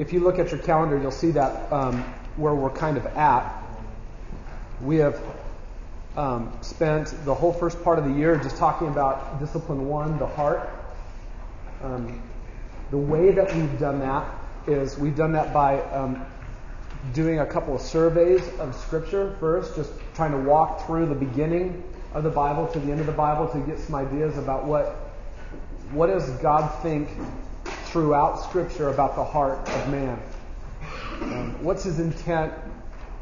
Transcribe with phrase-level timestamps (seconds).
[0.00, 2.02] if you look at your calendar, you'll see that um,
[2.36, 3.62] where we're kind of at.
[4.80, 5.20] We have
[6.16, 10.26] um, spent the whole first part of the year just talking about discipline one, the
[10.26, 10.70] heart.
[11.82, 12.22] Um,
[12.90, 14.26] the way that we've done that
[14.66, 16.24] is we've done that by um,
[17.12, 21.84] doing a couple of surveys of Scripture first, just trying to walk through the beginning
[22.14, 24.96] of the Bible to the end of the Bible to get some ideas about what
[25.92, 27.10] what does God think
[27.90, 30.20] throughout Scripture about the heart of man.
[31.20, 32.52] Um, what's His intent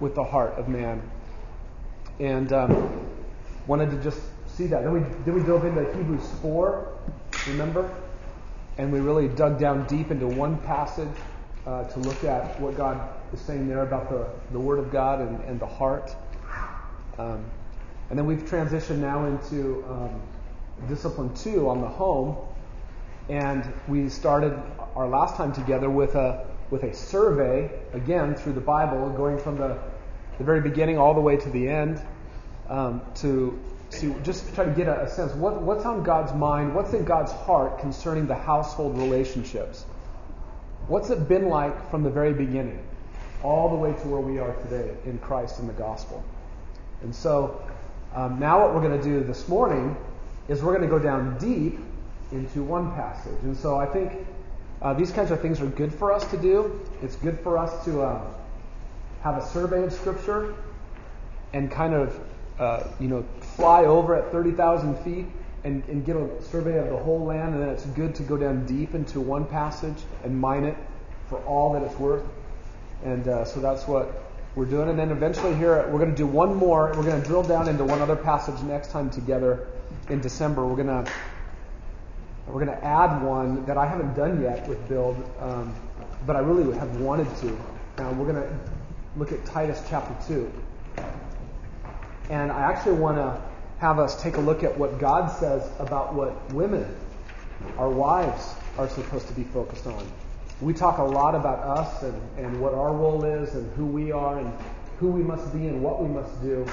[0.01, 1.03] with the heart of man?
[2.21, 3.07] And um,
[3.67, 4.83] wanted to just see that.
[4.83, 6.93] Then we then we dove into Hebrews four.
[7.47, 7.91] Remember?
[8.77, 11.09] And we really dug down deep into one passage
[11.67, 15.21] uh, to look at what God is saying there about the, the Word of God
[15.21, 16.15] and, and the heart.
[17.19, 17.45] Um,
[18.11, 20.21] and then we've transitioned now into um,
[20.89, 22.37] discipline two on the home.
[23.29, 24.59] And we started
[24.97, 29.59] our last time together with a, with a survey, again, through the Bible, going from
[29.59, 29.79] the,
[30.39, 32.01] the very beginning all the way to the end,
[32.69, 33.59] um, to,
[33.91, 37.05] to just try to get a, a sense what, what's on God's mind, what's in
[37.05, 39.85] God's heart concerning the household relationships.
[40.87, 42.83] What's it been like from the very beginning,
[43.43, 46.25] all the way to where we are today in Christ and the gospel?
[47.03, 47.63] And so
[48.15, 49.97] um, now what we're going to do this morning
[50.49, 51.79] is we're going to go down deep
[52.33, 53.41] into one passage.
[53.43, 54.27] And so I think
[54.83, 56.81] uh, these kinds of things are good for us to do.
[57.03, 58.23] It's good for us to uh,
[59.23, 60.55] have a survey of Scripture
[61.53, 62.21] and kind of,
[62.59, 63.25] uh, you know,
[63.57, 65.27] fly over at 30,000 feet
[65.65, 68.37] and, and get a survey of the whole land, and then it's good to go
[68.37, 70.77] down deep into one passage and mine it
[71.29, 72.25] for all that it's worth.
[73.05, 74.89] And uh, so that's what we're doing.
[74.89, 76.93] And then eventually here, we're going to do one more.
[76.97, 79.67] We're going to drill down into one other passage next time together
[80.09, 80.67] in December.
[80.67, 81.11] We're going to
[82.49, 85.75] we're going to add one that I haven't done yet with Build, um,
[86.27, 87.59] but I really have wanted to.
[87.99, 88.59] Now we're going to
[89.17, 90.51] look at Titus chapter 2.
[92.31, 93.41] And I actually want to
[93.79, 96.87] have us take a look at what God says about what women,
[97.77, 100.07] our wives, are supposed to be focused on.
[100.61, 104.11] We talk a lot about us and, and what our role is and who we
[104.11, 104.53] are and
[104.99, 106.67] who we must be and what we must do.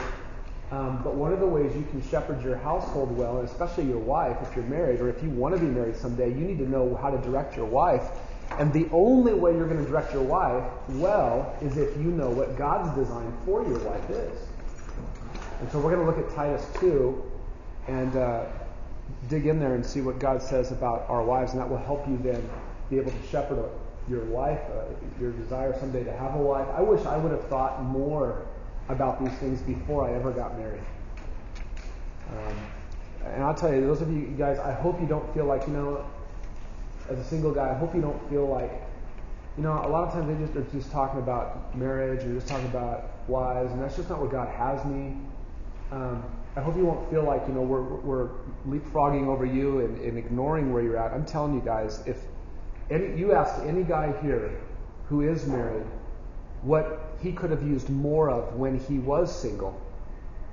[0.76, 3.98] Um, but one of the ways you can shepherd your household well, and especially your
[3.98, 6.70] wife, if you're married or if you want to be married someday, you need to
[6.70, 8.04] know how to direct your wife.
[8.60, 12.30] And the only way you're going to direct your wife well is if you know
[12.30, 14.38] what God's design for your wife is.
[15.62, 17.32] And so we're going to look at Titus 2
[17.88, 18.44] and uh,
[19.30, 22.06] dig in there and see what God says about our wives, and that will help
[22.06, 22.50] you then
[22.90, 23.70] be able to shepherd
[24.10, 24.84] your wife, uh,
[25.22, 26.68] your desire someday to have a wife.
[26.76, 28.46] I wish I would have thought more
[28.90, 30.84] about these things before I ever got married.
[32.30, 32.58] Um,
[33.26, 35.74] and I'll tell you, those of you guys, I hope you don't feel like, you
[35.74, 36.06] know,
[37.10, 38.72] as a single guy, I hope you don't feel like,
[39.58, 42.48] you know, a lot of times they just are just talking about marriage or just
[42.48, 45.18] talking about wives, and that's just not what God has me.
[45.92, 46.24] Um,
[46.56, 48.30] I hope you won't feel like, you know, we're, we're
[48.68, 51.12] leapfrogging over you and, and ignoring where you're at.
[51.12, 52.18] I'm telling you guys, if
[52.90, 54.58] any, you ask any guy here
[55.10, 55.86] who is married
[56.62, 59.80] what he could have used more of when he was single,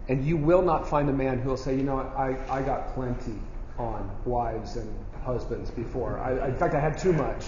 [0.09, 2.95] and you will not find a man who will say, you know, I, I got
[2.95, 3.39] plenty
[3.79, 4.93] on wives and
[5.25, 6.19] husbands before.
[6.19, 7.45] I, in fact, I had too much.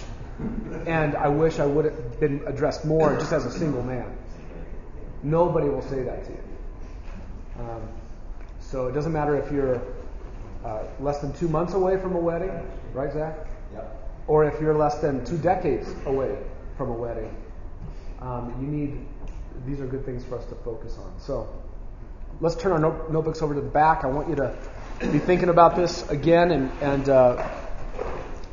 [0.85, 4.17] And I wish I would have been addressed more just as a single man.
[5.23, 6.43] Nobody will say that to you.
[7.59, 7.81] Um,
[8.59, 9.81] so it doesn't matter if you're
[10.65, 12.51] uh, less than two months away from a wedding,
[12.93, 13.35] right, Zach?
[13.73, 14.23] Yep.
[14.27, 16.37] Or if you're less than two decades away
[16.77, 17.33] from a wedding.
[18.25, 19.05] Um, you need,
[19.67, 21.13] these are good things for us to focus on.
[21.19, 21.47] So
[22.41, 24.03] let's turn our note, notebooks over to the back.
[24.03, 24.55] I want you to
[25.11, 27.47] be thinking about this again and, and uh,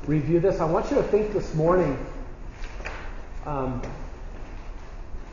[0.06, 0.60] review this.
[0.60, 1.96] I want you to think this morning.
[3.46, 3.80] Um,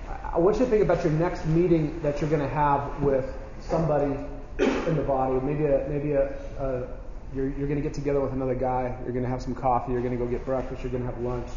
[0.07, 3.25] I want you to think about your next meeting that you're going to have with
[3.59, 4.16] somebody
[4.57, 5.38] in the body.
[5.45, 6.88] Maybe a, maybe a, a
[7.35, 8.95] you're, you're going to get together with another guy.
[9.03, 9.91] You're going to have some coffee.
[9.91, 10.81] You're going to go get breakfast.
[10.81, 11.50] You're going to have lunch.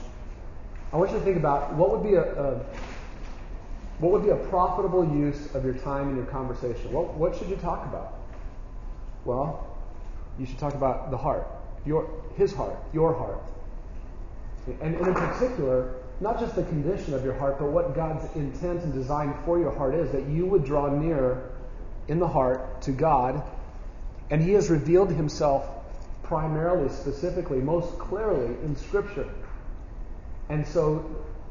[0.93, 2.61] I want you to think about what would be a, a
[3.99, 6.93] what would be a profitable use of your time in your conversation.
[6.93, 8.19] What, what should you talk about?
[9.25, 9.77] Well,
[10.39, 11.47] you should talk about the heart,
[11.87, 13.43] your his heart, your heart,
[14.67, 18.83] and, and in particular, not just the condition of your heart, but what God's intent
[18.83, 20.11] and design for your heart is.
[20.13, 21.51] That you would draw near
[22.09, 23.43] in the heart to God,
[24.31, 25.65] and He has revealed Himself
[26.23, 29.29] primarily, specifically, most clearly in Scripture.
[30.53, 31.03] And so,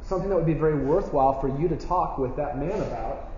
[0.04, 3.32] something that would be very worthwhile for you to talk with that man about,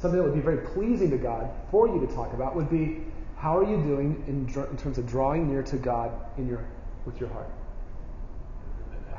[0.00, 3.00] something that would be very pleasing to God for you to talk about, would be
[3.36, 6.64] how are you doing in, in terms of drawing near to God in your,
[7.06, 7.48] with your heart?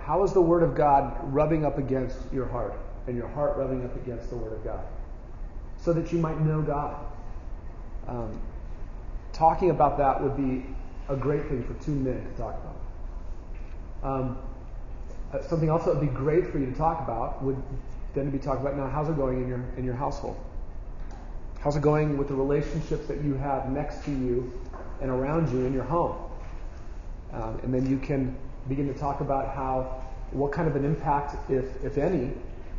[0.06, 2.74] how is the Word of God rubbing up against your heart
[3.08, 4.84] and your heart rubbing up against the Word of God?
[5.78, 6.98] So that you might know God.
[8.06, 8.42] Um,
[9.32, 10.66] talking about that would be
[11.08, 14.12] a great thing for two men to talk about.
[14.12, 14.38] Um,
[15.34, 17.62] uh, something else that would be great for you to talk about would
[18.14, 20.38] then be talk about now how's it going in your in your household?
[21.60, 24.52] How's it going with the relationships that you have next to you
[25.02, 26.18] and around you in your home?
[27.32, 28.36] Um, and then you can
[28.68, 32.32] begin to talk about how what kind of an impact, if if any,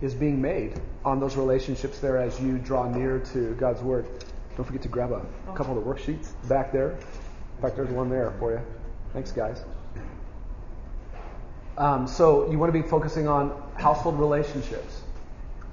[0.03, 4.07] is being made on those relationships there as you draw near to God's Word.
[4.57, 5.25] Don't forget to grab a
[5.57, 6.91] couple of the worksheets back there.
[6.93, 8.61] In fact, there's one there for you.
[9.13, 9.65] Thanks, guys.
[11.77, 15.03] Um, so you want to be focusing on household relationships.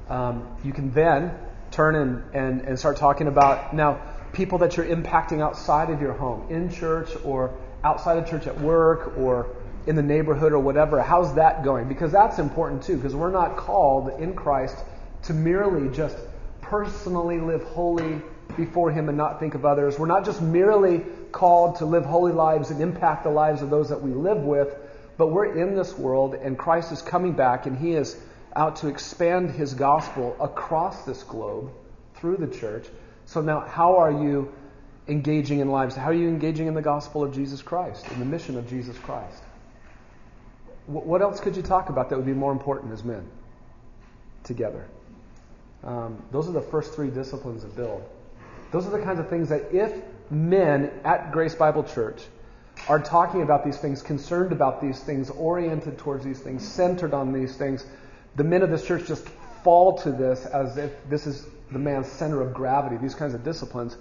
[0.09, 1.37] Um, you can then
[1.69, 4.01] turn and, and, and start talking about now
[4.33, 7.53] people that you're impacting outside of your home, in church or
[7.83, 9.55] outside of church at work or
[9.87, 11.01] in the neighborhood or whatever.
[11.01, 11.87] How's that going?
[11.87, 14.77] Because that's important too, because we're not called in Christ
[15.23, 16.17] to merely just
[16.61, 18.21] personally live holy
[18.57, 19.97] before Him and not think of others.
[19.97, 23.89] We're not just merely called to live holy lives and impact the lives of those
[23.89, 24.75] that we live with,
[25.21, 28.19] but we're in this world and Christ is coming back and He is
[28.55, 31.69] out to expand His gospel across this globe
[32.15, 32.87] through the church.
[33.25, 34.51] So now, how are you
[35.07, 35.95] engaging in lives?
[35.95, 38.97] How are you engaging in the gospel of Jesus Christ, in the mission of Jesus
[38.97, 39.43] Christ?
[40.87, 43.27] What else could you talk about that would be more important as men
[44.43, 44.87] together?
[45.83, 48.01] Um, those are the first three disciplines of build.
[48.71, 49.93] Those are the kinds of things that if
[50.31, 52.23] men at Grace Bible Church
[52.87, 57.31] are talking about these things, concerned about these things, oriented towards these things, centered on
[57.31, 57.85] these things,
[58.35, 59.27] the men of this church just
[59.63, 63.43] fall to this as if this is the man's center of gravity, these kinds of
[63.43, 63.97] disciplines.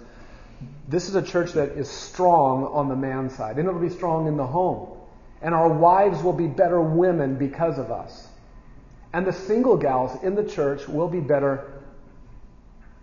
[0.87, 4.27] This is a church that is strong on the man side, and it'll be strong
[4.27, 4.97] in the home.
[5.41, 8.27] And our wives will be better women because of us.
[9.13, 11.81] And the single gals in the church will be better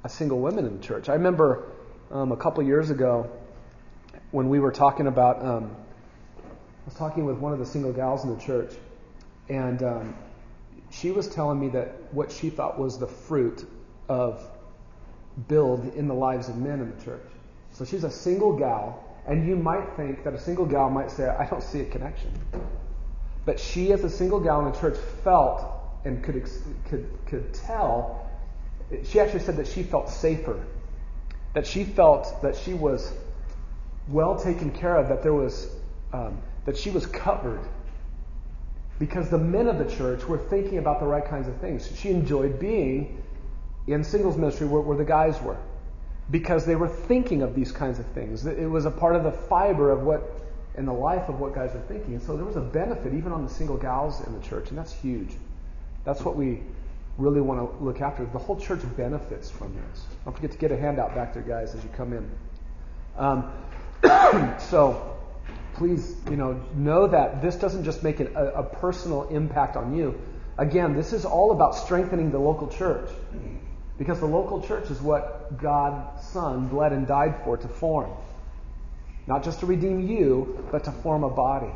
[0.05, 1.09] as single women in the church.
[1.09, 1.67] I remember
[2.11, 3.31] um, a couple years ago
[4.31, 5.77] when we were talking about, um,
[6.39, 8.73] I was talking with one of the single gals in the church,
[9.49, 10.15] and um,
[10.91, 13.67] she was telling me that what she thought was the fruit
[14.09, 14.43] of
[15.47, 17.27] build in the lives of men in the church.
[17.73, 21.27] So she's a single gal, and you might think that a single gal might say,
[21.29, 22.31] I don't see a connection.
[23.45, 25.65] But she, as a single gal in the church, felt
[26.05, 26.49] and could,
[26.89, 28.29] could, could tell
[29.05, 30.65] she actually said that she felt safer,
[31.55, 33.13] that she felt that she was
[34.11, 35.69] well taken care of, that there was
[36.13, 37.61] um, that she was covered,
[38.99, 41.91] because the men of the church were thinking about the right kinds of things.
[41.97, 43.23] She enjoyed being
[43.87, 45.57] in singles ministry where, where the guys were,
[46.31, 48.45] because they were thinking of these kinds of things.
[48.47, 50.23] It was a part of the fiber of what
[50.77, 52.15] in the life of what guys are thinking.
[52.15, 54.79] And so there was a benefit even on the single gals in the church, and
[54.79, 55.31] that's huge.
[56.05, 56.63] That's what we
[57.19, 58.25] really want to look after.
[58.27, 60.05] The whole church benefits from this.
[60.25, 62.31] Don't forget to get a handout back there, guys, as you come in.
[63.17, 63.51] Um,
[64.59, 65.17] so
[65.75, 70.21] please, you know, know that this doesn't just make a, a personal impact on you.
[70.59, 73.09] Again, this is all about strengthening the local church.
[73.97, 78.11] Because the local church is what God's Son bled and died for to form.
[79.27, 81.73] Not just to redeem you, but to form a body.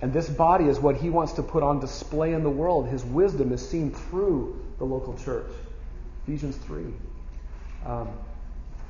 [0.00, 2.88] And this body is what he wants to put on display in the world.
[2.88, 5.50] His wisdom is seen through the local church.
[6.24, 6.84] Ephesians 3.
[7.86, 8.08] Um,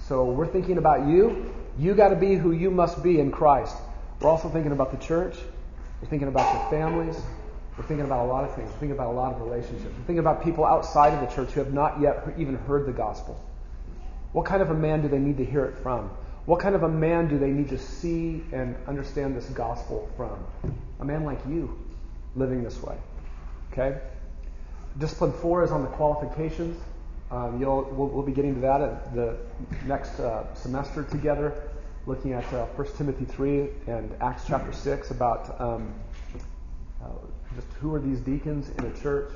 [0.08, 1.54] so we're thinking about you.
[1.78, 3.76] You got to be who you must be in Christ.
[4.20, 5.36] We're also thinking about the church.
[6.00, 7.20] We're thinking about your families.
[7.76, 8.70] We're thinking about a lot of things.
[8.72, 9.84] We're thinking about a lot of relationships.
[9.84, 12.92] We're thinking about people outside of the church who have not yet even heard the
[12.92, 13.38] gospel.
[14.32, 16.10] What kind of a man do they need to hear it from?
[16.46, 20.42] What kind of a man do they need to see and understand this gospel from?
[21.00, 21.78] A man like you
[22.34, 22.96] living this way.
[23.72, 23.98] Okay?
[24.96, 26.80] Discipline four is on the qualifications.
[27.30, 29.37] Um, we'll, we'll, be getting to that at the
[29.87, 31.70] next uh, semester together,
[32.06, 35.92] looking at uh, 1 Timothy 3 and Acts chapter 6 about um,
[37.02, 37.08] uh,
[37.54, 39.32] just who are these deacons in a church.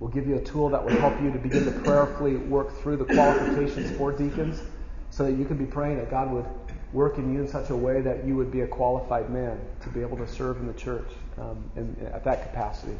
[0.00, 2.96] We'll give you a tool that will help you to begin to prayerfully work through
[2.96, 4.60] the qualifications for deacons
[5.10, 6.46] so that you can be praying that God would
[6.92, 9.88] work in you in such a way that you would be a qualified man to
[9.90, 12.96] be able to serve in the church um, in, at that capacity.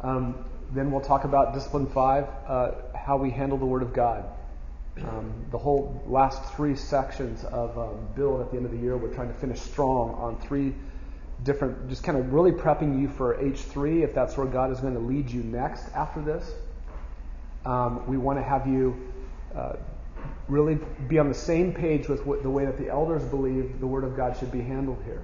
[0.00, 2.72] Um, then we'll talk about discipline five, uh,
[3.04, 4.24] how we handle the Word of God.
[4.98, 8.96] Um, the whole last three sections of um, build at the end of the year,
[8.96, 10.74] we're trying to finish strong on three
[11.42, 14.94] different, just kind of really prepping you for H3 if that's where God is going
[14.94, 16.52] to lead you next after this.
[17.66, 18.96] Um, we want to have you
[19.54, 19.76] uh,
[20.48, 23.86] really be on the same page with what, the way that the elders believe the
[23.86, 25.22] Word of God should be handled here.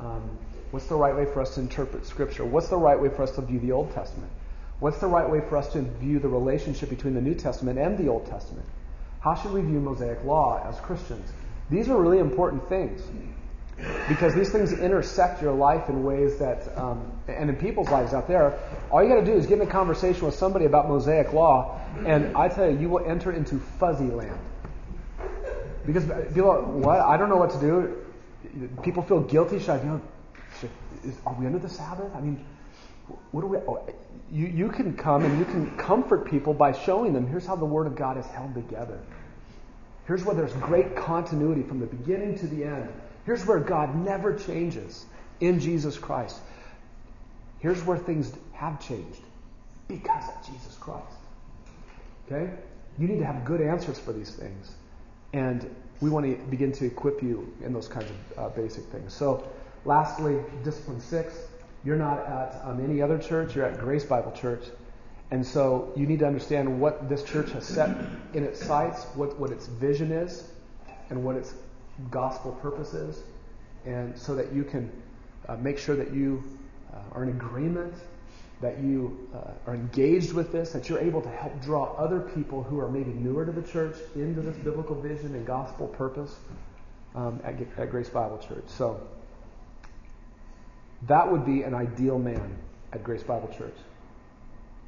[0.00, 0.38] Um,
[0.70, 2.44] What's the right way for us to interpret Scripture?
[2.44, 4.30] What's the right way for us to view the Old Testament?
[4.80, 7.98] What's the right way for us to view the relationship between the New Testament and
[7.98, 8.66] the Old Testament?
[9.20, 11.32] How should we view Mosaic law as Christians?
[11.70, 13.02] These are really important things
[14.08, 18.26] because these things intersect your life in ways that, um, and in people's lives out
[18.26, 18.58] there,
[18.90, 21.80] all you got to do is get in a conversation with somebody about Mosaic law,
[22.04, 24.38] and I tell you, you will enter into fuzzy land.
[25.86, 26.04] Because
[26.34, 27.00] people, are, what?
[27.00, 27.96] I don't know what to do.
[28.82, 29.58] People feel guilty.
[29.58, 30.00] Should I, you know,
[30.60, 30.70] should,
[31.04, 32.14] is, are we under the Sabbath?
[32.14, 32.44] I mean,
[33.30, 33.58] what do we?
[33.58, 33.84] Oh,
[34.30, 37.64] you, you can come and you can comfort people by showing them here's how the
[37.64, 38.98] Word of God is held together.
[40.06, 42.88] Here's where there's great continuity from the beginning to the end.
[43.26, 45.04] Here's where God never changes
[45.40, 46.40] in Jesus Christ.
[47.58, 49.20] Here's where things have changed
[49.86, 51.04] because of Jesus Christ.
[52.26, 52.50] Okay?
[52.98, 54.72] You need to have good answers for these things.
[55.32, 59.12] And we want to begin to equip you in those kinds of uh, basic things.
[59.12, 59.46] So,
[59.84, 61.47] lastly, discipline six.
[61.84, 64.64] You're not at um, any other church, you're at Grace Bible Church.
[65.30, 67.96] And so you need to understand what this church has set
[68.32, 70.48] in its sights, what, what its vision is,
[71.10, 71.54] and what its
[72.10, 73.22] gospel purpose is,
[73.84, 74.90] and so that you can
[75.48, 76.42] uh, make sure that you
[76.92, 77.94] uh, are in agreement,
[78.60, 82.62] that you uh, are engaged with this, that you're able to help draw other people
[82.62, 86.36] who are maybe newer to the church into this biblical vision and gospel purpose
[87.14, 88.64] um, at, at Grace Bible Church.
[88.66, 89.00] So
[91.06, 92.58] that would be an ideal man
[92.92, 93.76] at Grace Bible Church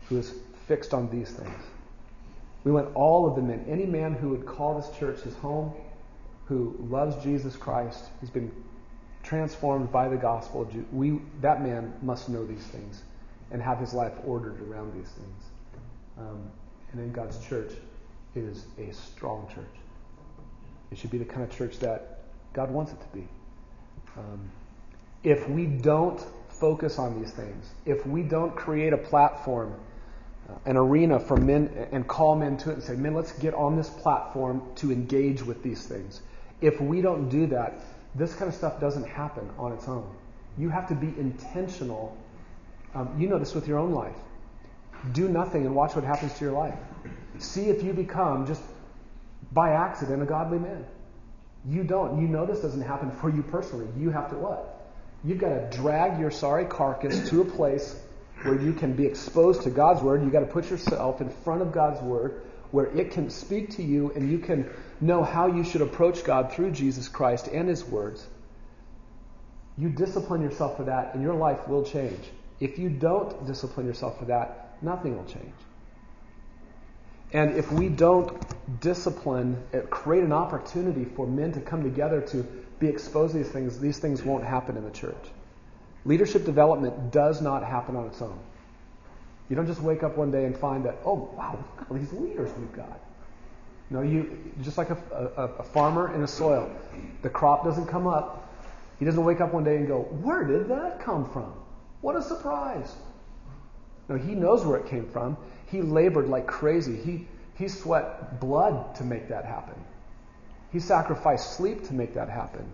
[0.09, 0.35] who is
[0.67, 1.63] fixed on these things.
[2.65, 5.73] We want all of the men, any man who would call this church his home,
[6.47, 8.51] who loves Jesus Christ, who's been
[9.23, 13.03] transformed by the gospel, we, that man must know these things
[13.53, 15.45] and have his life ordered around these things.
[16.19, 16.43] Um,
[16.93, 17.73] and in God's church
[18.35, 19.65] is a strong church.
[20.91, 23.29] It should be the kind of church that God wants it to be.
[24.17, 24.51] Um,
[25.23, 29.75] if we don't focus on these things, if we don't create a platform,
[30.49, 33.55] uh, an arena for men, and call men to it and say, men, let's get
[33.55, 36.21] on this platform to engage with these things.
[36.61, 37.81] If we don't do that,
[38.15, 40.11] this kind of stuff doesn't happen on its own.
[40.59, 42.17] You have to be intentional.
[42.95, 44.17] Um, you know this with your own life.
[45.13, 46.75] Do nothing and watch what happens to your life.
[47.39, 48.63] See if you become just
[49.53, 50.85] by accident a godly man.
[51.67, 52.21] You don't.
[52.21, 53.87] You know this doesn't happen for you personally.
[53.97, 54.70] You have to what?
[55.25, 57.95] You've got to drag your sorry carcass to a place
[58.43, 60.23] where you can be exposed to God's word.
[60.23, 63.83] You've got to put yourself in front of God's word where it can speak to
[63.83, 67.85] you and you can know how you should approach God through Jesus Christ and his
[67.85, 68.27] words.
[69.77, 72.21] You discipline yourself for that and your life will change.
[72.61, 75.55] If you don't discipline yourself for that, nothing will change.
[77.33, 82.60] And if we don't discipline, uh, create an opportunity for men to come together to
[82.81, 85.15] be exposed to these things, these things won't happen in the church.
[86.05, 88.39] Leadership development does not happen on its own.
[89.49, 91.99] You don't just wake up one day and find that, oh, wow, look at all
[91.99, 93.01] these leaders we've got.
[93.91, 94.97] No, you just like a,
[95.37, 96.71] a, a farmer in a soil.
[97.23, 98.49] The crop doesn't come up.
[98.99, 101.53] He doesn't wake up one day and go, where did that come from?
[102.01, 102.95] What a surprise.
[104.09, 105.37] No, he knows where it came from.
[105.67, 106.97] He labored like crazy.
[106.97, 109.75] He, he sweat blood to make that happen.
[110.73, 112.71] He sacrificed sleep to make that happen.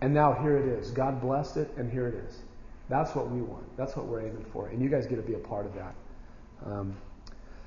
[0.00, 0.90] And now here it is.
[0.90, 2.38] God blessed it, and here it is.
[2.88, 3.76] That's what we want.
[3.76, 4.68] That's what we're aiming for.
[4.68, 5.94] And you guys get to be a part of that.
[6.66, 6.96] Um,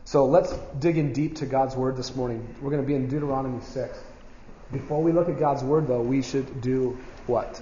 [0.04, 2.56] so let's dig in deep to God's Word this morning.
[2.62, 3.98] We're going to be in Deuteronomy 6.
[4.72, 7.62] Before we look at God's Word, though, we should do what?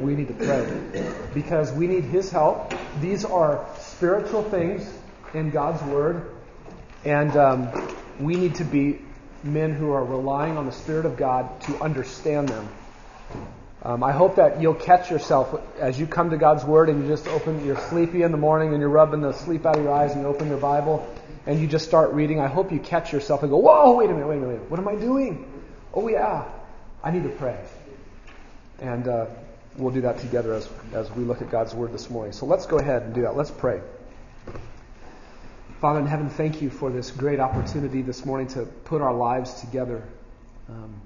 [0.00, 1.12] We need to pray.
[1.34, 2.72] Because we need His help.
[3.00, 4.88] These are spiritual things
[5.34, 6.30] in God's Word.
[7.04, 9.00] And um, we need to be
[9.42, 12.68] men who are relying on the Spirit of God to understand them.
[13.82, 17.08] Um, I hope that you'll catch yourself as you come to God's Word and you
[17.08, 19.92] just open, you're sleepy in the morning and you're rubbing the sleep out of your
[19.92, 21.08] eyes and you open your Bible
[21.46, 22.40] and you just start reading.
[22.40, 24.80] I hope you catch yourself and go, whoa, wait a minute, wait a minute, what
[24.80, 25.62] am I doing?
[25.94, 26.44] Oh, yeah,
[27.02, 27.58] I need to pray.
[28.80, 29.26] And uh,
[29.76, 32.32] we'll do that together as, as we look at God's Word this morning.
[32.32, 33.36] So let's go ahead and do that.
[33.36, 33.80] Let's pray.
[35.80, 39.60] Father in heaven, thank you for this great opportunity this morning to put our lives
[39.60, 40.02] together.
[40.68, 41.00] Um,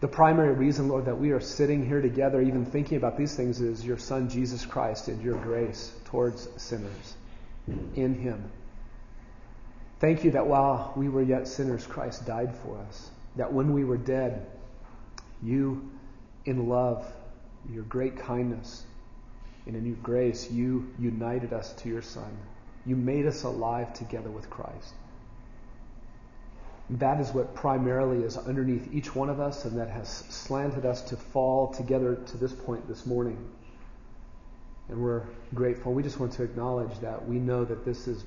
[0.00, 3.60] the primary reason, Lord, that we are sitting here together, even thinking about these things,
[3.60, 7.14] is your Son, Jesus Christ, and your grace towards sinners
[7.94, 8.50] in Him.
[10.00, 13.10] Thank you that while we were yet sinners, Christ died for us.
[13.36, 14.44] That when we were dead,
[15.40, 15.88] you,
[16.46, 17.06] in love,
[17.70, 18.82] your great kindness,
[19.66, 22.36] and in your grace, you united us to your Son.
[22.86, 24.94] You made us alive together with Christ.
[26.88, 31.02] That is what primarily is underneath each one of us and that has slanted us
[31.02, 33.36] to fall together to this point this morning.
[34.88, 35.92] And we're grateful.
[35.92, 38.24] We just want to acknowledge that we know that this is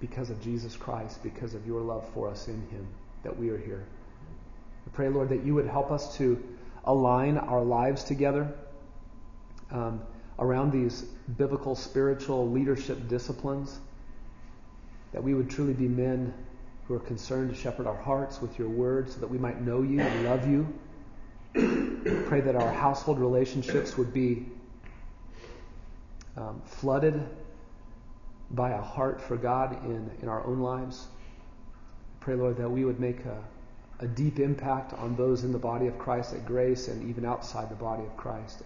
[0.00, 2.86] because of Jesus Christ, because of your love for us in Him,
[3.24, 3.84] that we are here.
[4.86, 6.40] I pray, Lord, that you would help us to
[6.84, 8.54] align our lives together
[9.72, 10.00] um,
[10.38, 11.02] around these
[11.36, 13.78] biblical spiritual leadership disciplines,
[15.12, 16.32] that we would truly be men
[16.86, 19.82] who are concerned to shepherd our hearts with your word so that we might know
[19.82, 20.66] you and love you.
[22.26, 24.46] Pray that our household relationships would be
[26.36, 27.20] um, flooded
[28.50, 31.06] by a heart for God in, in our own lives.
[32.20, 33.42] Pray, Lord, that we would make a,
[34.00, 37.70] a deep impact on those in the body of Christ at Grace and even outside
[37.70, 38.62] the body of Christ.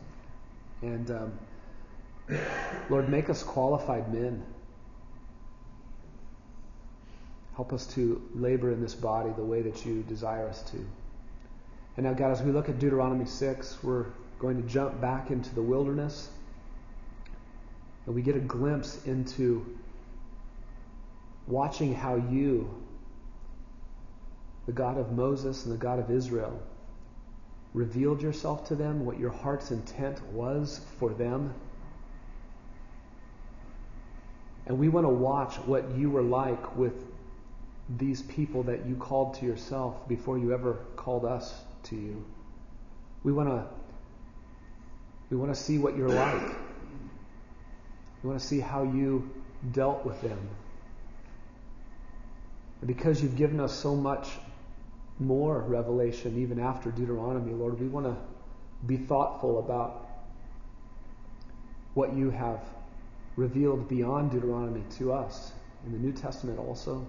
[0.83, 2.39] And um,
[2.89, 4.43] Lord, make us qualified men.
[7.55, 10.79] Help us to labor in this body the way that you desire us to.
[11.97, 14.07] And now, God, as we look at Deuteronomy 6, we're
[14.39, 16.31] going to jump back into the wilderness.
[18.07, 19.79] And we get a glimpse into
[21.47, 22.73] watching how you,
[24.67, 26.61] the God of Moses and the God of Israel,
[27.75, 31.53] revealed yourself to them, what your heart's intent was for them.
[34.67, 37.12] And we want to watch what you were like with
[37.99, 42.25] these people that you called to yourself before you ever called us to you.
[43.25, 43.65] We want to
[45.31, 46.57] we want to see what you're like.
[48.23, 49.31] We want to see how you
[49.73, 50.39] dealt with them.
[52.81, 54.29] And because you've given us so much
[55.19, 58.17] more revelation even after Deuteronomy, Lord, we want to
[58.87, 60.07] be thoughtful about
[61.95, 62.61] what you have
[63.37, 65.53] revealed beyond Deuteronomy to us
[65.87, 67.07] in the New Testament also.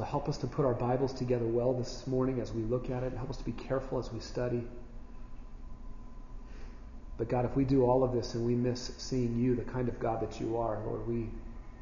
[0.00, 3.02] So help us to put our Bibles together well this morning as we look at
[3.02, 3.12] it.
[3.12, 4.62] Help us to be careful as we study.
[7.18, 9.90] But God, if we do all of this and we miss seeing you, the kind
[9.90, 11.28] of God that you are, Lord, we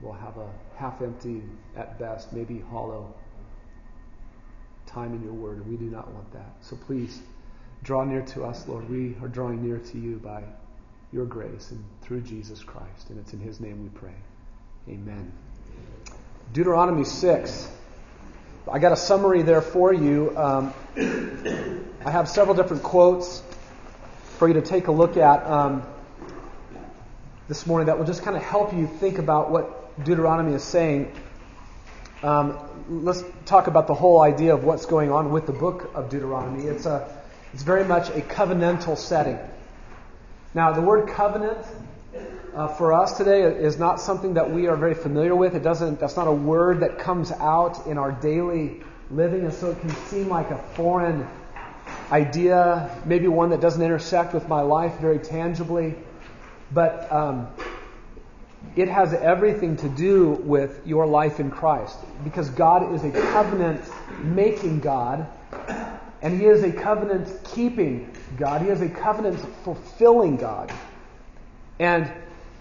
[0.03, 1.45] will have a half empty,
[1.77, 3.15] at best, maybe hollow
[4.85, 6.57] time in your word, and we do not want that.
[6.61, 7.23] So please
[7.85, 8.91] draw near to us, Lord.
[8.91, 10.43] We are drawing near to you by
[11.13, 13.11] your grace and through Jesus Christ.
[13.11, 14.17] And it's in his name we pray.
[14.89, 15.31] Amen.
[16.53, 17.78] Deuteronomy 6.
[18.71, 20.37] I got a summary there for you.
[20.37, 20.75] Um,
[22.05, 23.43] I have several different quotes
[24.37, 25.83] for you to take a look at um,
[27.49, 31.13] this morning that will just kind of help you think about what Deuteronomy is saying.
[32.23, 36.11] Um, let's talk about the whole idea of what's going on with the book of
[36.11, 36.65] Deuteronomy.
[36.65, 37.09] It's a,
[37.55, 39.39] it's very much a covenantal setting.
[40.53, 41.65] Now, the word covenant
[42.55, 45.55] uh, for us today is not something that we are very familiar with.
[45.55, 46.01] It doesn't.
[46.01, 49.91] That's not a word that comes out in our daily living, and so it can
[50.07, 51.27] seem like a foreign
[52.11, 55.95] idea, maybe one that doesn't intersect with my life very tangibly.
[56.73, 57.49] But um,
[58.77, 64.81] it has everything to do with your life in Christ, because God is a covenant-making
[64.81, 65.27] God,
[66.21, 68.63] and He is a covenant-keeping God.
[68.63, 70.73] He is a covenant-fulfilling God,
[71.79, 72.13] and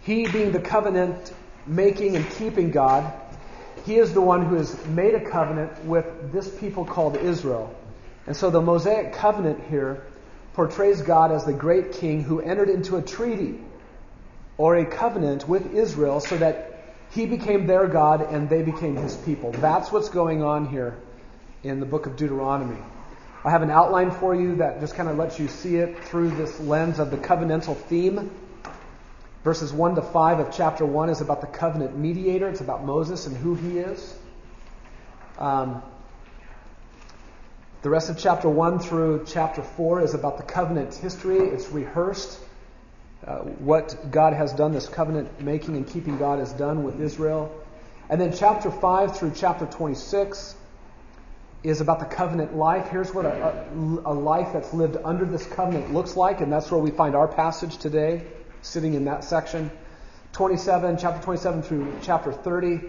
[0.07, 1.33] he being the covenant
[1.65, 3.11] making and keeping God,
[3.85, 7.75] He is the one who has made a covenant with this people called Israel.
[8.25, 10.03] And so the Mosaic covenant here
[10.53, 13.59] portrays God as the great king who entered into a treaty
[14.57, 19.15] or a covenant with Israel so that he became their God and they became his
[19.17, 19.51] people.
[19.51, 20.97] That's what's going on here
[21.63, 22.79] in the book of Deuteronomy.
[23.43, 26.31] I have an outline for you that just kind of lets you see it through
[26.31, 28.31] this lens of the covenantal theme.
[29.47, 32.49] Verses 1 to 5 of chapter 1 is about the covenant mediator.
[32.49, 34.13] It's about Moses and who he is.
[35.37, 35.81] Um,
[37.81, 41.37] the rest of chapter 1 through chapter 4 is about the covenant history.
[41.37, 42.37] It's rehearsed.
[43.25, 47.49] Uh, what God has done, this covenant making and keeping God has done with Israel.
[48.09, 50.55] And then chapter 5 through chapter 26
[51.63, 52.89] is about the covenant life.
[52.89, 56.69] Here's what a, a, a life that's lived under this covenant looks like, and that's
[56.69, 58.25] where we find our passage today
[58.67, 59.71] sitting in that section.
[60.33, 62.81] 27, chapter 27 through chapter 30,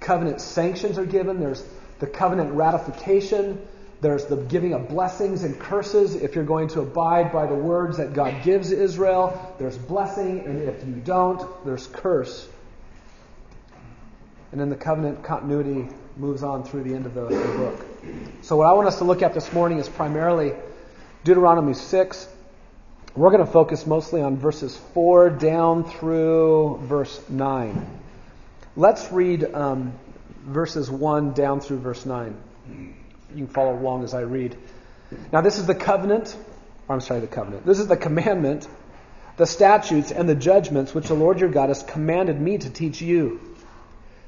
[0.00, 1.40] covenant sanctions are given.
[1.40, 1.64] There's
[1.98, 3.60] the covenant ratification.
[4.00, 7.98] There's the giving of blessings and curses if you're going to abide by the words
[7.98, 9.54] that God gives Israel.
[9.58, 12.48] There's blessing, and if you don't, there's curse.
[14.50, 17.86] And then the covenant continuity moves on through the end of the, the book.
[18.42, 20.52] So, what I want us to look at this morning is primarily
[21.24, 22.28] Deuteronomy 6,
[23.14, 28.00] we're going to focus mostly on verses 4 down through verse 9.
[28.76, 29.92] Let's read um,
[30.44, 32.36] verses 1 down through verse 9.
[33.34, 34.56] You can follow along as I read.
[35.30, 36.34] Now, this is the covenant.
[36.88, 37.66] I'm sorry, the covenant.
[37.66, 38.66] This is the commandment
[39.36, 43.00] the statutes and the judgments which the Lord your God has commanded me to teach
[43.00, 43.40] you,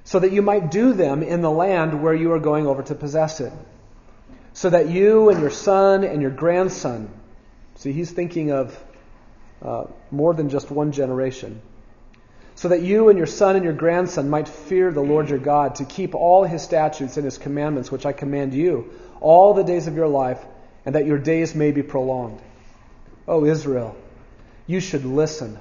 [0.05, 2.95] so that you might do them in the land where you are going over to
[2.95, 3.53] possess it,
[4.53, 7.09] so that you and your son and your grandson,
[7.77, 8.85] see, he's thinking of
[9.63, 11.61] uh, more than just one generation,
[12.55, 15.77] so that you and your son and your grandson might fear the Lord your God,
[15.77, 19.87] to keep all his statutes and his commandments which I command you all the days
[19.87, 20.45] of your life,
[20.85, 22.41] and that your days may be prolonged.
[23.27, 23.97] O Israel,
[24.67, 25.59] you should listen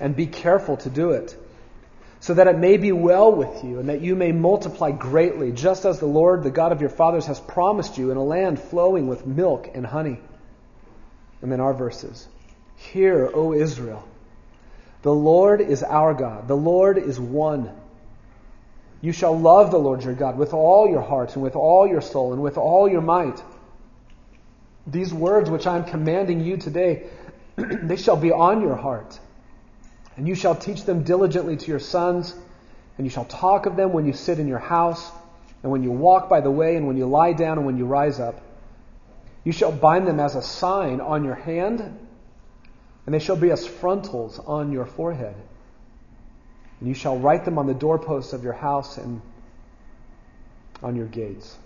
[0.00, 1.36] and be careful to do it,
[2.20, 5.84] so that it may be well with you and that you may multiply greatly, just
[5.84, 9.06] as the Lord, the God of your fathers, has promised you in a land flowing
[9.06, 10.20] with milk and honey.
[11.42, 12.28] And then our verses
[12.76, 14.06] Hear, O Israel,
[15.02, 17.70] the Lord is our God, the Lord is one.
[19.02, 22.02] You shall love the Lord your God with all your heart and with all your
[22.02, 23.42] soul and with all your might.
[24.86, 27.06] These words which I am commanding you today
[27.56, 29.18] they shall be on your heart.
[30.16, 32.34] And you shall teach them diligently to your sons,
[32.98, 35.10] and you shall talk of them when you sit in your house,
[35.62, 37.86] and when you walk by the way, and when you lie down, and when you
[37.86, 38.40] rise up.
[39.44, 43.66] You shall bind them as a sign on your hand, and they shall be as
[43.66, 45.34] frontals on your forehead.
[46.80, 49.22] And you shall write them on the doorposts of your house and
[50.82, 51.56] on your gates.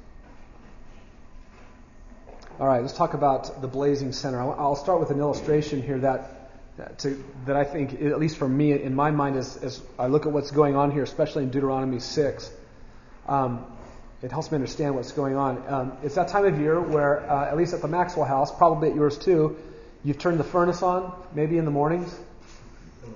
[2.61, 4.41] All right, let's talk about the blazing center.
[4.41, 8.73] I'll start with an illustration here that, to, that I think, at least for me,
[8.81, 11.99] in my mind, as, as I look at what's going on here, especially in Deuteronomy
[11.99, 12.51] 6,
[13.27, 13.67] um,
[14.25, 15.63] it helps me understand what's going on.
[15.69, 18.89] Um, it's that time of year where, uh, at least at the Maxwell house, probably
[18.89, 19.59] at yours too,
[20.03, 22.19] you've turned the furnace on, maybe in the mornings,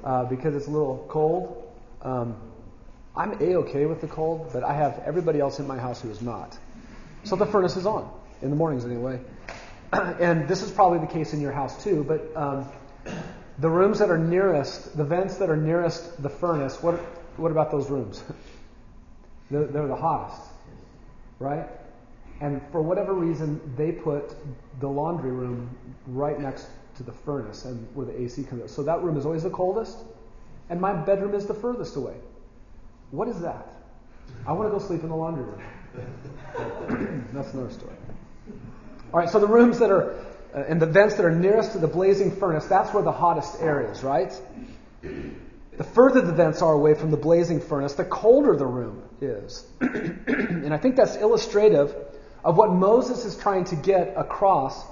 [0.05, 1.73] uh, because it's a little cold.
[2.03, 2.37] Um,
[3.17, 6.21] I'm a-okay with the cold, but I have everybody else in my house who is
[6.21, 6.59] not.
[7.25, 9.19] So the furnace is on in the mornings anyway.
[9.93, 12.69] and this is probably the case in your house too, but um,
[13.59, 16.97] the rooms that are nearest, the vents that are nearest the furnace, what,
[17.39, 18.23] what about those rooms?
[19.51, 20.48] they're, they're the hottest,
[21.39, 21.67] right?
[22.41, 24.35] And for whatever reason, they put
[24.81, 25.69] the laundry room
[26.07, 28.71] right next to the furnace and where the AC comes out.
[28.71, 29.99] So that room is always the coldest,
[30.71, 32.15] and my bedroom is the furthest away.
[33.11, 33.67] What is that?
[34.47, 35.63] I want to go sleep in the laundry room.
[37.33, 37.95] That's another story.
[39.13, 40.15] All right, so the rooms that are
[40.55, 43.61] uh, and the vents that are nearest to the blazing furnace, that's where the hottest
[43.61, 44.33] air is, right?
[45.03, 49.67] The further the vents are away from the blazing furnace, the colder the room is.
[49.81, 51.95] and I think that's illustrative
[52.45, 54.85] of what Moses is trying to get across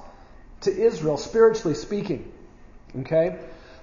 [0.63, 2.33] to Israel, spiritually speaking.
[3.01, 3.39] Okay?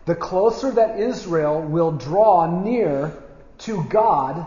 [0.06, 3.16] The closer that Israel will draw near
[3.60, 4.46] to God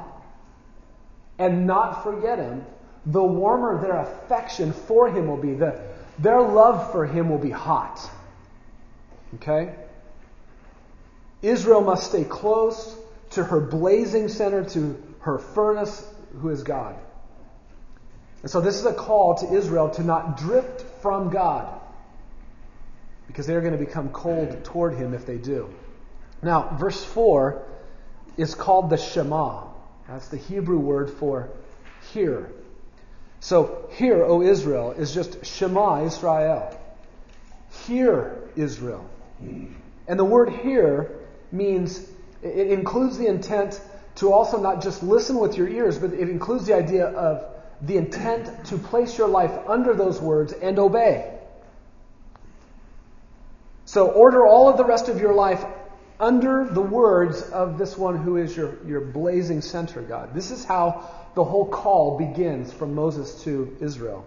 [1.38, 2.64] and not forget Him,
[3.06, 5.54] the warmer their affection for him will be.
[5.54, 5.80] The,
[6.18, 8.10] their love for him will be hot.
[9.36, 9.74] Okay?
[11.40, 12.96] Israel must stay close
[13.30, 16.08] to her blazing center, to her furnace,
[16.40, 16.94] who is God.
[18.42, 21.80] And so this is a call to Israel to not drift from God
[23.26, 25.68] because they're going to become cold toward him if they do.
[26.42, 27.60] Now, verse 4
[28.36, 29.64] is called the Shema.
[30.06, 31.50] That's the Hebrew word for
[32.12, 32.52] hear.
[33.40, 36.78] So hear, O Israel, is just Shema Israel.
[37.88, 39.10] Hear, Israel.
[39.40, 41.18] And the word hear
[41.50, 42.08] means,
[42.42, 43.80] it includes the intent
[44.16, 47.44] to also not just listen with your ears, but it includes the idea of
[47.82, 51.32] the intent to place your life under those words and obey.
[53.84, 55.64] So order all of the rest of your life
[56.18, 60.34] under the words of this one who is your, your blazing center, God.
[60.34, 64.26] This is how the whole call begins from Moses to Israel.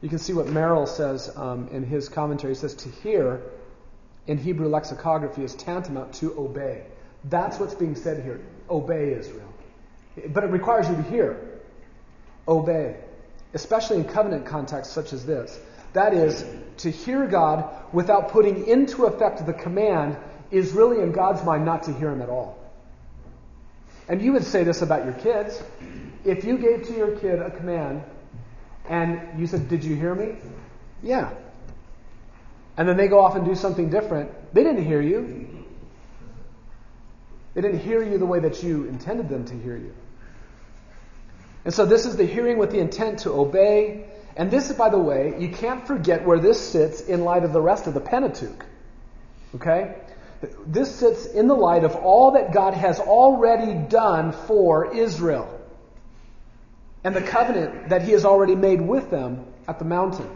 [0.00, 2.54] You can see what Merrill says um, in his commentary.
[2.54, 3.40] He says, To hear
[4.26, 6.84] in Hebrew lexicography is tantamount to obey.
[7.24, 8.40] That's what's being said here.
[8.72, 9.52] Obey Israel.
[10.28, 11.60] But it requires you to hear.
[12.48, 12.96] Obey.
[13.54, 15.58] Especially in covenant contexts such as this.
[15.92, 16.44] That is,
[16.78, 20.16] to hear God without putting into effect the command
[20.50, 22.58] is really in God's mind not to hear Him at all.
[24.08, 25.62] And you would say this about your kids
[26.24, 28.02] if you gave to your kid a command
[28.88, 30.36] and you said, Did you hear me?
[31.02, 31.30] Yeah.
[32.76, 35.48] And then they go off and do something different, they didn't hear you.
[37.54, 39.94] They didn't hear you the way that you intended them to hear you.
[41.64, 44.06] And so this is the hearing with the intent to obey.
[44.36, 47.60] And this, by the way, you can't forget where this sits in light of the
[47.60, 48.64] rest of the Pentateuch.
[49.54, 49.96] Okay?
[50.66, 55.60] This sits in the light of all that God has already done for Israel
[57.04, 60.30] and the covenant that he has already made with them at the mountain.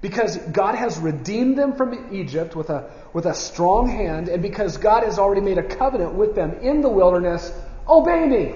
[0.00, 4.76] Because God has redeemed them from Egypt with a, with a strong hand, and because
[4.76, 7.52] God has already made a covenant with them in the wilderness,
[7.88, 8.54] obey me.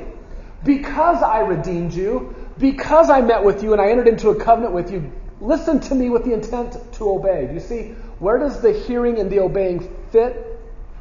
[0.65, 4.73] Because I redeemed you, because I met with you and I entered into a covenant
[4.73, 7.53] with you, listen to me with the intent to obey.
[7.53, 10.47] You see, where does the hearing and the obeying fit?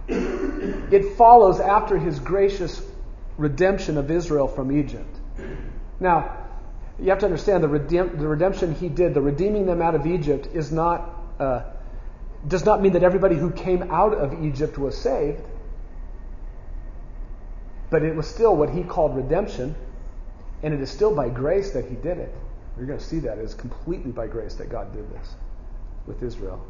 [0.08, 2.82] It follows after his gracious
[3.38, 5.20] redemption of Israel from Egypt.
[6.00, 6.41] Now,
[7.02, 10.48] you have to understand the, the redemption he did, the redeeming them out of Egypt,
[10.54, 11.10] is not
[11.40, 11.64] uh,
[12.48, 15.42] does not mean that everybody who came out of Egypt was saved.
[17.90, 19.76] But it was still what he called redemption,
[20.64, 22.34] and it is still by grace that he did it.
[22.78, 25.36] You're going to see that it is completely by grace that God did this
[26.08, 26.66] with Israel.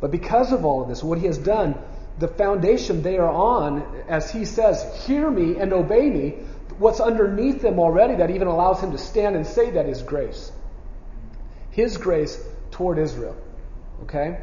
[0.00, 1.76] But because of all of this, what he has done,
[2.18, 6.34] the foundation they are on, as he says, hear me and obey me,
[6.82, 10.50] what's underneath them already that even allows him to stand and say that is grace.
[11.70, 12.42] His grace
[12.72, 13.36] toward Israel.
[14.02, 14.38] Okay?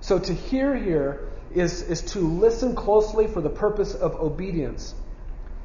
[0.00, 4.94] So to hear here is, is to listen closely for the purpose of obedience.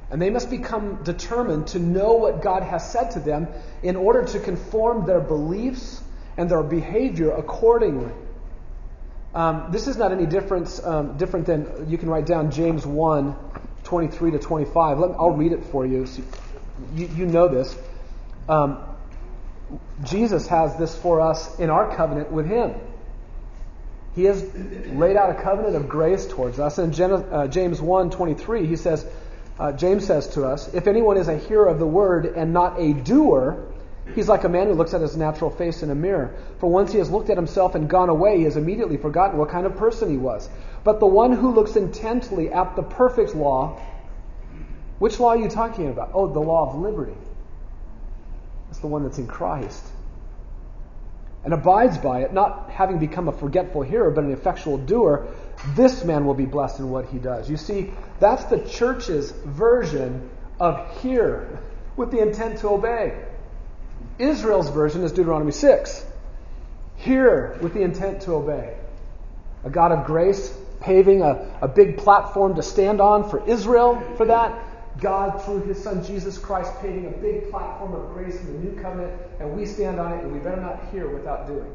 [0.10, 3.48] And they must become determined to know what God has said to them
[3.82, 6.02] in order to conform their beliefs
[6.36, 8.12] and their behavior accordingly.
[9.34, 13.36] Um, this is not any difference, um, different than you can write down James 1
[13.84, 15.00] 23 to 25.
[15.00, 16.06] Let, I'll read it for you.
[16.06, 16.22] So
[16.96, 17.78] you, you know this.
[18.50, 18.78] Um,
[20.04, 22.74] Jesus has this for us in our covenant with Him.
[24.16, 24.44] He has
[24.88, 26.78] laid out a covenant of grace towards us.
[26.80, 29.06] In uh, James 1 23, he says,
[29.58, 32.80] uh, James says to us, If anyone is a hearer of the word and not
[32.80, 33.71] a doer,
[34.16, 36.36] he's like a man who looks at his natural face in a mirror.
[36.60, 39.50] For once he has looked at himself and gone away, he has immediately forgotten what
[39.50, 40.50] kind of person he was.
[40.84, 43.80] But the one who looks intently at the perfect law,
[45.00, 46.12] which law are you talking about?
[46.14, 47.18] Oh, the law of liberty.
[48.70, 49.86] It's the one that's in Christ.
[51.44, 55.28] And abides by it, not having become a forgetful hearer, but an effectual doer,
[55.76, 57.50] this man will be blessed in what he does.
[57.50, 61.60] You see, that's the church's version of hear
[61.98, 63.26] with the intent to obey.
[64.22, 66.06] Israel's version is Deuteronomy 6.
[66.98, 68.78] Hear with the intent to obey.
[69.64, 74.26] A God of grace paving a, a big platform to stand on for Israel for
[74.26, 74.68] that.
[75.00, 78.82] God, through his son Jesus Christ, paving a big platform of grace in the new
[78.82, 81.74] covenant, and we stand on it, and we better not hear without doing.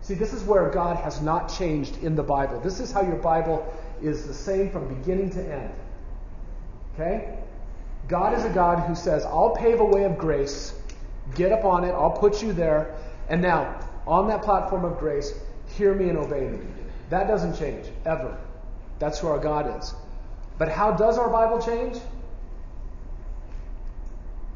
[0.00, 2.60] See, this is where God has not changed in the Bible.
[2.60, 3.66] This is how your Bible
[4.00, 5.70] is the same from beginning to end.
[6.94, 7.38] Okay?
[8.08, 10.74] God is a God who says, I'll pave a way of grace,
[11.34, 12.94] get up on it, I'll put you there,
[13.28, 15.32] and now, on that platform of grace,
[15.76, 16.58] hear me and obey me.
[17.10, 18.38] That doesn't change, ever.
[18.98, 19.94] That's who our God is.
[20.58, 21.98] But how does our Bible change?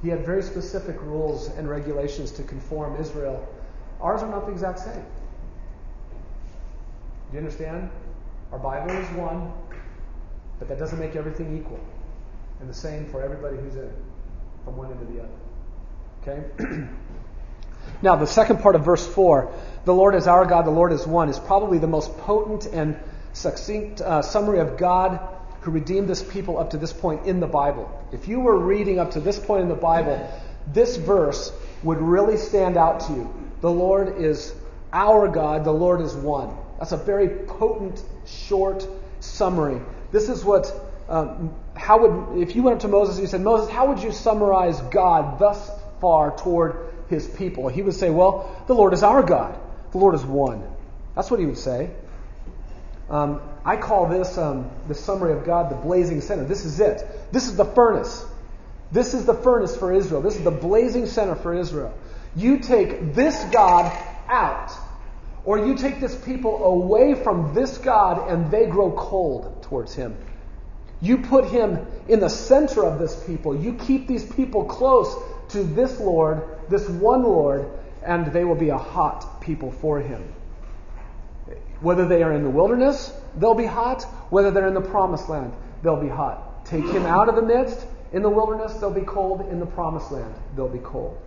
[0.02, 3.46] He had very specific rules and regulations to conform Israel.
[4.00, 5.04] Ours are not the exact same.
[7.30, 7.88] Do you understand?
[8.50, 9.52] Our Bible is one,
[10.58, 11.80] but that doesn't make everything equal.
[12.60, 13.94] And the same for everybody who's in it,
[14.64, 15.41] from one end to the other.
[16.22, 16.42] Okay?
[18.02, 19.52] now, the second part of verse 4
[19.84, 22.96] the Lord is our God, the Lord is one, is probably the most potent and
[23.32, 25.18] succinct uh, summary of God
[25.62, 27.90] who redeemed this people up to this point in the Bible.
[28.12, 30.30] If you were reading up to this point in the Bible,
[30.72, 33.34] this verse would really stand out to you.
[33.60, 34.54] The Lord is
[34.92, 36.56] our God, the Lord is one.
[36.78, 38.86] That's a very potent, short
[39.20, 39.80] summary.
[40.12, 40.72] This is what,
[41.08, 44.02] um, how would, if you went up to Moses and you said, Moses, how would
[44.02, 45.70] you summarize God thus
[46.02, 47.68] far toward his people?
[47.68, 49.58] He would say, well, the Lord is our God.
[49.92, 50.62] The Lord is one.
[51.14, 51.90] That's what he would say.
[53.08, 56.44] Um, I call this um, the summary of God the blazing center.
[56.44, 57.06] This is it.
[57.30, 58.26] This is the furnace.
[58.90, 60.20] This is the furnace for Israel.
[60.20, 61.94] This is the blazing center for Israel.
[62.34, 63.90] You take this God
[64.28, 64.70] out,
[65.44, 70.16] or you take this people away from this God, and they grow cold towards Him.
[71.00, 73.56] You put Him in the center of this people.
[73.56, 75.14] You keep these people close
[75.52, 77.68] to this Lord, this one Lord,
[78.02, 80.34] and they will be a hot people for him.
[81.80, 84.02] Whether they are in the wilderness, they'll be hot.
[84.30, 86.64] Whether they're in the promised land, they'll be hot.
[86.66, 87.86] Take him out of the midst.
[88.12, 89.48] In the wilderness, they'll be cold.
[89.50, 91.18] In the promised land, they'll be cold.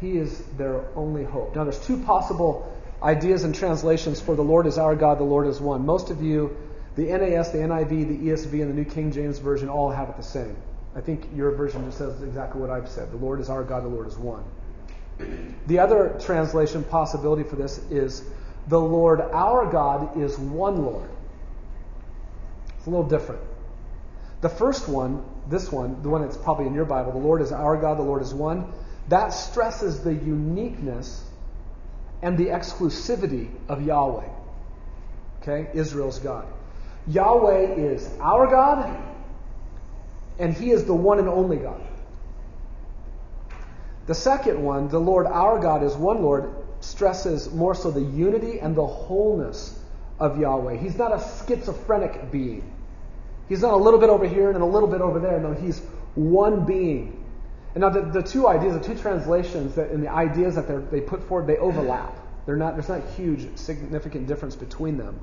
[0.00, 1.54] He is their only hope.
[1.54, 5.46] Now, there's two possible ideas and translations for the Lord is our God, the Lord
[5.46, 5.86] is one.
[5.86, 6.56] Most of you,
[6.96, 10.16] the NAS, the NIV, the ESV, and the New King James Version all have it
[10.16, 10.56] the same.
[10.94, 13.10] I think your version just says exactly what I've said.
[13.10, 14.44] The Lord is our God, the Lord is one.
[15.66, 18.22] The other translation possibility for this is
[18.68, 21.08] the Lord our God is one Lord.
[22.76, 23.40] It's a little different.
[24.40, 27.52] The first one, this one, the one that's probably in your Bible, the Lord is
[27.52, 28.72] our God, the Lord is one,
[29.08, 31.24] that stresses the uniqueness
[32.22, 34.28] and the exclusivity of Yahweh.
[35.40, 35.70] Okay?
[35.74, 36.46] Israel's God.
[37.06, 39.11] Yahweh is our God,
[40.38, 41.80] and He is the one and only God.
[44.06, 48.58] The second one, the Lord our God is one Lord, stresses more so the unity
[48.58, 49.78] and the wholeness
[50.18, 50.76] of Yahweh.
[50.76, 52.72] He's not a schizophrenic being.
[53.48, 55.38] He's not a little bit over here and a little bit over there.
[55.38, 55.80] No, he's
[56.14, 57.24] one being.
[57.74, 61.00] And now the, the two ideas, the two translations that and the ideas that they
[61.00, 62.18] put forward, they overlap.
[62.44, 65.20] They're not, there's not huge significant difference between them.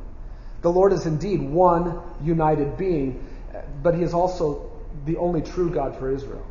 [0.62, 3.26] The Lord is indeed one united being,
[3.84, 4.69] but he is also
[5.06, 6.46] the only true God for Israel.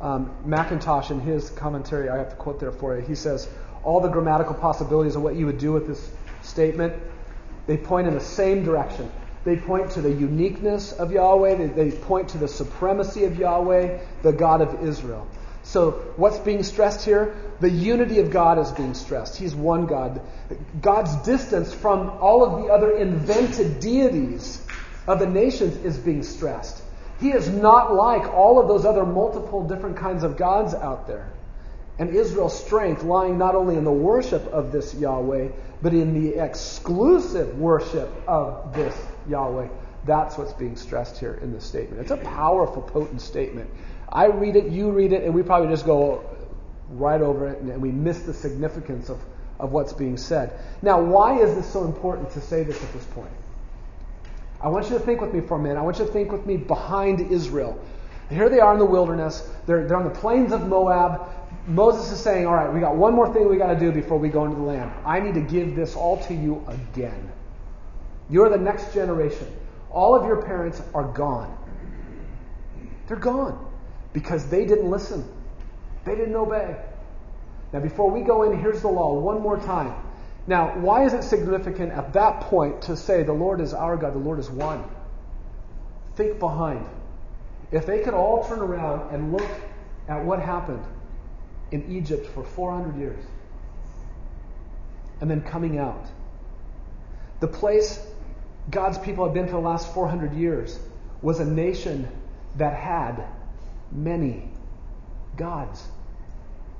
[0.00, 3.48] Um, Mackintosh, in his commentary, I have to quote there for you, he says,
[3.84, 6.10] All the grammatical possibilities of what you would do with this
[6.42, 6.94] statement,
[7.66, 9.10] they point in the same direction.
[9.44, 13.98] They point to the uniqueness of Yahweh, they, they point to the supremacy of Yahweh,
[14.22, 15.28] the God of Israel.
[15.62, 17.34] So, what's being stressed here?
[17.60, 19.36] The unity of God is being stressed.
[19.36, 20.20] He's one God.
[20.80, 24.60] God's distance from all of the other invented deities
[25.06, 26.82] of the nations is being stressed.
[27.24, 31.32] He is not like all of those other multiple different kinds of gods out there.
[31.98, 35.48] And Israel's strength lying not only in the worship of this Yahweh,
[35.80, 38.94] but in the exclusive worship of this
[39.26, 39.68] Yahweh.
[40.04, 42.02] That's what's being stressed here in this statement.
[42.02, 43.70] It's a powerful, potent statement.
[44.10, 46.22] I read it, you read it, and we probably just go
[46.90, 49.18] right over it and we miss the significance of,
[49.58, 50.60] of what's being said.
[50.82, 53.32] Now, why is this so important to say this at this point?
[54.60, 55.78] I want you to think with me for a minute.
[55.78, 57.78] I want you to think with me behind Israel.
[58.30, 59.48] Here they are in the wilderness.
[59.66, 61.28] They're, they're on the plains of Moab.
[61.66, 64.18] Moses is saying, All right, we got one more thing we got to do before
[64.18, 64.90] we go into the land.
[65.04, 67.30] I need to give this all to you again.
[68.30, 69.48] You're the next generation.
[69.90, 71.56] All of your parents are gone.
[73.06, 73.70] They're gone
[74.12, 75.28] because they didn't listen,
[76.04, 76.76] they didn't obey.
[77.72, 79.94] Now, before we go in, here's the law one more time.
[80.46, 84.12] Now, why is it significant at that point to say the Lord is our God,
[84.14, 84.84] the Lord is one?
[86.16, 86.86] Think behind.
[87.72, 89.48] If they could all turn around and look
[90.06, 90.84] at what happened
[91.70, 93.24] in Egypt for 400 years
[95.20, 96.06] and then coming out,
[97.40, 98.06] the place
[98.70, 100.78] God's people had been for the last 400 years
[101.22, 102.06] was a nation
[102.56, 103.24] that had
[103.90, 104.50] many
[105.36, 105.82] gods.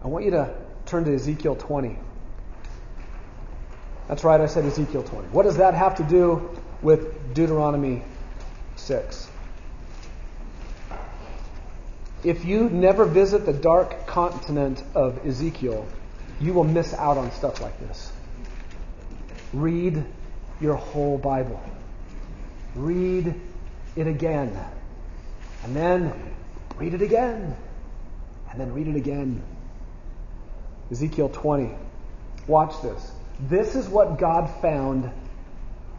[0.02, 1.98] I want you to turn to Ezekiel 20.
[4.08, 5.28] That's right, I said Ezekiel 20.
[5.28, 8.02] What does that have to do with Deuteronomy
[8.76, 9.30] 6?
[12.22, 15.86] If you never visit the dark continent of Ezekiel,
[16.40, 18.12] you will miss out on stuff like this.
[19.52, 20.04] Read
[20.60, 21.62] your whole Bible.
[22.74, 23.34] Read
[23.96, 24.58] it again.
[25.64, 26.34] And then
[26.76, 27.56] Read it again.
[28.50, 29.42] And then read it again.
[30.90, 31.70] Ezekiel 20.
[32.46, 33.12] Watch this.
[33.40, 35.10] This is what God found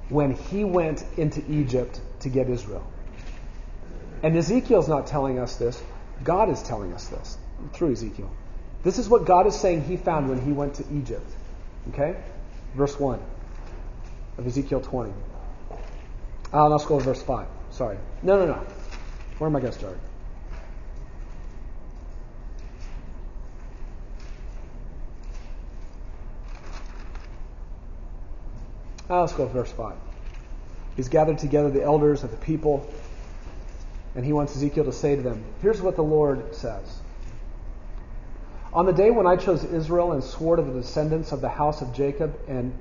[0.09, 2.85] when he went into Egypt to get Israel.
[4.23, 5.81] And Ezekiel's not telling us this.
[6.23, 7.37] God is telling us this
[7.73, 8.31] through Ezekiel.
[8.83, 11.29] This is what God is saying he found when he went to Egypt.
[11.89, 12.15] Okay?
[12.75, 13.19] Verse 1
[14.37, 15.11] of Ezekiel 20.
[16.53, 17.47] Uh, let's go to verse 5.
[17.71, 17.97] Sorry.
[18.23, 18.65] No, no, no.
[19.37, 19.97] Where am I going to start?
[29.09, 29.95] Now let's go to verse 5.
[30.95, 32.89] He's gathered together the elders of the people,
[34.15, 37.01] and he wants Ezekiel to say to them, Here's what the Lord says.
[38.73, 41.81] On the day when I chose Israel and swore to the descendants of the house
[41.81, 42.73] of Jacob and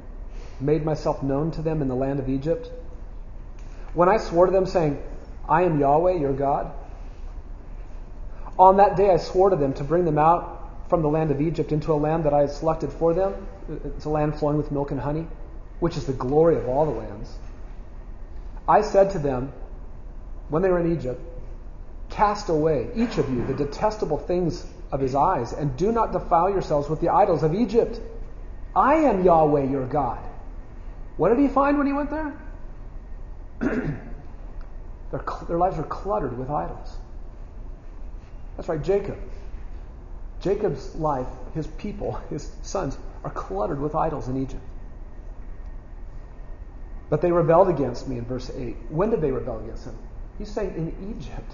[0.60, 2.70] made myself known to them in the land of Egypt,
[3.92, 5.00] when I swore to them, saying,
[5.48, 6.72] I am Yahweh, your God,
[8.58, 11.40] on that day I swore to them to bring them out from the land of
[11.40, 13.46] Egypt into a land that I had selected for them.
[13.84, 15.26] It's a land flowing with milk and honey
[15.80, 17.34] which is the glory of all the lands.
[18.68, 19.52] I said to them,
[20.48, 21.20] when they were in Egypt,
[22.14, 26.48] Cast away, each of you, the detestable things of his eyes, and do not defile
[26.48, 28.00] yourselves with the idols of Egypt.
[28.76, 30.20] I am Yahweh your God.
[31.16, 32.32] What did he find when he went there?
[33.60, 36.96] their, their lives are cluttered with idols.
[38.56, 39.18] That's right, Jacob.
[40.40, 44.62] Jacob's life, his people, his sons, are cluttered with idols in Egypt.
[47.14, 48.74] But they rebelled against me in verse 8.
[48.88, 49.96] When did they rebel against him?
[50.36, 51.48] He's saying in Egypt.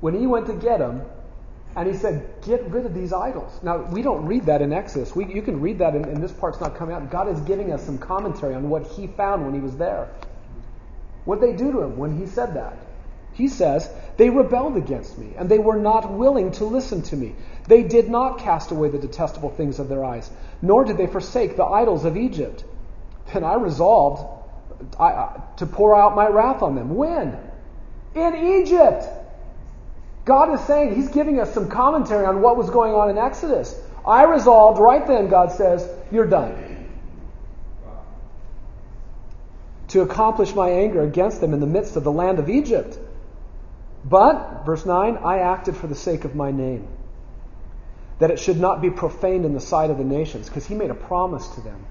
[0.00, 1.02] When he went to get them,
[1.76, 3.60] and he said, Get rid of these idols.
[3.62, 5.14] Now, we don't read that in Exodus.
[5.14, 7.08] We, you can read that, and, and this part's not coming out.
[7.08, 10.10] God is giving us some commentary on what he found when he was there.
[11.24, 12.76] What they do to him when he said that?
[13.34, 17.36] He says, They rebelled against me, and they were not willing to listen to me.
[17.68, 20.28] They did not cast away the detestable things of their eyes,
[20.60, 22.64] nor did they forsake the idols of Egypt.
[23.32, 24.24] Then I resolved
[24.98, 26.94] to pour out my wrath on them.
[26.94, 27.38] When?
[28.14, 29.06] In Egypt.
[30.24, 33.74] God is saying, He's giving us some commentary on what was going on in Exodus.
[34.06, 36.88] I resolved right then, God says, You're done.
[39.88, 42.98] To accomplish my anger against them in the midst of the land of Egypt.
[44.04, 46.88] But, verse 9, I acted for the sake of my name,
[48.18, 50.90] that it should not be profaned in the sight of the nations, because he made
[50.90, 51.84] a promise to them.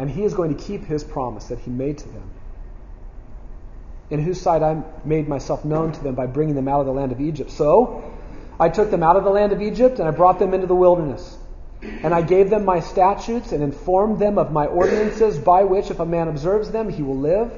[0.00, 2.30] And he is going to keep his promise that he made to them.
[4.08, 6.92] In whose sight I made myself known to them by bringing them out of the
[6.92, 7.50] land of Egypt.
[7.50, 8.10] So,
[8.58, 10.74] I took them out of the land of Egypt and I brought them into the
[10.74, 11.36] wilderness.
[11.82, 16.00] And I gave them my statutes and informed them of my ordinances by which, if
[16.00, 17.52] a man observes them, he will live.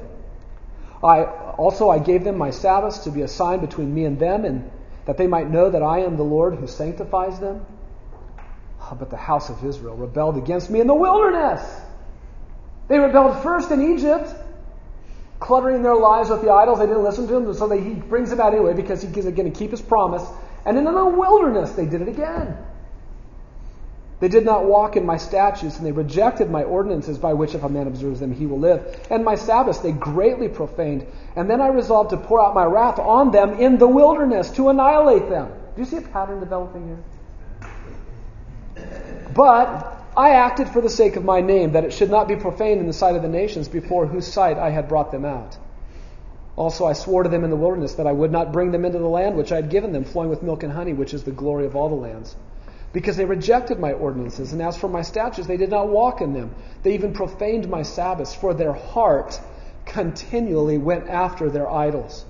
[1.01, 4.43] I also I gave them my Sabbaths to be a sign between me and them,
[4.43, 4.69] and
[5.05, 7.65] that they might know that I am the Lord who sanctifies them.
[8.81, 11.61] Oh, but the house of Israel rebelled against me in the wilderness.
[12.87, 14.33] They rebelled first in Egypt,
[15.39, 16.79] cluttering their lives with the idols.
[16.79, 19.51] They didn't listen to him, so they, he brings them out anyway because he's going
[19.51, 20.23] to keep his promise.
[20.65, 22.57] And then in the wilderness, they did it again.
[24.19, 27.63] They did not walk in my statutes, and they rejected my ordinances by which, if
[27.63, 29.05] a man observes them, he will live.
[29.09, 31.05] And my Sabbaths they greatly profaned.
[31.35, 34.69] And then I resolved to pour out my wrath on them in the wilderness to
[34.69, 35.51] annihilate them.
[35.75, 38.85] Do you see a pattern developing here?
[39.33, 42.79] But I acted for the sake of my name, that it should not be profaned
[42.79, 45.57] in the sight of the nations before whose sight I had brought them out.
[46.55, 48.99] Also, I swore to them in the wilderness that I would not bring them into
[48.99, 51.31] the land which I had given them, flowing with milk and honey, which is the
[51.31, 52.35] glory of all the lands
[52.93, 56.33] because they rejected my ordinances, and as for my statutes, they did not walk in
[56.33, 56.53] them.
[56.83, 59.41] They even profaned my Sabbaths, for their heart
[59.85, 62.23] continually went after their idols.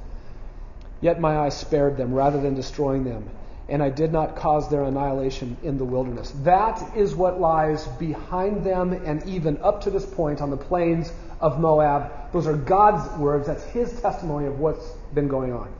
[1.02, 3.30] Yet my eye spared them rather than destroying them,
[3.70, 6.32] and I did not cause their annihilation in the wilderness.
[6.43, 11.11] That is what lies behind them and even up to this point on the plains
[11.39, 12.32] of Moab.
[12.34, 13.47] Those are God's words.
[13.47, 15.74] That's his testimony of what's been going on.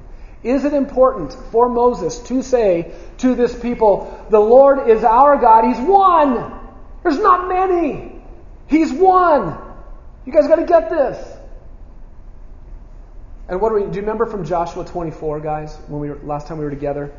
[0.44, 5.66] Is it important for Moses to say to this people, the Lord is our God,
[5.66, 6.60] He's one?
[7.02, 8.22] There's not many.
[8.68, 9.58] He's one.
[10.26, 11.38] You guys got to get this.
[13.48, 13.96] And what do we do?
[13.96, 17.14] You remember from Joshua 24, guys, when we were last time we were together?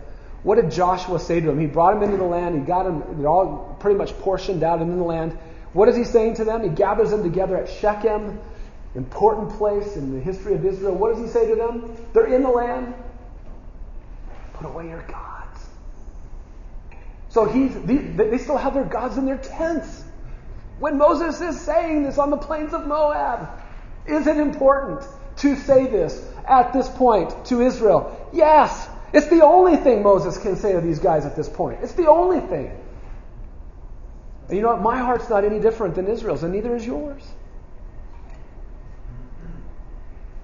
[0.44, 1.58] What did Joshua say to them?
[1.58, 2.54] He brought them into the land.
[2.54, 3.02] He got them.
[3.18, 5.32] They're all pretty much portioned out in the land.
[5.72, 6.62] What is he saying to them?
[6.62, 8.38] He gathers them together at Shechem,
[8.94, 10.94] important place in the history of Israel.
[10.94, 11.96] What does he say to them?
[12.12, 12.94] They're in the land.
[14.52, 15.66] Put away your gods.
[17.30, 20.04] So he's, they still have their gods in their tents.
[20.78, 23.48] When Moses is saying this on the plains of Moab,
[24.06, 25.00] is it important
[25.38, 28.28] to say this at this point to Israel?
[28.32, 28.88] Yes.
[29.14, 31.78] It's the only thing Moses can say to these guys at this point.
[31.82, 32.76] It's the only thing.
[34.48, 34.82] And you know what?
[34.82, 37.22] My heart's not any different than Israel's, and neither is yours.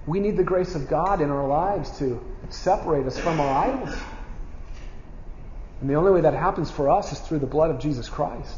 [0.07, 3.95] We need the grace of God in our lives to separate us from our idols.
[5.81, 8.57] And the only way that happens for us is through the blood of Jesus Christ.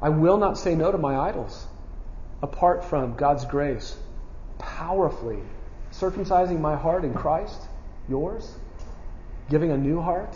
[0.00, 1.66] I will not say no to my idols
[2.42, 3.96] apart from God's grace
[4.58, 5.40] powerfully
[5.92, 7.60] circumcising my heart in Christ,
[8.08, 8.54] yours,
[9.50, 10.34] giving a new heart.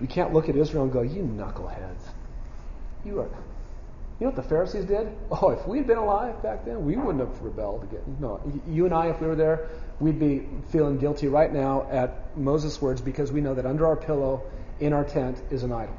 [0.00, 2.02] We, can't look at Israel and go, you knuckleheads.
[3.04, 3.28] You are
[4.18, 5.12] you know what the Pharisees did?
[5.30, 8.16] Oh, if we'd been alive back then, we wouldn't have rebelled again.
[8.18, 9.68] No, you and I, if we were there,
[10.00, 13.94] we'd be feeling guilty right now at Moses' words because we know that under our
[13.94, 14.42] pillow
[14.80, 15.94] in our tent is an idol.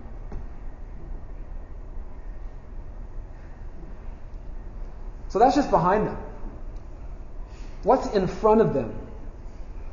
[5.29, 6.17] So that's just behind them.
[7.83, 8.98] What's in front of them?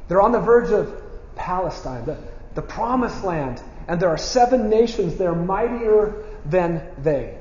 [0.08, 1.02] They're on the verge of
[1.34, 2.18] Palestine, the,
[2.54, 7.36] the promised land, and there are seven nations there mightier than they.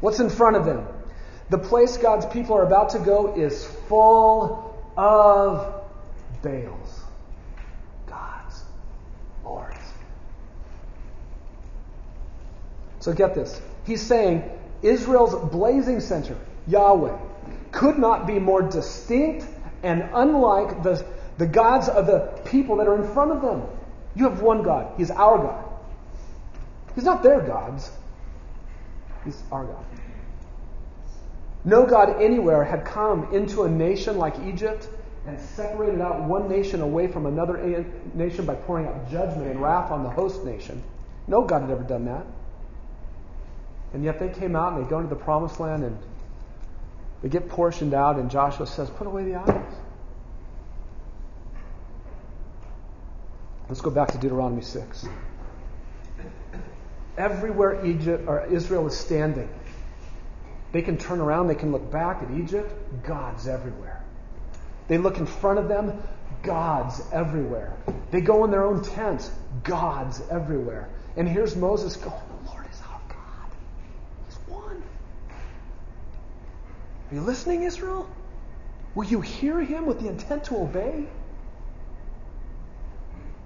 [0.00, 0.86] What's in front of them?
[1.50, 5.82] The place God's people are about to go is full of
[6.42, 7.00] Baals.
[8.06, 8.62] Gods.
[9.44, 9.76] Lords.
[13.00, 13.60] So get this.
[13.84, 14.48] He's saying
[14.82, 16.36] Israel's blazing center,
[16.66, 17.18] Yahweh,
[17.72, 19.46] could not be more distinct
[19.82, 21.04] and unlike the,
[21.40, 23.62] the gods of the people that are in front of them.
[24.14, 24.92] You have one God.
[24.98, 25.64] He's our God.
[26.94, 27.90] He's not their gods.
[29.24, 29.84] He's our God.
[31.64, 34.86] No God anywhere had come into a nation like Egypt
[35.26, 39.90] and separated out one nation away from another nation by pouring out judgment and wrath
[39.90, 40.82] on the host nation.
[41.26, 42.26] No God had ever done that.
[43.94, 45.98] And yet they came out and they go into the promised land and
[47.22, 49.74] they get portioned out, and Joshua says, Put away the idols.
[53.70, 55.06] Let's go back to Deuteronomy 6.
[57.16, 59.48] Everywhere Egypt or Israel is standing,
[60.72, 62.68] they can turn around, they can look back at Egypt,
[63.04, 64.02] God's everywhere.
[64.88, 66.02] They look in front of them,
[66.42, 67.72] God's everywhere.
[68.10, 69.30] They go in their own tents,
[69.62, 70.88] God's everywhere.
[71.16, 73.52] And here's Moses going, The Lord is our God.
[74.26, 74.82] He's one.
[77.08, 78.10] Are you listening, Israel?
[78.96, 81.06] Will you hear him with the intent to obey?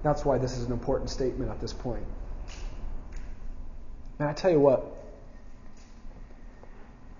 [0.05, 2.05] That's why this is an important statement at this point.
[4.19, 4.85] And I tell you what,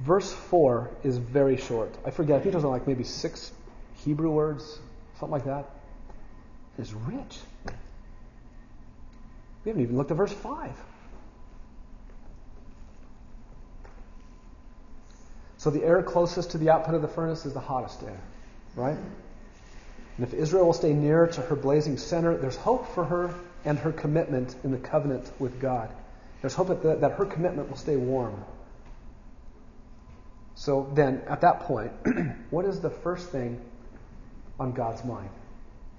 [0.01, 1.97] verse 4 is very short.
[2.05, 3.51] I forget, I think there's like maybe six
[4.03, 4.77] Hebrew words,
[5.19, 5.65] something like that.
[6.77, 7.39] It's rich.
[9.63, 10.69] We haven't even looked at verse 5.
[15.57, 18.19] So the air closest to the output of the furnace is the hottest air,
[18.75, 18.97] right?
[20.17, 23.33] And if Israel will stay near to her blazing center, there's hope for her
[23.65, 25.89] and her commitment in the covenant with God.
[26.41, 28.43] There's hope that, that her commitment will stay warm.
[30.55, 31.91] So then, at that point,
[32.49, 33.59] what is the first thing
[34.57, 35.29] on God's mind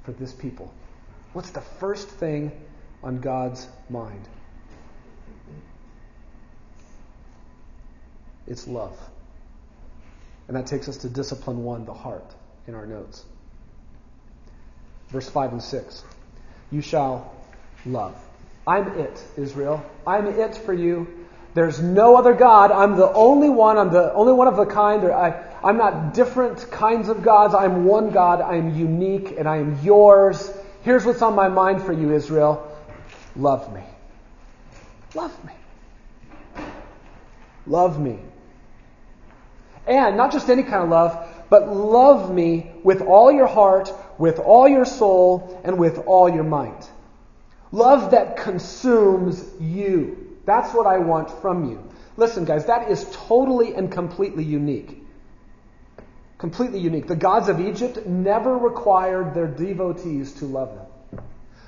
[0.04, 0.72] for this people?
[1.34, 2.52] What's the first thing
[3.02, 4.26] on God's mind?
[8.46, 8.96] It's love.
[10.48, 12.34] And that takes us to discipline one, the heart,
[12.66, 13.24] in our notes.
[15.08, 16.04] Verse 5 and 6.
[16.70, 17.32] You shall
[17.84, 18.16] love.
[18.66, 19.84] I'm it, Israel.
[20.06, 21.26] I'm it for you.
[21.54, 22.70] There's no other God.
[22.70, 23.78] I'm the only one.
[23.78, 25.04] I'm the only one of the kind.
[25.04, 27.54] I, I'm not different kinds of gods.
[27.54, 28.40] I'm one God.
[28.42, 30.52] I'm unique and I am yours.
[30.82, 32.70] Here's what's on my mind for you, Israel.
[33.36, 33.82] Love me.
[35.14, 35.52] Love me.
[37.66, 38.18] Love me.
[39.86, 44.38] And not just any kind of love, but love me with all your heart, with
[44.38, 46.90] all your soul, and with all your might.
[47.72, 50.38] Love that consumes you.
[50.44, 51.82] That's what I want from you.
[52.16, 55.02] Listen, guys, that is totally and completely unique.
[56.38, 57.06] Completely unique.
[57.06, 61.24] The gods of Egypt never required their devotees to love them.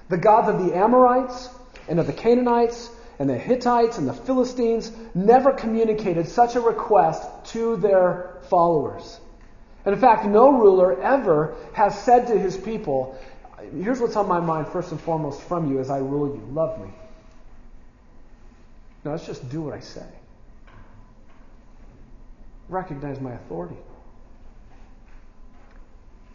[0.08, 1.50] The gods of the Amorites
[1.88, 7.28] and of the Canaanites and the Hittites and the Philistines never communicated such a request
[7.46, 9.20] to their followers.
[9.88, 13.18] And in fact, no ruler ever has said to his people,
[13.74, 16.78] Here's what's on my mind, first and foremost, from you as I rule you love
[16.78, 16.90] me.
[19.02, 20.04] No, let's just do what I say.
[22.68, 23.78] Recognize my authority.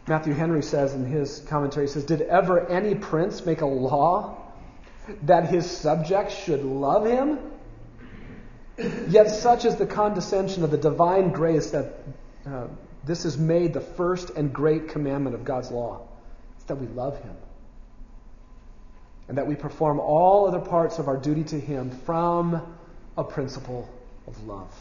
[0.07, 4.35] Matthew Henry says in his commentary, he says, Did ever any prince make a law
[5.21, 7.37] that his subjects should love him?
[9.09, 11.99] Yet such is the condescension of the divine grace that
[12.47, 12.65] uh,
[13.05, 16.07] this is made the first and great commandment of God's law.
[16.55, 17.35] It's that we love him.
[19.27, 22.61] And that we perform all other parts of our duty to him from
[23.17, 23.89] a principle
[24.27, 24.73] of love.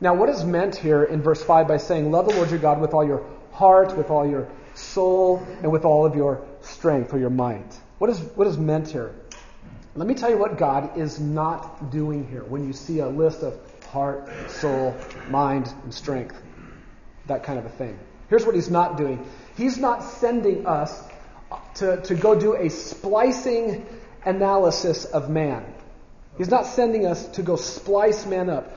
[0.00, 2.80] Now, what is meant here in verse 5 by saying, Love the Lord your God
[2.80, 7.18] with all your heart, with all your soul, and with all of your strength or
[7.18, 7.74] your might?
[7.98, 9.14] What is, what is meant here?
[9.94, 13.42] Let me tell you what God is not doing here when you see a list
[13.42, 14.94] of heart, soul,
[15.30, 16.36] mind, and strength.
[17.26, 17.98] That kind of a thing.
[18.28, 19.24] Here's what He's not doing
[19.56, 21.02] He's not sending us
[21.76, 23.86] to, to go do a splicing
[24.24, 25.64] analysis of man.
[26.36, 28.70] He's not sending us to go splice man up.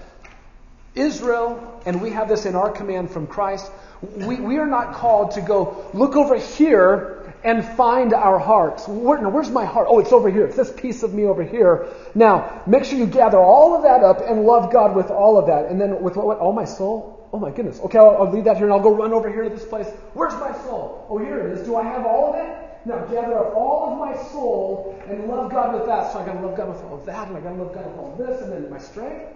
[0.95, 3.71] Israel, and we have this in our command from Christ,
[4.01, 8.87] we, we are not called to go look over here and find our hearts.
[8.87, 9.87] Where, where's my heart?
[9.89, 10.45] Oh, it's over here.
[10.45, 11.87] It's this piece of me over here.
[12.15, 15.47] Now, make sure you gather all of that up and love God with all of
[15.47, 15.65] that.
[15.65, 16.25] And then with what?
[16.25, 17.18] what all my soul?
[17.31, 17.79] Oh my goodness.
[17.81, 19.87] Okay, I'll, I'll leave that here and I'll go run over here to this place.
[20.13, 21.05] Where's my soul?
[21.09, 21.65] Oh, here it is.
[21.65, 22.69] Do I have all of it?
[22.85, 26.11] Now gather up all of my soul and love God with that.
[26.11, 27.97] So I gotta love God with all of that, and I gotta love God with
[27.97, 29.33] all of this, and then my strength.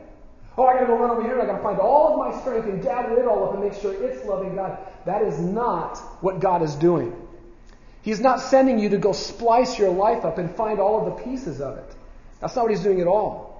[0.57, 2.81] Oh, I gotta go run over here, I gotta find all of my strength and
[2.81, 4.77] gather it all up and make sure it's loving God.
[5.05, 7.15] That is not what God is doing.
[8.01, 11.23] He's not sending you to go splice your life up and find all of the
[11.23, 11.95] pieces of it.
[12.39, 13.52] That's not what he's doing at all.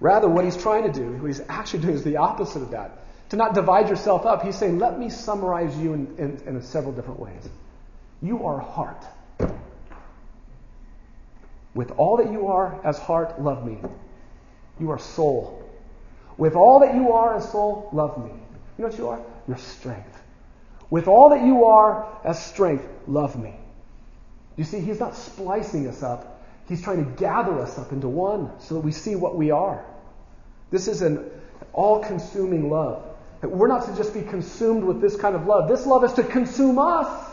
[0.00, 3.02] Rather, what he's trying to do, what he's actually doing is the opposite of that.
[3.30, 6.92] To not divide yourself up, he's saying, let me summarize you in, in, in several
[6.92, 7.48] different ways.
[8.22, 9.04] You are heart.
[11.74, 13.78] With all that you are as heart, love me.
[14.78, 15.62] You are soul.
[16.38, 18.30] With all that you are as soul, love me.
[18.78, 19.20] You know what you are?
[19.48, 20.22] Your strength.
[20.88, 23.54] With all that you are as strength, love me.
[24.56, 26.35] You see, he's not splicing us up.
[26.68, 29.84] He's trying to gather us up into one so that we see what we are.
[30.70, 31.30] This is an
[31.72, 33.04] all consuming love.
[33.42, 35.68] We're not to just be consumed with this kind of love.
[35.68, 37.30] This love is to consume us,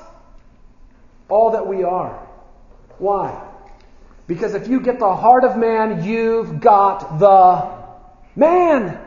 [1.29, 2.27] all that we are.
[2.99, 3.49] Why?
[4.27, 8.99] Because if you get the heart of man, you've got the man.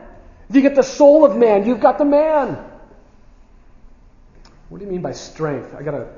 [0.49, 2.63] If you get the soul of man, you've got the man.
[4.69, 5.73] What do you mean by strength?
[5.73, 6.09] I got a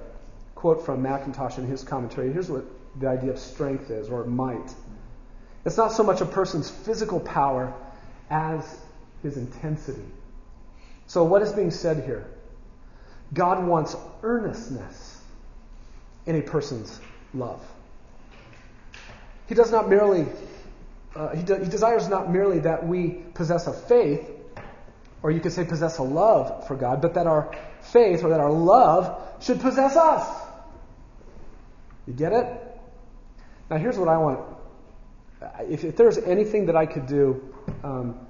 [0.56, 2.34] quote from Mackintosh in his commentary.
[2.34, 2.66] Here's what
[2.98, 4.74] the idea of strength is, or might.
[5.66, 7.74] It's not so much a person's physical power
[8.30, 8.80] as
[9.22, 10.06] his intensity.
[11.08, 12.28] So, what is being said here?
[13.34, 15.22] God wants earnestness
[16.26, 17.00] in a person's
[17.34, 17.62] love.
[19.48, 20.26] He does not merely,
[21.16, 24.30] uh, he, de- he desires not merely that we possess a faith,
[25.22, 28.40] or you could say possess a love for God, but that our faith or that
[28.40, 30.28] our love should possess us.
[32.08, 32.69] You get it?
[33.70, 34.40] Now, here's what I want.
[35.62, 37.54] If, if there's anything that I could do,
[37.84, 38.28] um,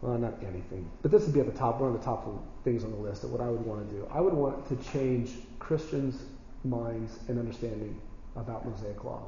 [0.00, 2.26] well, not anything, but this would be at the top, one of the top
[2.64, 4.08] things on the list of what I would want to do.
[4.12, 6.22] I would want to change Christians'
[6.64, 8.00] minds and understanding
[8.36, 9.22] about Mosaic law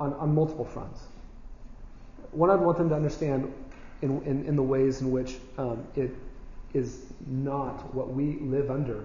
[0.00, 1.02] on, on multiple fronts.
[2.32, 3.52] One, I'd want them to understand
[4.02, 6.14] in, in, in the ways in which um, it
[6.74, 9.04] is not what we live under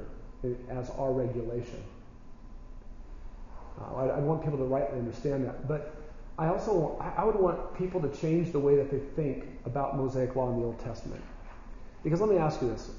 [0.70, 1.84] as our regulation.
[3.80, 5.68] Uh, I, I want people to rightly understand that.
[5.68, 5.96] But
[6.38, 10.36] I also I would want people to change the way that they think about Mosaic
[10.36, 11.22] law in the Old Testament.
[12.04, 12.92] Because let me ask you this.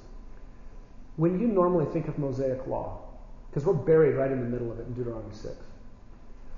[1.17, 3.01] When you normally think of Mosaic law,
[3.51, 5.55] because we're buried right in the middle of it in Deuteronomy 6,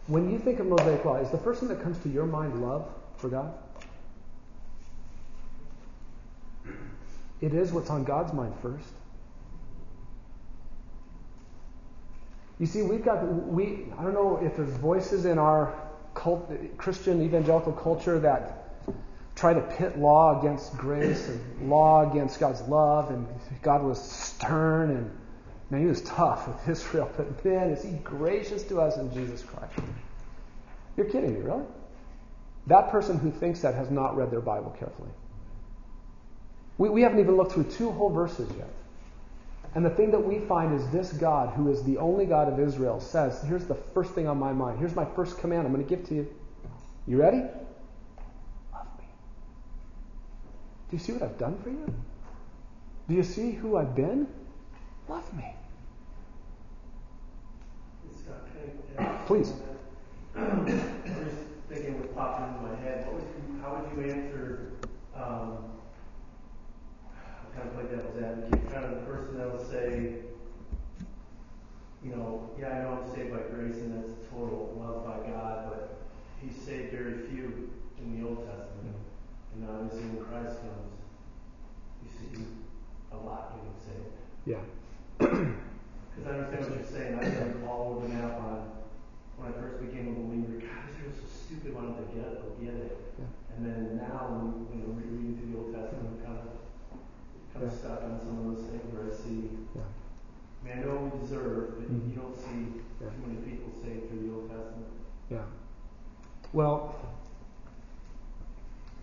[0.07, 2.63] when you think of Mosaic law, is the first thing that comes to your mind
[2.63, 3.53] love for God?
[7.41, 8.89] It is what's on God's mind first.
[12.59, 15.75] You see, we've got, we, I don't know if there's voices in our
[16.15, 18.67] cult, Christian evangelical culture that
[19.35, 23.27] try to pit law against grace and law against God's love, and
[23.63, 25.11] God was stern and
[25.69, 29.43] man, he was tough with Israel, but man, is he gracious to us in Jesus
[29.43, 29.75] Christ.
[30.97, 31.65] You're kidding me, really?
[32.69, 35.11] That person who thinks that has not read their Bible carefully.
[36.79, 38.71] We, we haven't even looked through two whole verses yet.
[39.77, 42.59] And the thing that we find is this God, who is the only God of
[42.59, 44.79] Israel, says, Here's the first thing on my mind.
[44.79, 46.35] Here's my first command I'm going to give to you.
[47.07, 47.43] You ready?
[48.73, 49.05] Love me.
[50.91, 51.95] Do you see what I've done for you?
[53.07, 54.27] Do you see who I've been?
[55.11, 55.55] Love me.
[59.27, 59.53] Please.
[60.39, 61.35] I was
[61.69, 63.07] thinking popped into my head.
[63.09, 64.73] What would you, how would you answer
[65.15, 65.67] um,
[67.57, 70.17] kind of play devil's advocate, kind of the person that will say,
[72.05, 75.71] you know, yeah, I know I'm saved by grace and that's total love by God,
[75.71, 75.99] but
[76.41, 78.97] He saved very few in the Old Testament.
[79.67, 80.95] And obviously when Christ comes,
[82.03, 82.47] you see
[83.11, 84.15] a lot getting saved.
[84.47, 84.63] Yeah.
[86.17, 87.13] Because I understand what you're saying.
[87.21, 88.73] I am all over the map on
[89.37, 90.65] when I first became a believer.
[90.65, 91.77] God, this is so stupid.
[91.77, 92.41] Why don't they get it?
[92.41, 92.97] They'll get it.
[93.21, 93.29] Yeah.
[93.53, 96.57] And then now, when you know, reading through the Old Testament, kind of
[97.53, 97.77] kind of yeah.
[97.77, 99.85] stuck on some of those things where I see, yeah.
[99.85, 102.09] I mean, I know we deserve, but mm-hmm.
[102.09, 103.13] you don't see yeah.
[103.13, 104.89] too many people saved through the Old Testament.
[105.29, 105.45] Yeah.
[106.57, 106.97] Well,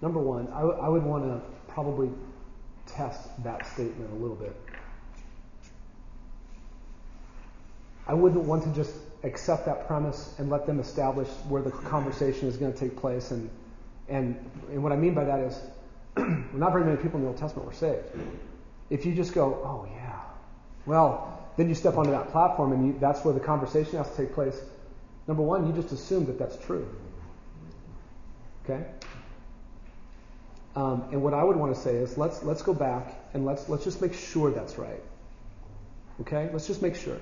[0.03, 1.41] number one, I, w- I would want to
[1.73, 2.11] probably
[2.85, 4.55] test that statement a little bit.
[8.05, 8.93] I wouldn't want to just
[9.23, 13.31] accept that premise and let them establish where the conversation is going to take place.
[13.31, 13.49] And,
[14.09, 14.37] and,
[14.69, 15.57] and what I mean by that is,
[16.53, 18.03] not very many people in the Old Testament were saved.
[18.89, 20.19] If you just go, oh yeah,
[20.85, 24.17] well, then you step onto that platform and you, that's where the conversation has to
[24.17, 24.59] take place.
[25.27, 26.85] Number one, you just assume that that's true.
[28.65, 28.85] Okay?
[30.75, 33.69] Um, and what I would want to say is let's let's go back and let's
[33.69, 35.01] let's just make sure that's right.
[36.21, 36.49] Okay?
[36.51, 37.17] Let's just make sure.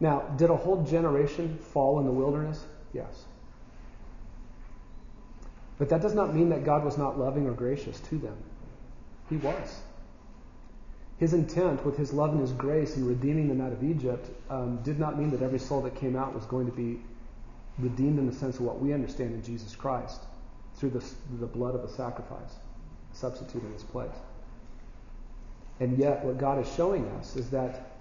[0.00, 2.64] Now, did a whole generation fall in the wilderness?
[2.92, 3.24] Yes.
[5.78, 8.36] But that does not mean that God was not loving or gracious to them.
[9.28, 9.80] He was.
[11.18, 14.78] His intent with his love and his grace in redeeming them out of Egypt um,
[14.84, 17.00] did not mean that every soul that came out was going to be
[17.78, 20.20] redeemed in the sense of what we understand in Jesus Christ
[20.78, 21.04] through the,
[21.40, 22.56] the blood of a sacrifice,
[23.12, 24.10] substitute in his place.
[25.80, 27.92] And yet, what God is showing us is that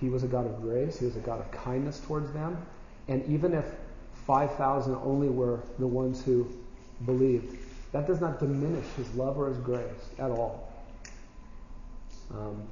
[0.00, 2.56] he was a God of grace, he was a God of kindness towards them,
[3.08, 3.64] and even if
[4.26, 6.48] 5,000 only were the ones who
[7.06, 7.58] believed.
[7.92, 10.72] That does not diminish his love or his grace at all.
[12.30, 12.62] Um,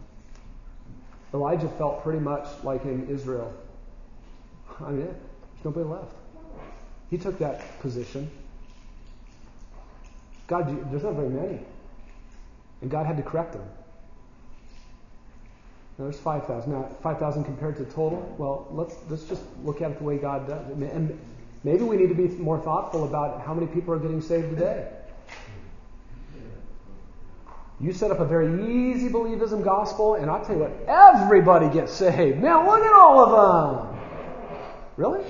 [1.34, 3.52] Elijah felt pretty much like in Israel.
[4.80, 6.14] I mean, there's nobody left.
[7.10, 8.30] He took that position.
[10.50, 11.60] God, there's not very many.
[12.82, 13.62] And God had to correct them.
[15.96, 16.72] there's 5,000.
[16.72, 20.48] Now, 5,000 compared to total, well, let's, let's just look at it the way God
[20.48, 20.66] does.
[20.72, 21.18] And
[21.62, 24.88] maybe we need to be more thoughtful about how many people are getting saved today.
[27.80, 31.92] You set up a very easy believism gospel, and I'll tell you what, everybody gets
[31.92, 32.42] saved.
[32.42, 34.00] Now, look at all of them.
[34.96, 35.24] Really?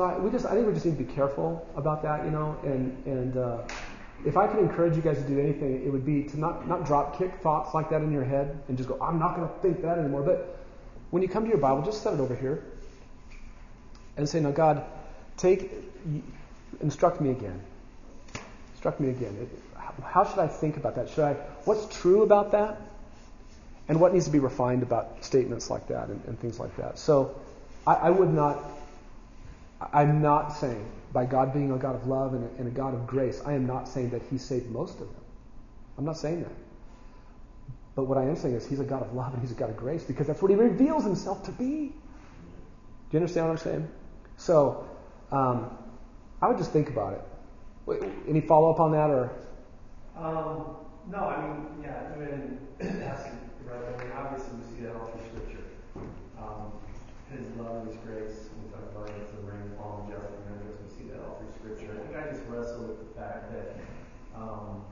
[0.00, 2.30] So I, we just, I think we just need to be careful about that, you
[2.30, 3.58] know, and, and, uh,
[4.24, 6.86] if I could encourage you guys to do anything, it would be to not, not
[6.86, 9.54] drop kick thoughts like that in your head and just go, I'm not going to
[9.56, 10.22] think that anymore.
[10.22, 10.58] But
[11.10, 12.64] when you come to your Bible, just set it over here
[14.16, 14.86] and say, Now, God,
[15.36, 15.70] take,
[16.80, 17.60] instruct me again.
[18.72, 19.50] Instruct me again.
[20.02, 21.10] How should I think about that?
[21.10, 21.34] Should I,
[21.66, 22.80] what's true about that?
[23.86, 26.98] And what needs to be refined about statements like that and, and things like that?
[26.98, 27.38] So
[27.86, 28.79] I, I would not,
[29.80, 32.94] I'm not saying by God being a God of love and a, and a, God
[32.94, 35.24] of grace, I am not saying that He saved most of them.
[35.98, 36.52] I'm not saying that.
[37.94, 39.70] But what I am saying is He's a God of love and He's a God
[39.70, 41.64] of grace because that's what He reveals Himself to be.
[41.64, 43.88] Do you understand what I'm saying?
[44.36, 44.88] So,
[45.32, 45.76] um,
[46.40, 47.22] I would just think about it.
[47.86, 49.32] Wait, any follow up on that or?
[50.16, 50.76] Um,
[51.10, 52.10] no, I mean, yeah,
[53.04, 53.82] asking, right?
[53.94, 55.64] I mean, obviously we see that all through Scripture.
[56.38, 56.72] Um,
[57.30, 58.50] his love and His grace.
[58.80, 59.34] We talk about it as
[60.80, 61.92] We see that all through Scripture.
[61.92, 63.76] I think I just wrestle with the fact that
[64.34, 64.84] um,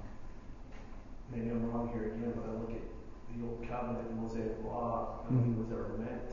[1.32, 2.84] maybe I'm wrong here again, but I look at
[3.34, 5.20] the old covenant Mosaic law.
[5.30, 5.58] Mm-hmm.
[5.58, 6.28] Was ever meant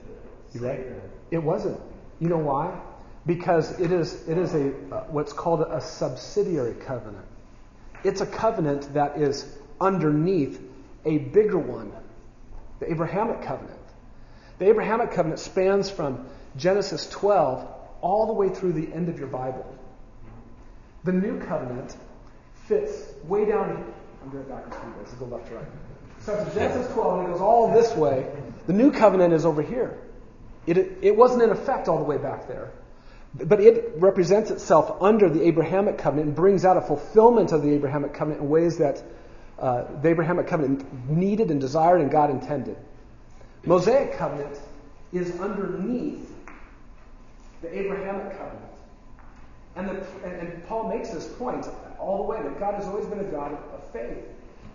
[0.54, 0.86] to right.
[1.32, 1.80] It wasn't.
[2.20, 2.80] You know why?
[3.26, 7.26] Because it is it is a uh, what's called a subsidiary covenant.
[8.04, 10.62] It's a covenant that is underneath
[11.06, 11.92] a bigger one,
[12.80, 13.80] the Abrahamic covenant.
[14.60, 16.28] The Abrahamic covenant spans from
[16.58, 17.68] Genesis 12
[18.02, 19.66] all the way through the end of your Bible.
[21.04, 21.96] The new covenant
[22.68, 23.94] fits way down.
[24.24, 25.14] I'm doing it backwards for you guys.
[25.14, 25.66] Go left to right.
[26.28, 28.32] At Genesis 12 and it goes all this way.
[28.68, 29.98] The new covenant is over here.
[30.66, 32.72] It, it wasn't in effect all the way back there.
[33.36, 37.72] But it represents itself under the Abrahamic covenant and brings out a fulfillment of the
[37.74, 39.04] Abrahamic covenant in ways that
[39.60, 42.78] uh, the Abrahamic covenant needed and desired and God intended.
[43.66, 44.60] Mosaic covenant
[45.12, 46.35] is underneath
[47.62, 48.72] the Abrahamic covenant.
[49.76, 51.68] And, the, and, and, Paul makes this point
[52.00, 54.24] all the way that God has always been a God of, of faith.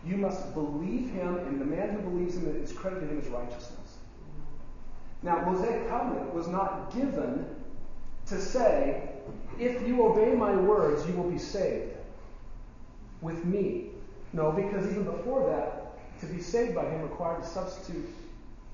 [0.05, 3.99] You must believe him, and the man who believes him is credited him as righteousness.
[5.23, 7.47] Now, Mosaic covenant was not given
[8.27, 9.09] to say,
[9.59, 11.93] if you obey my words, you will be saved
[13.21, 13.89] with me.
[14.33, 18.09] No, because even before that, to be saved by him required a substitute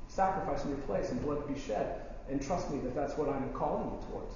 [0.09, 2.06] sacrifice in your place and blood to be shed.
[2.31, 4.35] And trust me that that's what I'm calling you towards.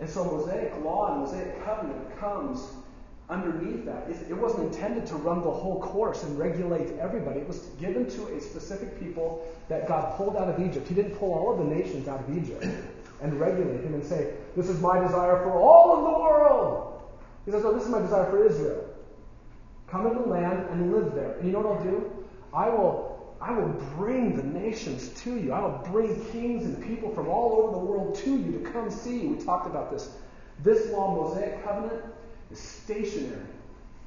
[0.00, 2.62] And so Mosaic law and Mosaic covenant comes
[3.28, 4.08] underneath that.
[4.08, 7.40] It, wasn't intended to run the whole course and regulate everybody.
[7.40, 10.88] It was given to a specific people that God pulled out of Egypt.
[10.88, 12.64] He didn't pull all of the nations out of Egypt
[13.22, 17.02] and regulate them and say, This is my desire for all of the world.
[17.44, 18.84] He says, Oh, this is my desire for Israel.
[19.88, 21.32] Come into the land and live there.
[21.32, 22.26] And you know what I'll do?
[22.54, 23.07] I will
[23.40, 25.52] I will bring the nations to you.
[25.52, 28.90] I will bring kings and people from all over the world to you to come
[28.90, 29.28] see you.
[29.30, 30.10] We talked about this.
[30.62, 32.02] This law, Mosaic covenant,
[32.50, 33.46] is stationary.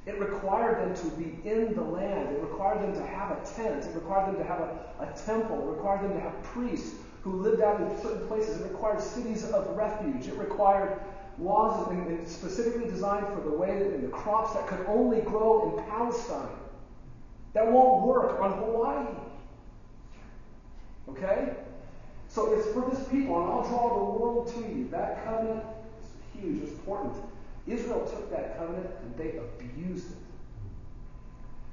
[0.04, 2.36] It required them to be in the land.
[2.36, 3.84] It required them to have a tent.
[3.84, 5.68] It required them to have a, a temple.
[5.68, 8.60] It required them to have priests who lived out in certain places.
[8.60, 10.26] It required cities of refuge.
[10.26, 11.00] It required
[11.38, 11.88] laws
[12.26, 16.48] specifically designed for the way that, and the crops that could only grow in Palestine.
[17.54, 19.06] That won't work on Hawaii.
[21.08, 21.52] Okay?
[22.28, 24.88] So it's for this people, and I'll draw the world to you.
[24.90, 25.64] That covenant
[26.00, 27.14] is huge, it's important.
[27.66, 30.16] Israel took that covenant and they abused it.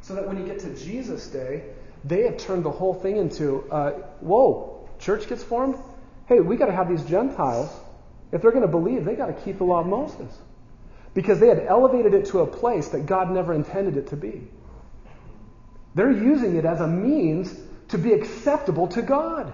[0.01, 1.63] So that when you get to Jesus' day,
[2.03, 5.75] they have turned the whole thing into, uh, whoa, church gets formed?
[6.27, 7.69] Hey, we got to have these Gentiles.
[8.31, 10.37] If they're going to believe, they got to keep the law of Moses.
[11.13, 14.47] Because they had elevated it to a place that God never intended it to be.
[15.95, 17.55] They're using it as a means
[17.89, 19.53] to be acceptable to God.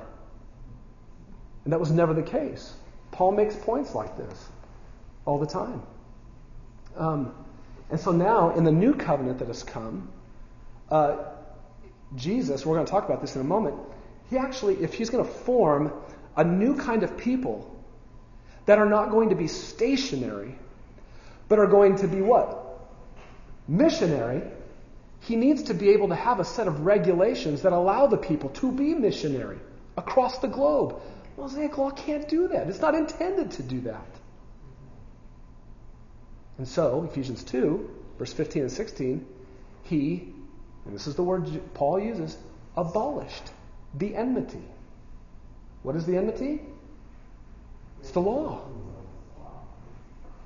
[1.63, 2.73] And that was never the case.
[3.11, 4.47] Paul makes points like this
[5.25, 5.81] all the time.
[6.97, 7.33] Um,
[7.89, 10.09] and so now, in the new covenant that has come,
[10.89, 11.17] uh,
[12.15, 13.75] Jesus, we're going to talk about this in a moment,
[14.29, 15.93] he actually, if he's going to form
[16.35, 17.71] a new kind of people
[18.65, 20.55] that are not going to be stationary,
[21.47, 22.79] but are going to be what?
[23.67, 24.41] Missionary
[25.25, 28.49] he needs to be able to have a set of regulations that allow the people
[28.49, 29.59] to be missionary
[29.97, 31.01] across the globe.
[31.37, 32.67] Mosaic law can't do that.
[32.67, 34.05] It's not intended to do that.
[36.57, 39.25] And so, Ephesians 2, verse 15 and 16,
[39.83, 40.33] he
[40.85, 42.37] and this is the word Paul uses,
[42.77, 43.51] abolished
[43.95, 44.63] the enmity.
[45.83, 46.61] What is the enmity?
[48.01, 48.61] It's the law.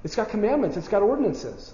[0.04, 1.74] It's got commandments, it's got ordinances.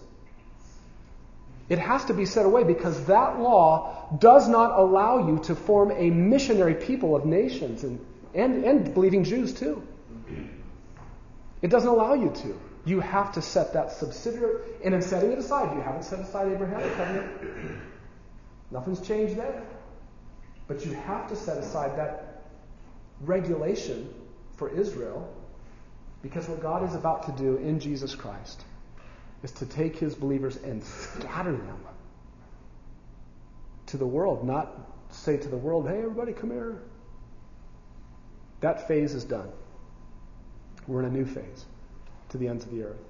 [1.68, 5.92] It has to be set away because that law does not allow you to form
[5.92, 8.00] a missionary people of nations and,
[8.36, 9.82] and, and believing Jews too.
[11.62, 12.60] It doesn't allow you to.
[12.86, 16.52] You have to set that subsidiary, and in setting it aside, you haven't set aside
[16.52, 17.80] Abraham's covenant.
[18.70, 19.64] Nothing's changed there.
[20.68, 22.44] But you have to set aside that
[23.22, 24.14] regulation
[24.58, 25.34] for Israel
[26.22, 28.64] because what God is about to do in Jesus Christ
[29.44, 31.80] is to take his believers and scatter them
[33.88, 34.72] to the world, not
[35.10, 36.82] say to the world, hey, everybody, come here.
[38.62, 39.50] That phase is done.
[40.88, 41.66] We're in a new phase
[42.30, 43.02] to the ends of the earth.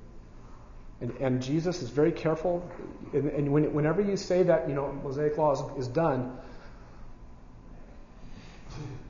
[1.02, 2.70] And, and Jesus is very careful.
[3.14, 6.38] And, and when, whenever you say that, you know, Mosaic law is, is done,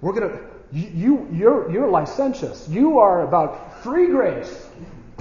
[0.02, 0.40] we're going to,
[0.72, 2.68] you, you're, you're licentious.
[2.70, 4.68] You are about free grace.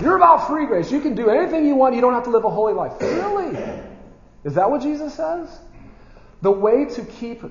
[0.00, 0.90] You're about free grace.
[0.90, 1.94] You can do anything you want.
[1.94, 3.00] You don't have to live a holy life.
[3.00, 3.56] Really?
[4.44, 5.48] Is that what Jesus says?
[6.42, 7.42] The way to keep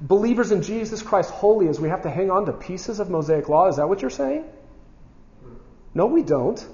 [0.00, 3.48] believers in Jesus Christ holy is we have to hang on to pieces of Mosaic
[3.48, 3.68] law.
[3.68, 4.44] Is that what you're saying?
[5.94, 6.64] No, we don't.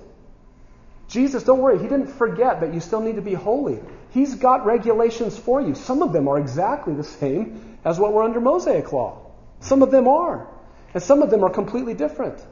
[1.08, 3.80] Jesus, don't worry, he didn't forget that you still need to be holy.
[4.10, 5.74] He's got regulations for you.
[5.74, 9.30] Some of them are exactly the same as what were under Mosaic law.
[9.60, 10.48] Some of them are.
[10.94, 12.44] And some of them are completely different.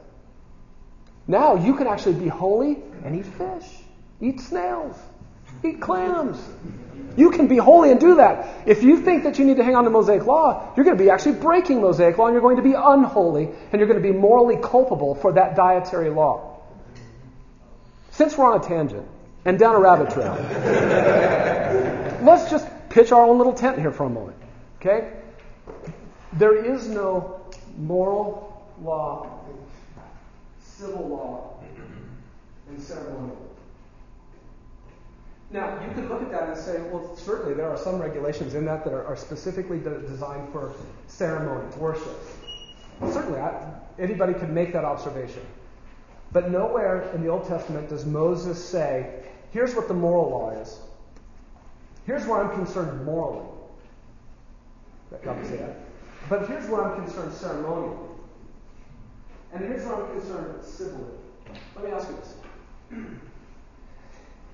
[1.31, 3.65] Now you can actually be holy and eat fish,
[4.19, 4.97] eat snails,
[5.63, 6.37] eat clams.
[7.15, 8.67] You can be holy and do that.
[8.67, 11.01] If you think that you need to hang on to Mosaic law, you're going to
[11.01, 14.05] be actually breaking Mosaic law and you're going to be unholy and you're going to
[14.05, 16.59] be morally culpable for that dietary law.
[18.11, 19.07] Since we're on a tangent
[19.45, 20.35] and down a rabbit trail,
[22.25, 24.35] let's just pitch our own little tent here for a moment.
[24.81, 25.13] Okay?
[26.33, 27.39] There is no
[27.77, 29.40] moral law
[30.81, 31.59] civil law
[32.67, 33.37] and ceremonial.
[35.51, 38.65] Now, you could look at that and say, well, certainly there are some regulations in
[38.65, 40.73] that that are, are specifically de- designed for
[41.07, 42.17] ceremony, worship.
[43.11, 45.41] Certainly, I, anybody can make that observation.
[46.31, 50.79] But nowhere in the Old Testament does Moses say, here's what the moral law is.
[52.07, 53.45] Here's where I'm concerned morally.
[55.57, 55.75] that.
[56.29, 58.10] But here's where I'm concerned ceremonially.
[59.53, 61.11] And where I'm concerned civilly.
[61.75, 62.35] Let me ask you this.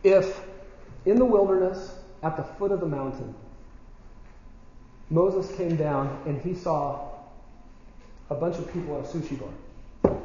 [0.03, 0.39] If
[1.05, 3.33] in the wilderness, at the foot of the mountain,
[5.09, 7.09] Moses came down and he saw
[8.29, 10.17] a bunch of people at a sushi bar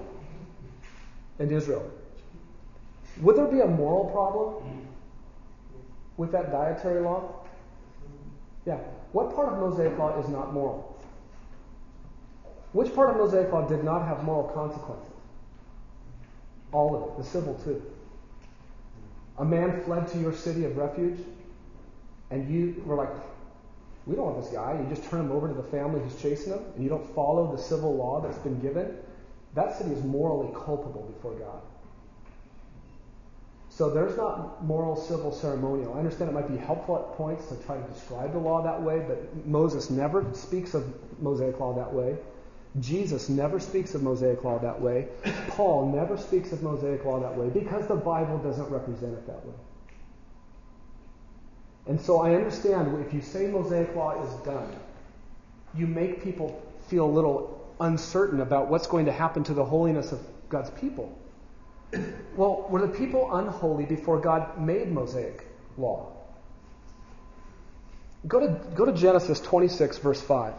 [1.39, 1.91] in Israel,
[3.21, 4.87] would there be a moral problem
[6.17, 7.45] with that dietary law?
[8.67, 8.79] Yeah.
[9.13, 10.92] What part of Mosaic law is not moral?
[12.73, 15.13] Which part of Mosaic law did not have moral consequences?
[16.73, 17.83] All of it, the civil too.
[19.39, 21.19] A man fled to your city of refuge,
[22.31, 23.11] and you were like,
[24.07, 24.79] we don't want this guy.
[24.81, 27.55] You just turn him over to the family who's chasing him, and you don't follow
[27.55, 28.97] the civil law that's been given.
[29.55, 31.61] That city is morally culpable before God.
[33.69, 35.95] So there's not moral, civil, ceremonial.
[35.95, 38.83] I understand it might be helpful at points to try to describe the law that
[38.83, 40.85] way, but Moses never speaks of
[41.21, 42.17] Mosaic law that way.
[42.81, 45.09] Jesus never speaks of Mosaic law that way.
[45.49, 49.45] Paul never speaks of Mosaic law that way because the Bible doesn't represent it that
[49.45, 49.55] way.
[51.87, 54.75] And so I understand if you say Mosaic law is done,
[55.75, 60.13] you make people feel a little uncertain about what's going to happen to the holiness
[60.13, 61.19] of God's people.
[62.37, 65.47] Well, were the people unholy before God made Mosaic
[65.77, 66.13] law?
[68.27, 70.55] Go to, go to Genesis 26, verse 5.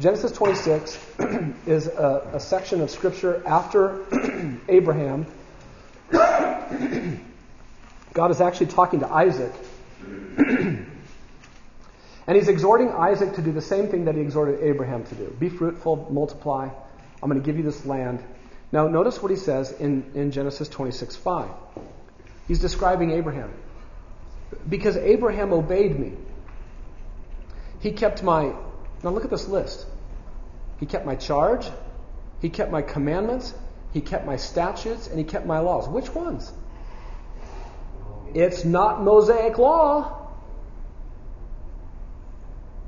[0.00, 0.96] Genesis 26
[1.66, 4.06] is a, a, section of Scripture after
[4.68, 5.26] Abraham.
[6.12, 9.52] God is actually talking to Isaac.
[10.36, 10.86] and
[12.28, 15.48] he's exhorting Isaac to do the same thing that he exhorted Abraham to do be
[15.48, 16.68] fruitful, multiply.
[17.20, 18.22] I'm going to give you this land.
[18.70, 21.48] Now, notice what he says in, in Genesis 26 5.
[22.46, 23.52] He's describing Abraham.
[24.68, 26.12] Because Abraham obeyed me,
[27.80, 28.52] he kept my
[29.02, 29.86] now look at this list.
[30.80, 31.66] He kept my charge,
[32.40, 33.54] he kept my commandments,
[33.92, 35.88] he kept my statutes, and he kept my laws.
[35.88, 36.52] Which ones?
[38.34, 40.14] It's not Mosaic law.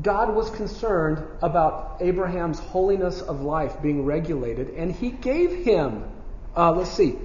[0.03, 6.05] God was concerned about Abraham's holiness of life being regulated, and he gave him,
[6.57, 7.19] uh, let's see,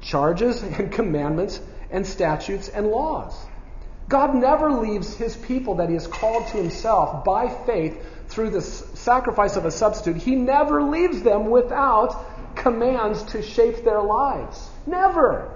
[0.00, 1.60] charges and commandments
[1.90, 3.34] and statutes and laws.
[4.08, 8.62] God never leaves his people that he has called to himself by faith through the
[8.62, 10.16] sacrifice of a substitute.
[10.16, 14.68] He never leaves them without commands to shape their lives.
[14.86, 15.52] Never.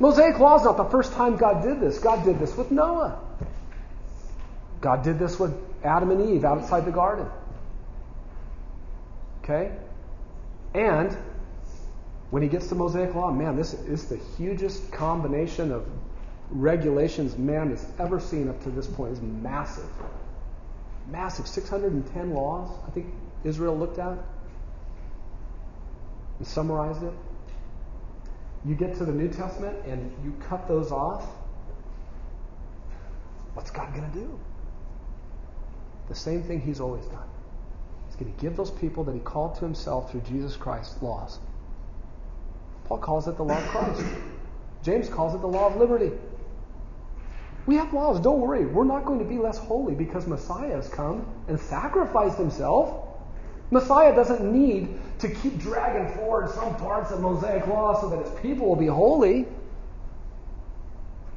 [0.00, 1.98] Mosaic law is not the first time God did this.
[1.98, 3.20] God did this with Noah.
[4.80, 5.54] God did this with
[5.84, 7.28] Adam and Eve outside the garden.
[9.42, 9.72] Okay?
[10.74, 11.16] And
[12.30, 15.86] when he gets to Mosaic law, man, this is the hugest combination of
[16.50, 19.12] regulations man has ever seen up to this point.
[19.12, 19.88] is massive.
[21.10, 21.46] Massive.
[21.46, 23.06] 610 laws, I think
[23.44, 24.18] Israel looked at
[26.38, 27.12] and summarized it.
[28.64, 31.26] You get to the New Testament and you cut those off.
[33.54, 34.38] What's God going to do?
[36.08, 37.28] The same thing He's always done.
[38.06, 41.38] He's going to give those people that He called to Himself through Jesus Christ laws.
[42.84, 44.04] Paul calls it the law of Christ.
[44.82, 46.12] James calls it the law of liberty.
[47.66, 48.66] We have laws, don't worry.
[48.66, 53.08] We're not going to be less holy because Messiah has come and sacrificed himself.
[53.70, 58.40] Messiah doesn't need to keep dragging forward some parts of Mosaic law so that his
[58.40, 59.46] people will be holy.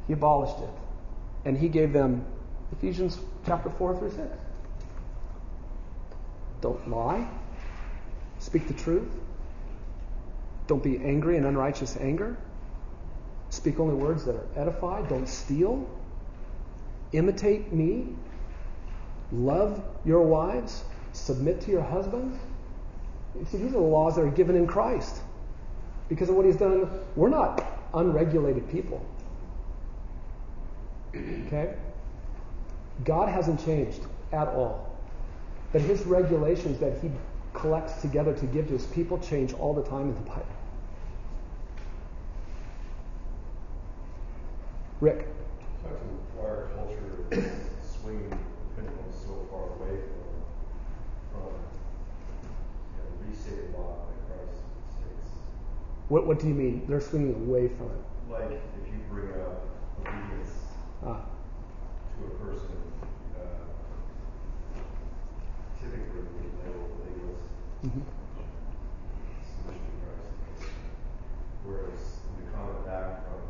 [0.08, 0.70] He abolished it.
[1.46, 2.26] And he gave them
[2.74, 4.22] Ephesians chapter 4 through 6.
[6.60, 7.28] Don't lie.
[8.40, 9.10] Speak the truth.
[10.68, 12.36] Don't be angry in unrighteous anger.
[13.50, 15.08] Speak only words that are edified.
[15.08, 15.90] Don't steal.
[17.14, 18.08] Imitate me.
[19.32, 20.84] Love your wives.
[21.14, 22.38] Submit to your husbands.
[23.38, 25.22] You see, these are the laws that are given in Christ
[26.10, 26.90] because of what he's done.
[27.16, 29.06] We're not unregulated people.
[31.16, 31.76] Okay?
[33.04, 34.02] God hasn't changed
[34.32, 34.96] at all.
[35.72, 37.12] But his regulations that he
[37.54, 40.46] collects together to give to his people change all the time in the Bible.
[45.02, 45.28] Rick.
[47.32, 47.44] Our
[47.84, 48.30] swinging
[48.76, 50.44] pendulum so far away from
[51.32, 51.52] from
[52.94, 54.62] you know, restated law that Christ
[54.96, 55.28] states.
[56.10, 56.86] What, what do you mean?
[56.88, 58.04] They're swinging away from it.
[58.30, 59.64] Like if you bring up
[60.00, 60.52] obedience
[61.06, 61.22] Ah.
[62.18, 62.76] to a person,
[63.36, 63.68] uh,
[65.80, 67.44] typically we label legalist
[67.84, 68.02] hmm
[69.56, 70.72] submission to Christ.
[71.64, 73.42] Whereas when you comment back from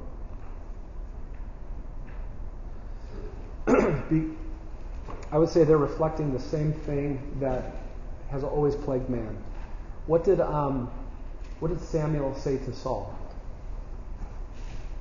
[3.10, 3.30] certain
[4.10, 4.30] Be,
[5.32, 7.76] I would say they're reflecting the same thing that
[8.32, 9.38] has always plagued man.
[10.06, 10.90] What did um,
[11.60, 13.14] what did Samuel say to Saul?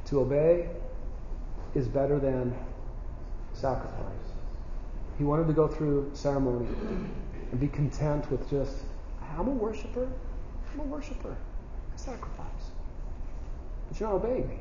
[0.07, 0.69] To obey
[1.75, 2.57] is better than
[3.53, 3.93] sacrifice.
[5.19, 6.67] He wanted to go through ceremony
[7.51, 8.77] and be content with just,
[9.37, 10.09] I'm a worshiper.
[10.73, 11.37] I'm a worshiper.
[11.93, 12.71] I sacrifice.
[13.89, 14.59] But you're not obeying me,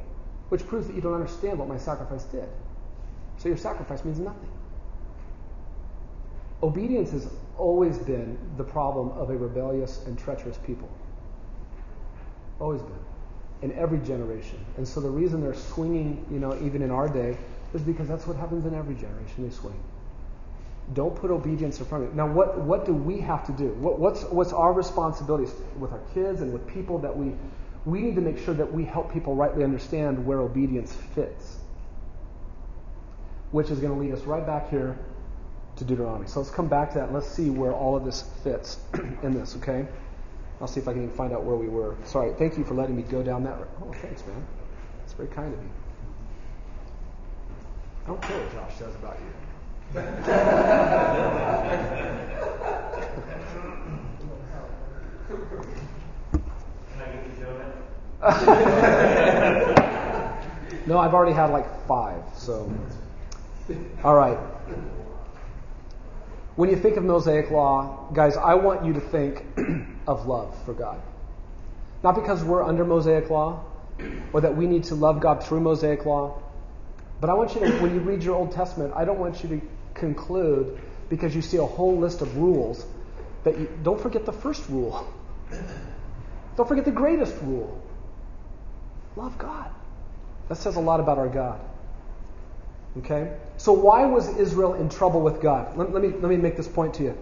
[0.49, 2.47] which proves that you don't understand what my sacrifice did.
[3.37, 4.49] So your sacrifice means nothing.
[6.63, 7.27] Obedience has
[7.57, 10.89] always been the problem of a rebellious and treacherous people.
[12.59, 12.99] Always been.
[13.61, 14.63] In every generation.
[14.77, 17.37] And so the reason they're swinging, you know, even in our day,
[17.73, 19.47] is because that's what happens in every generation.
[19.47, 19.79] They swing.
[20.93, 22.15] Don't put obedience in front of it.
[22.15, 23.69] Now, what, what do we have to do?
[23.73, 27.33] What, what's, what's our responsibilities with our kids and with people that we,
[27.85, 31.57] we need to make sure that we help people rightly understand where obedience fits
[33.51, 34.97] which is going to lead us right back here
[35.77, 36.27] to Deuteronomy.
[36.27, 38.79] So let's come back to that and let's see where all of this fits
[39.23, 39.87] in this, okay?
[40.61, 41.95] I'll see if I can find out where we were.
[42.05, 43.67] Sorry, thank you for letting me go down that road.
[43.81, 44.45] Oh, thanks, man.
[44.99, 45.69] That's very kind of you.
[48.03, 49.33] I don't care what Josh says about you.
[49.93, 50.07] Can
[57.01, 57.75] I get you donut?
[60.87, 62.71] No, I've already had like five, so.
[64.03, 64.37] All right.
[66.55, 69.45] When you think of Mosaic law, guys, I want you to think
[70.07, 71.01] of love for God.
[72.03, 73.65] Not because we're under Mosaic law
[74.31, 76.41] or that we need to love God through Mosaic law,
[77.19, 79.49] but I want you to, when you read your Old Testament, I don't want you
[79.49, 79.61] to
[79.93, 82.85] conclude because you see a whole list of rules
[83.43, 85.11] that you don't forget the first rule.
[86.57, 87.81] Don't forget the greatest rule.
[89.15, 89.69] Love God.
[90.49, 91.59] That says a lot about our God.
[92.99, 93.35] Okay?
[93.57, 95.77] So why was Israel in trouble with God?
[95.77, 97.17] Let, let, me, let me make this point to you.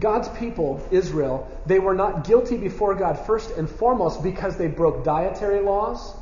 [0.00, 5.04] God's people, Israel, they were not guilty before God first and foremost because they broke
[5.04, 6.14] dietary laws,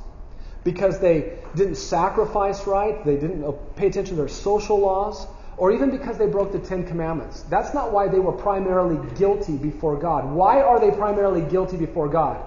[0.64, 5.70] because they didn't sacrifice right, they didn't uh, pay attention to their social laws, or
[5.70, 7.42] even because they broke the Ten Commandments.
[7.42, 10.30] That's not why they were primarily guilty before God.
[10.30, 12.42] Why are they primarily guilty before God?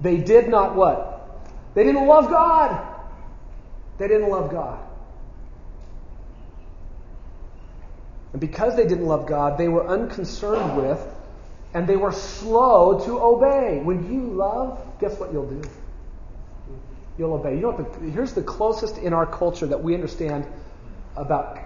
[0.00, 1.40] They did not what?
[1.74, 2.95] They didn't love God.
[3.98, 4.80] They didn't love God.
[8.32, 11.00] And because they didn't love God, they were unconcerned with
[11.72, 13.80] and they were slow to obey.
[13.82, 15.62] When you love, guess what you'll do?
[17.18, 17.54] You'll obey.
[17.54, 18.00] You know what?
[18.00, 20.46] The, here's the closest in our culture that we understand
[21.16, 21.58] about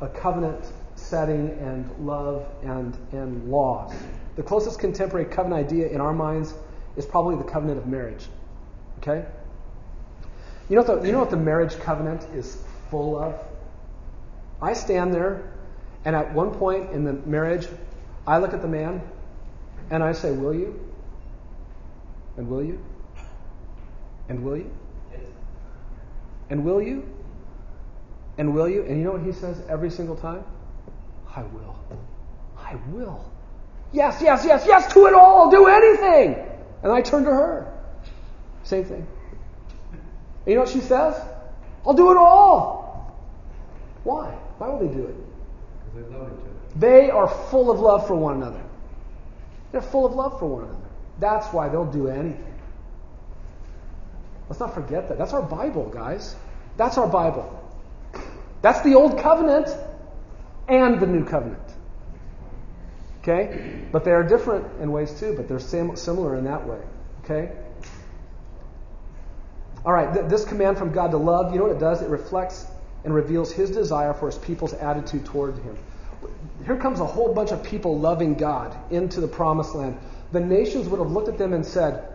[0.00, 0.64] a covenant
[0.96, 3.94] setting and love and, and laws.
[4.36, 6.54] The closest contemporary covenant idea in our minds
[6.96, 8.26] is probably the covenant of marriage.
[8.98, 9.26] Okay?
[10.74, 12.60] You know what the, you know what the marriage covenant is
[12.90, 13.38] full of?
[14.60, 15.52] I stand there,
[16.04, 17.68] and at one point in the marriage,
[18.26, 19.00] I look at the man
[19.92, 20.74] and I say, Will you?
[22.36, 22.84] And will you?
[24.28, 24.70] And will you?
[26.50, 27.08] And will you?
[28.36, 28.82] And will you?
[28.82, 30.42] And you know what he says every single time?
[31.36, 31.78] I will.
[32.58, 33.24] I will.
[33.92, 35.42] Yes, yes, yes, yes to it all.
[35.42, 36.44] I'll do anything.
[36.82, 37.72] And I turn to her.
[38.64, 39.06] Same thing.
[40.46, 41.20] You know what she says?
[41.86, 43.14] I'll do it all.
[44.04, 44.26] Why?
[44.58, 45.16] Why will they do it?
[45.94, 46.78] Because they love each other.
[46.78, 48.62] They are full of love for one another.
[49.72, 50.78] They're full of love for one another.
[51.18, 52.54] That's why they'll do anything.
[54.48, 55.18] Let's not forget that.
[55.18, 56.36] That's our Bible, guys.
[56.76, 57.60] That's our Bible.
[58.62, 59.68] That's the Old Covenant
[60.68, 61.60] and the New Covenant.
[63.22, 63.80] Okay?
[63.90, 66.80] But they are different in ways too, but they're sim- similar in that way.
[67.24, 67.52] Okay?
[69.84, 72.00] All right, th- this command from God to love, you know what it does?
[72.00, 72.66] It reflects
[73.04, 75.76] and reveals his desire for his people's attitude toward him.
[76.64, 79.98] Here comes a whole bunch of people loving God into the promised land.
[80.32, 82.08] The nations would have looked at them and said,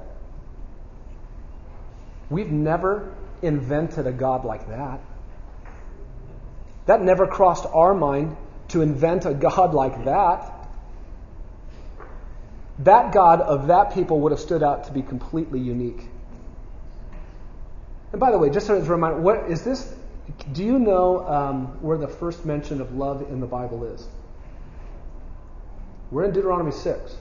[2.29, 4.99] We've never invented a God like that.
[6.85, 8.35] That never crossed our mind
[8.69, 10.67] to invent a God like that.
[12.79, 16.07] That God of that people would have stood out to be completely unique.
[18.11, 19.93] And by the way, just as a reminder, what is this?
[20.51, 24.07] Do you know um, where the first mention of love in the Bible is?
[26.11, 27.17] We're in Deuteronomy 6.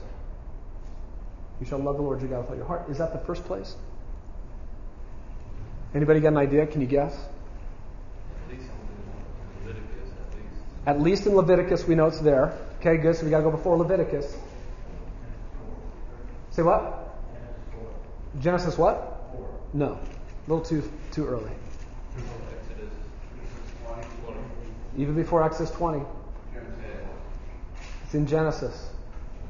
[1.59, 2.89] You shall love the Lord your God with all your heart.
[2.89, 3.75] Is that the first place?
[5.93, 6.65] Anybody got an idea?
[6.65, 7.13] Can you guess?
[8.45, 10.53] At least in Leviticus, at least.
[10.85, 12.57] At least in Leviticus, we know it's there.
[12.79, 13.15] Okay, good.
[13.15, 14.37] So we got to go before Leviticus.
[16.51, 17.17] Say what?
[18.39, 19.17] Genesis what?
[19.73, 19.99] No,
[20.49, 21.51] a little too too early.
[24.97, 26.03] Even before Exodus 20,
[28.03, 28.89] it's in Genesis.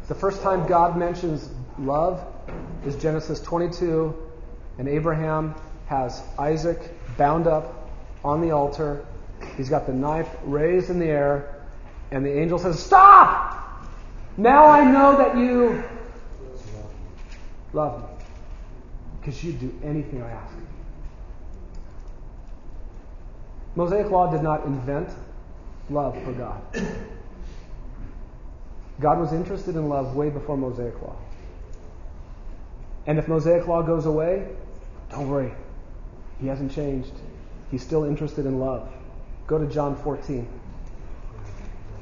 [0.10, 2.26] The first time God mentions love
[2.86, 4.14] is Genesis 22,
[4.78, 6.80] and Abraham has Isaac
[7.18, 7.90] bound up
[8.24, 9.06] on the altar.
[9.56, 11.64] He's got the knife raised in the air,
[12.12, 13.86] and the angel says, Stop!
[14.36, 15.82] Now I know that you
[17.72, 18.26] love me.
[19.20, 20.54] Because you'd do anything I ask.
[23.80, 25.10] Mosaic law did not invent
[25.90, 26.62] love for God.
[29.00, 31.16] God was interested in love way before Mosaic law.
[33.08, 34.50] And if Mosaic law goes away,
[35.10, 35.54] don't worry.
[36.42, 37.14] He hasn't changed.
[37.72, 38.92] He's still interested in love.
[39.48, 40.46] Go to John 14.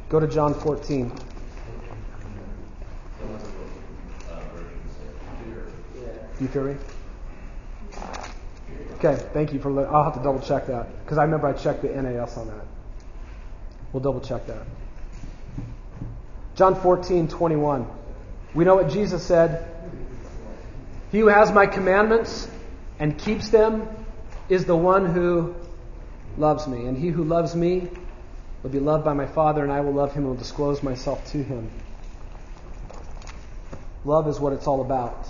[0.10, 1.12] Go to John 14.
[6.42, 6.78] You theory?
[8.98, 9.88] Okay, thank you for.
[9.88, 12.66] I'll have to double check that because I remember I checked the NAS on that.
[13.94, 14.66] We'll double check that.
[16.56, 17.88] John 14, 21.
[18.56, 19.68] We know what Jesus said.
[21.12, 22.50] He who has my commandments
[22.98, 23.88] and keeps them
[24.50, 25.54] is the one who
[26.38, 26.88] loves me.
[26.88, 27.88] And he who loves me
[28.64, 31.24] will be loved by my Father, and I will love him and will disclose myself
[31.32, 31.70] to him.
[34.04, 35.28] Love is what it's all about.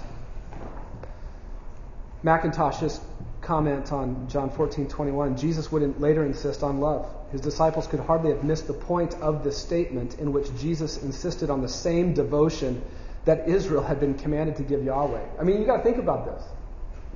[2.24, 3.02] McIntosh's
[3.48, 7.10] comment on John 14, 21, Jesus would later insist on love.
[7.32, 11.50] His disciples could hardly have missed the point of this statement in which Jesus insisted
[11.50, 12.82] on the same devotion
[13.24, 15.26] that Israel had been commanded to give Yahweh.
[15.40, 16.44] I mean, you got to think about this.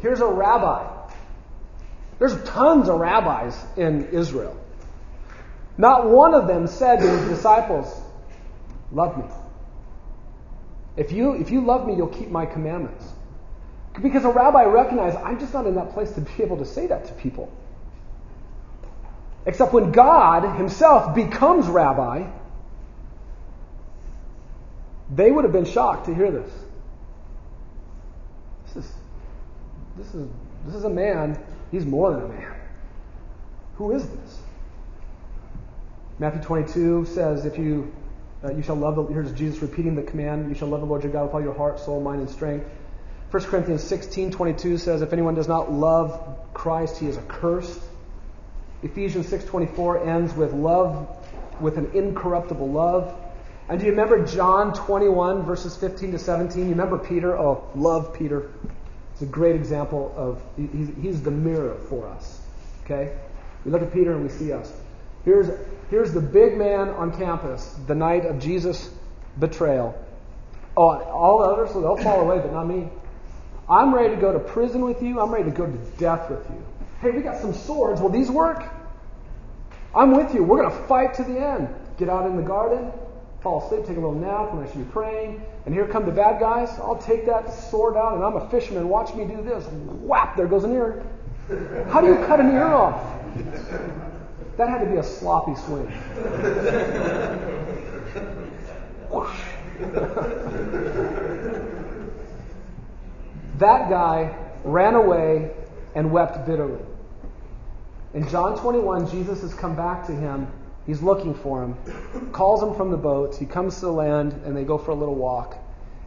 [0.01, 1.11] Here's a rabbi.
[2.17, 4.57] There's tons of rabbis in Israel.
[5.77, 7.87] Not one of them said to his disciples,
[8.91, 9.25] Love me.
[10.95, 13.05] If you, if you love me, you'll keep my commandments.
[13.99, 16.87] Because a rabbi recognized, I'm just not in that place to be able to say
[16.87, 17.51] that to people.
[19.45, 22.27] Except when God himself becomes rabbi,
[25.13, 26.51] they would have been shocked to hear this.
[28.67, 28.91] This is,
[29.97, 30.29] this is,
[30.65, 31.37] this is a man,
[31.71, 32.55] he's more than a man.
[33.75, 34.39] Who is this?
[36.19, 37.91] Matthew 22 says, if you,
[38.43, 41.03] uh, you shall love the, here's Jesus repeating the command, you shall love the Lord
[41.03, 42.65] your God with all your heart, soul, mind, and strength.
[43.31, 47.79] 1 Corinthians 16 22 says, If anyone does not love Christ, he is accursed.
[48.83, 51.07] Ephesians 6:24 ends with love
[51.61, 53.15] with an incorruptible love.
[53.69, 56.63] And do you remember John 21 verses 15 to 17?
[56.63, 57.37] You remember Peter?
[57.37, 58.49] Oh, love Peter.
[59.13, 62.41] It's a great example of he's, he's the mirror for us.
[62.83, 63.15] Okay?
[63.63, 64.73] We look at Peter and we see us.
[65.23, 65.47] Here's
[65.89, 68.89] here's the big man on campus the night of Jesus'
[69.39, 69.95] betrayal.
[70.75, 72.89] Oh, all the others, they'll fall away, but not me.
[73.71, 75.21] I'm ready to go to prison with you.
[75.21, 76.61] I'm ready to go to death with you.
[76.99, 78.01] Hey, we got some swords.
[78.01, 78.65] Will these work?
[79.95, 80.43] I'm with you.
[80.43, 81.69] We're going to fight to the end.
[81.97, 82.91] Get out in the garden,
[83.41, 86.11] fall asleep, take a little nap when I should be praying, and here come the
[86.11, 86.69] bad guys.
[86.79, 88.89] I'll take that sword out, and I'm a fisherman.
[88.89, 89.65] Watch me do this.
[90.01, 90.35] Whap!
[90.35, 91.03] There goes an ear.
[91.89, 93.01] How do you cut an ear off?
[94.57, 95.87] That had to be a sloppy swing.
[103.61, 105.51] That guy ran away
[105.95, 106.83] and wept bitterly.
[108.13, 110.47] In John 21, Jesus has come back to him.
[110.85, 113.35] He's looking for him, calls him from the boat.
[113.35, 115.57] He comes to the land, and they go for a little walk.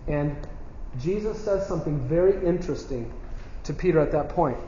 [0.06, 0.36] And
[1.01, 3.12] Jesus says something very interesting
[3.64, 4.59] to Peter at that point.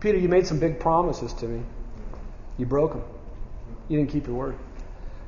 [0.00, 1.62] Peter, you made some big promises to me.
[2.58, 3.04] You broke them.
[3.88, 4.56] You didn't keep your word.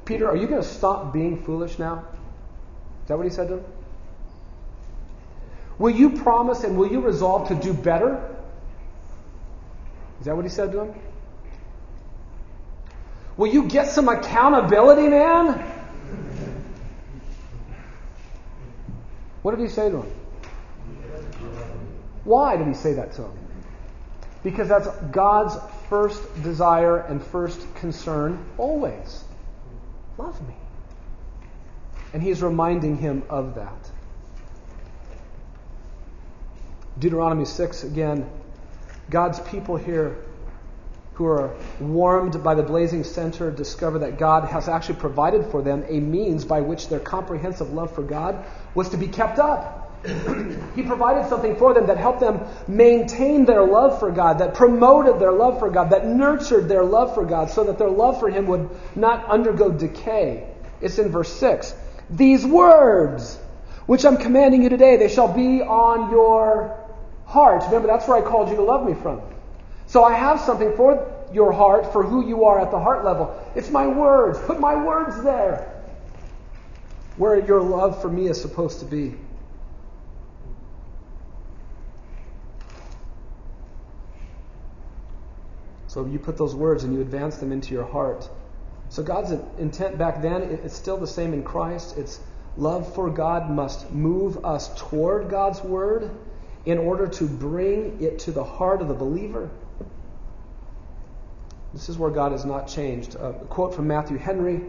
[0.05, 2.05] Peter, are you going to stop being foolish now?
[3.03, 3.65] Is that what he said to him?
[5.79, 8.35] Will you promise and will you resolve to do better
[10.25, 10.95] is that what he said to him?
[13.37, 15.59] Will you get some accountability, man?
[19.43, 20.13] What did he say to him?
[22.25, 23.39] Why did he say that to him?
[24.43, 25.57] Because that's God's
[25.91, 29.25] first desire and first concern always.
[30.17, 30.55] Love me.
[32.15, 33.91] And he's reminding him of that.
[36.99, 38.29] Deuteronomy 6 again
[39.11, 40.17] God's people here
[41.15, 45.85] who are warmed by the blazing center discover that God has actually provided for them
[45.89, 48.45] a means by which their comprehensive love for God
[48.75, 49.81] was to be kept up.
[50.75, 55.21] he provided something for them that helped them maintain their love for God, that promoted
[55.21, 58.29] their love for God, that nurtured their love for God, so that their love for
[58.29, 60.49] Him would not undergo decay.
[60.81, 61.75] It's in verse 6.
[62.11, 63.39] These words,
[63.87, 66.84] which I'm commanding you today, they shall be on your
[67.35, 67.65] heart.
[67.67, 69.21] Remember, that's where I called you to love me from.
[69.89, 73.35] So I have something for your heart, for who you are at the heart level.
[73.57, 74.39] It's my words.
[74.39, 75.83] Put my words there.
[77.17, 79.15] Where your love for me is supposed to be.
[85.89, 88.29] So you put those words and you advance them into your heart.
[88.91, 91.97] So God's intent back then, it's still the same in Christ.
[91.99, 92.21] It's
[92.57, 96.11] love for God must move us toward God's word
[96.67, 99.51] in order to bring it to the heart of the believer.
[101.73, 103.17] This is where God has not changed.
[103.17, 104.61] A quote from Matthew Henry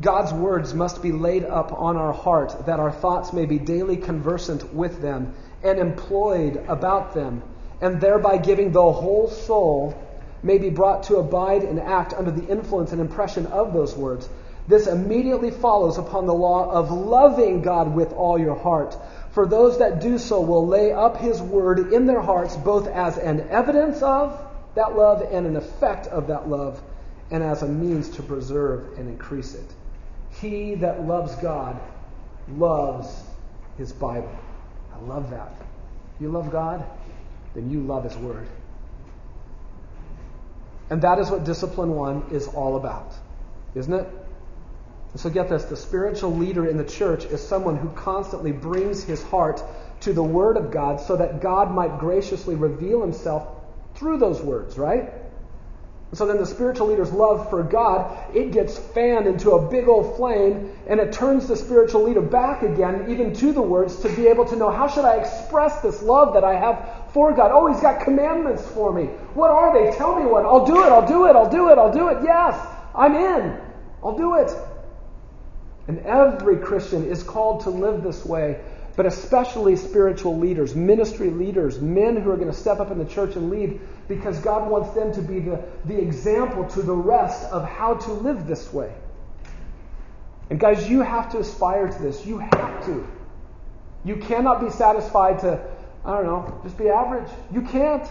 [0.00, 3.96] God's words must be laid up on our heart, that our thoughts may be daily
[3.96, 7.42] conversant with them and employed about them,
[7.80, 9.94] and thereby giving the whole soul
[10.42, 14.28] may be brought to abide and act under the influence and impression of those words.
[14.66, 18.96] This immediately follows upon the law of loving God with all your heart,
[19.32, 23.16] for those that do so will lay up his word in their hearts, both as
[23.16, 24.38] an evidence of
[24.74, 26.80] that love and an effect of that love,
[27.30, 29.74] and as a means to preserve and increase it.
[30.40, 31.80] He that loves God
[32.56, 33.08] loves
[33.78, 34.38] his Bible.
[34.94, 35.54] I love that.
[36.20, 36.84] You love God,
[37.54, 38.46] then you love his word.
[40.90, 43.14] And that is what discipline one is all about,
[43.74, 44.06] isn't it?
[45.14, 49.22] So get this the spiritual leader in the church is someone who constantly brings his
[49.22, 49.62] heart
[50.00, 53.46] to the Word of God so that God might graciously reveal himself
[53.94, 55.12] through those words, right?
[56.14, 60.16] So then the spiritual leader's love for God, it gets fanned into a big old
[60.16, 64.26] flame and it turns the spiritual leader back again, even to the words, to be
[64.26, 67.50] able to know how should I express this love that I have for God?
[67.52, 69.04] Oh, he's got commandments for me.
[69.34, 69.96] What are they?
[69.96, 70.44] Tell me what.
[70.44, 72.18] I'll do it, I'll do it, I'll do it, I'll do it.
[72.22, 72.58] Yes,
[72.94, 73.58] I'm in.
[74.02, 74.50] I'll do it.
[75.88, 78.60] And every Christian is called to live this way,
[78.94, 83.04] but especially spiritual leaders, ministry leaders, men who are going to step up in the
[83.04, 87.44] church and lead, because God wants them to be the, the example to the rest
[87.50, 88.92] of how to live this way.
[90.50, 92.26] And guys, you have to aspire to this.
[92.26, 93.08] You have to.
[94.04, 95.64] You cannot be satisfied to,
[96.04, 97.30] I don't know, just be average.
[97.52, 98.06] You can't.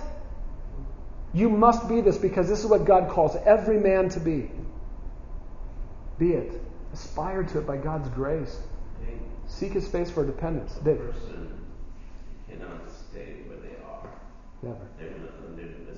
[1.33, 4.49] You must be this because this is what God calls every man to be.
[6.17, 6.61] Be it.
[6.93, 8.59] Aspire to it by God's grace.
[9.47, 10.73] Seek his face for dependence.
[10.83, 11.13] David.
[12.49, 14.09] cannot stay where they are.
[14.63, 14.87] Never.
[14.97, 15.97] They're gonna, they're gonna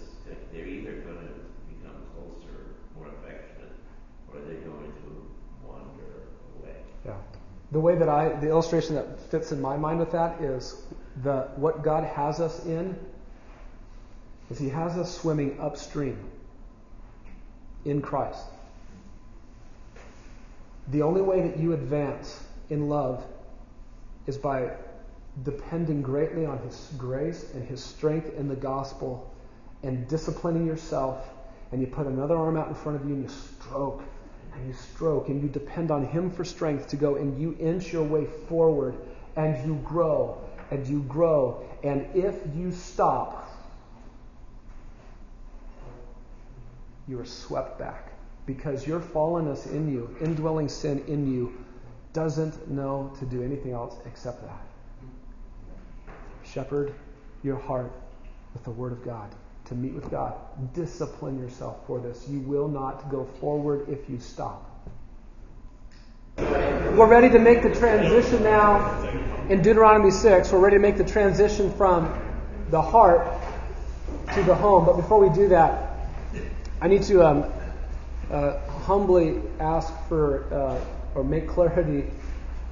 [0.52, 1.30] they're either gonna
[1.70, 3.72] become closer, more affectionate,
[4.32, 6.28] or they're going to wander
[6.60, 6.76] away.
[7.06, 7.14] Yeah.
[7.72, 10.82] The way that I, the illustration that fits in my mind with that is
[11.24, 12.98] the what God has us in
[14.49, 16.18] is He has us swimming upstream
[17.86, 18.45] in Christ.
[20.89, 23.23] The only way that you advance in love
[24.27, 24.72] is by
[25.43, 29.31] depending greatly on His grace and His strength in the gospel
[29.81, 31.30] and disciplining yourself.
[31.72, 34.03] And you put another arm out in front of you and you stroke
[34.53, 37.91] and you stroke and you depend on Him for strength to go and you inch
[37.91, 38.95] your way forward
[39.35, 40.39] and you grow
[40.69, 41.65] and you grow.
[41.84, 43.49] And if you stop,
[47.07, 48.12] you are swept back
[48.45, 51.53] because your fallenness in you, indwelling sin in you,
[52.11, 54.61] doesn't know to do anything else except that.
[56.44, 56.94] Shepherd
[57.44, 57.91] your heart
[58.53, 59.34] with the Word of God
[59.65, 60.36] to meet with God.
[60.74, 62.28] Discipline yourself for this.
[62.28, 64.70] You will not go forward if you stop.
[66.38, 69.03] We're ready to make the transition now
[69.49, 70.52] in Deuteronomy 6.
[70.52, 72.20] We're ready to make the transition from
[72.70, 73.28] the heart
[74.34, 74.86] to the home.
[74.86, 76.10] But before we do that,
[76.82, 77.53] I need to um,
[78.34, 80.84] uh, humbly ask for uh,
[81.15, 82.10] or make clarity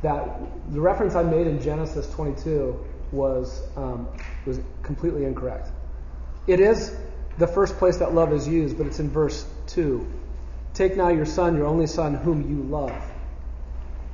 [0.01, 0.27] that
[0.71, 4.07] the reference I made in Genesis 22 was um,
[4.45, 5.69] was completely incorrect.
[6.47, 6.95] It is
[7.38, 10.05] the first place that love is used, but it's in verse 2.
[10.73, 12.95] Take now your son, your only son, whom you love.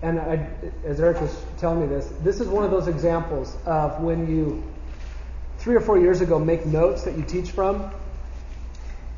[0.02, 0.49] And I,
[0.86, 4.64] as Eric was telling me this, this is one of those examples of when you,
[5.57, 7.91] three or four years ago, make notes that you teach from,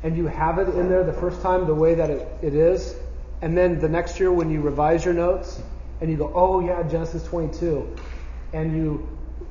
[0.02, 2.96] and you have it in there the first time the way that it, it is,
[3.42, 5.62] and then the next year when you revise your notes,
[6.00, 7.96] and you go, oh yeah, Genesis 22,
[8.52, 9.06] and you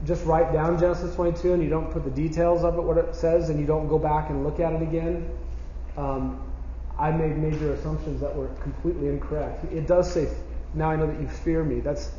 [0.05, 3.13] just write down Genesis 22 and you don't put the details of it, what it
[3.15, 5.29] says, and you don't go back and look at it again,
[5.97, 6.41] um,
[6.97, 9.65] I made major assumptions that were completely incorrect.
[9.71, 10.29] It does say,
[10.73, 11.79] now I know that you fear me.
[11.79, 12.11] That's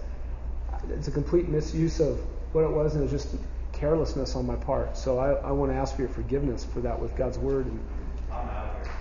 [0.88, 2.18] it's a complete misuse of
[2.52, 3.36] what it was, and it's just
[3.72, 4.96] carelessness on my part.
[4.96, 7.66] So I, I want to ask for your forgiveness for that with God's word.
[7.66, 7.80] And,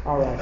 [0.05, 0.39] all right.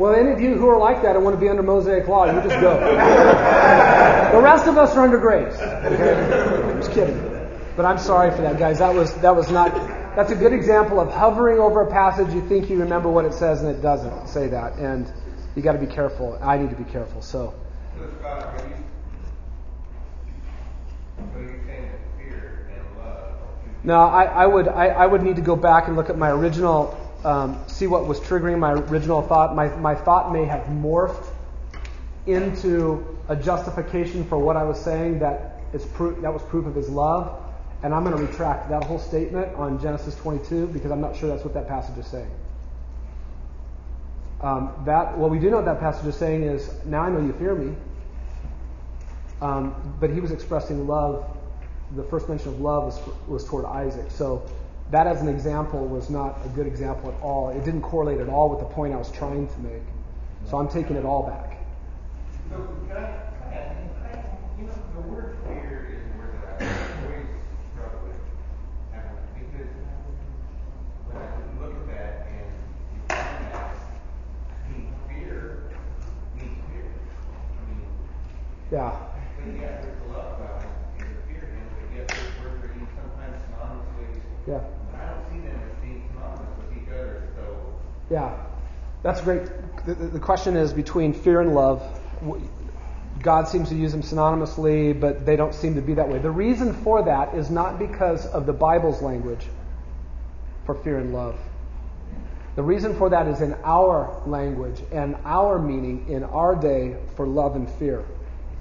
[0.00, 2.24] Well, any of you who are like that and want to be under Mosaic law,
[2.24, 2.80] you just go.
[4.32, 5.54] the rest of us are under grace.
[5.54, 6.74] Okay?
[6.80, 7.18] Just kidding.
[7.76, 8.78] But I'm sorry for that, guys.
[8.78, 9.74] That was that was not.
[10.16, 12.32] That's a good example of hovering over a passage.
[12.32, 14.78] You think you remember what it says, and it doesn't say that.
[14.78, 15.06] And
[15.56, 16.38] you got to be careful.
[16.42, 17.22] I need to be careful.
[17.22, 17.54] So.
[23.82, 26.30] No, I, I would I, I would need to go back and look at my
[26.30, 29.54] original um, see what was triggering my original thought.
[29.54, 31.26] My, my thought may have morphed
[32.26, 36.74] into a justification for what I was saying that is proof, that was proof of
[36.74, 37.36] his love.
[37.82, 41.28] And I'm going to retract that whole statement on Genesis 22 because I'm not sure
[41.28, 42.30] that's what that passage is saying.
[44.42, 47.32] Um, that what we do know that passage is saying is now I know you
[47.34, 47.76] fear me.
[49.42, 51.24] Um, but he was expressing love.
[51.96, 54.10] The first mention of love was, was toward Isaac.
[54.10, 54.42] So
[54.90, 57.50] that as an example was not a good example at all.
[57.50, 59.82] It didn't correlate at all with the point I was trying to make.
[60.46, 61.58] So I'm taking it all back.
[62.50, 62.56] So,
[62.88, 63.00] can I,
[63.46, 64.24] I,
[64.58, 66.64] you know, the word fear is a word that I
[67.04, 67.26] always
[67.72, 68.18] struggle with.
[69.34, 69.70] Because
[71.06, 71.24] when I
[71.62, 72.50] look at that and
[72.90, 73.76] you find that,
[74.66, 75.70] I mean, fear
[76.34, 76.86] means fear.
[77.54, 77.86] I mean, yeah.
[77.86, 77.86] But yet there's a love about it, and the fear him, but yet there's words
[77.86, 77.96] are used
[78.30, 78.59] sometimes
[83.40, 84.20] synonymously.
[84.46, 84.60] Yeah.
[88.10, 88.36] Yeah,
[89.04, 89.42] that's great.
[89.86, 91.80] The, the, question is between fear and love.
[93.22, 96.18] God seems to use them synonymously, but they don't seem to be that way.
[96.18, 99.46] The reason for that is not because of the Bible's language
[100.66, 101.38] for fear and love.
[102.56, 107.26] The reason for that is in our language and our meaning in our day for
[107.26, 108.04] love and fear.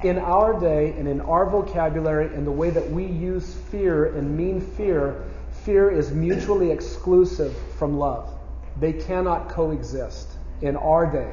[0.01, 4.38] In our day and in our vocabulary and the way that we use fear and
[4.38, 5.26] mean fear,
[5.63, 8.34] fear is mutually exclusive from love.
[8.80, 10.30] They cannot coexist
[10.61, 11.31] in our day.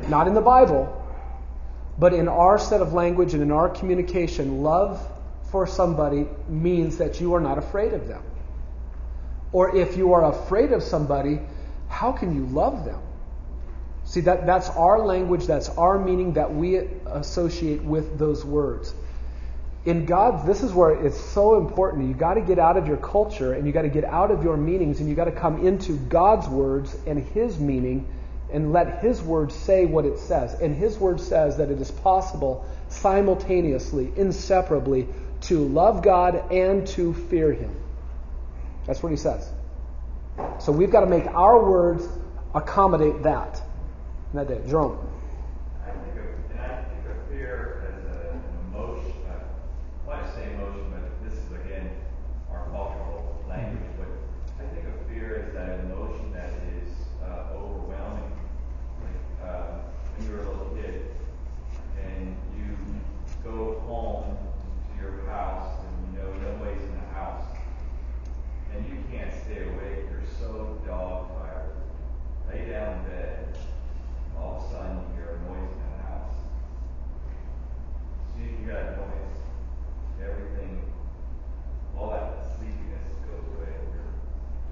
[0.08, 0.96] Not in the Bible,
[1.98, 4.62] but in our set of language and in our communication.
[4.62, 5.06] Love
[5.50, 8.22] for somebody means that you are not afraid of them.
[9.52, 11.40] Or if you are afraid of somebody,
[11.88, 13.00] how can you love them?
[14.10, 18.92] See, that, that's our language, that's our meaning that we associate with those words.
[19.84, 22.08] in God, this is where it's so important.
[22.08, 24.42] You got to get out of your culture and you got to get out of
[24.42, 28.08] your meanings and you got to come into God's words and His meaning
[28.52, 30.54] and let His word say what it says.
[30.54, 35.06] And His word says that it is possible simultaneously, inseparably,
[35.42, 37.76] to love God and to fear Him.
[38.86, 39.48] That's what He says.
[40.58, 42.08] So we've got to make our words
[42.56, 43.62] accommodate that.
[44.32, 44.60] In that day.
[44.68, 44.98] Jerome.
[45.84, 49.12] I think of, and I think of fear as an emotion.
[49.28, 49.42] Uh,
[50.06, 51.90] well, I say emotion, but this is again
[52.50, 53.82] our cultural language.
[53.98, 56.92] But I think of fear as that emotion that is
[57.24, 58.30] uh, overwhelming.
[59.02, 59.66] Like uh,
[60.16, 61.10] when you're a little kid,
[62.00, 62.76] and you
[63.42, 67.46] go home to your house, and you know nobody's in the house,
[68.72, 70.06] and you can't stay awake.
[70.08, 71.70] You're so dog tired.
[72.48, 73.58] Lay down in bed.
[74.38, 76.36] All of a sudden, you hear a noise in the house.
[78.32, 79.36] See, you got noise.
[80.16, 80.80] Everything,
[81.94, 83.68] all that sleepiness goes away.
[83.92, 84.16] You're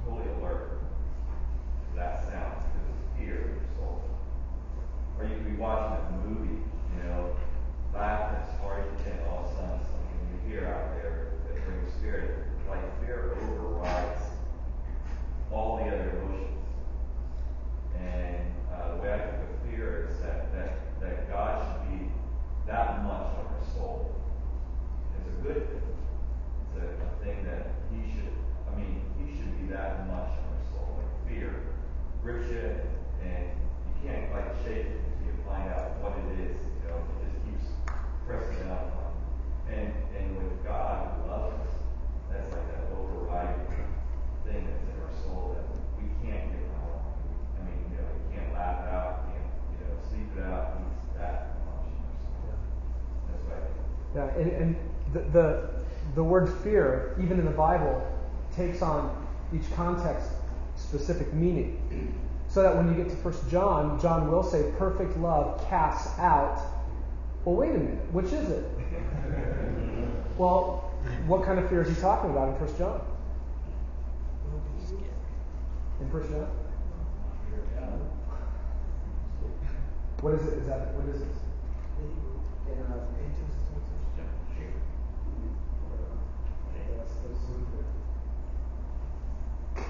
[0.06, 4.00] totally alert to that sound because it's fear in your soul.
[5.18, 7.36] Or you could be watching a movie, you know,
[7.92, 11.36] laughing as hard as you can, all of a sudden something you hear out there
[11.44, 12.46] that brings fear.
[12.70, 14.22] Like fear overrides
[15.52, 16.56] all the other emotions.
[18.00, 22.10] And uh, the way I think of fear is that, that, that God should be
[22.66, 24.14] that much on our soul.
[25.18, 25.82] It's a good thing.
[26.76, 28.30] It's a, a thing that He should,
[28.70, 31.00] I mean, He should be that much on our soul.
[31.02, 31.50] Like fear
[32.22, 32.62] grips you,
[33.24, 36.56] and you can't like shake it until you find out what it is.
[36.84, 37.66] You know, it just keeps
[38.26, 39.74] pressing up on.
[39.74, 41.74] And and with God who loves us,
[42.30, 43.66] that's like that overriding
[44.46, 45.66] thing that's in our soul that
[45.98, 47.04] we can't get out of.
[47.58, 50.44] I mean, you know, you can't laugh it out, you can't, you know, sleep it
[50.48, 50.80] out.
[50.80, 52.56] He's that much in our soul.
[53.28, 53.88] That's what I think.
[54.16, 54.76] Yeah, and, and
[55.12, 55.70] the, the,
[56.14, 58.06] the word fear, even in the Bible,
[58.54, 60.30] takes on each context
[60.76, 62.14] specific meaning.
[62.48, 66.60] So that when you get to 1 John, John will say, perfect love casts out.
[67.44, 68.64] Well, wait a minute, which is it?
[70.38, 70.90] well,
[71.26, 73.00] what kind of fear is he talking about in 1 John?
[76.00, 76.48] In 1 John?
[80.20, 80.58] What is it?
[80.58, 81.28] Is that what is it?
[81.88, 83.86] Go up and look at verse 2 and see what
[85.94, 86.16] the word
[86.74, 87.06] fear
[89.76, 89.88] language is.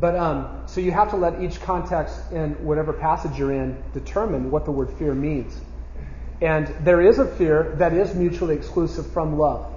[0.00, 4.50] But um, so you have to let each context in whatever passage you're in determine
[4.50, 5.60] what the word fear means.
[6.40, 9.70] And there is a fear that is mutually exclusive from love.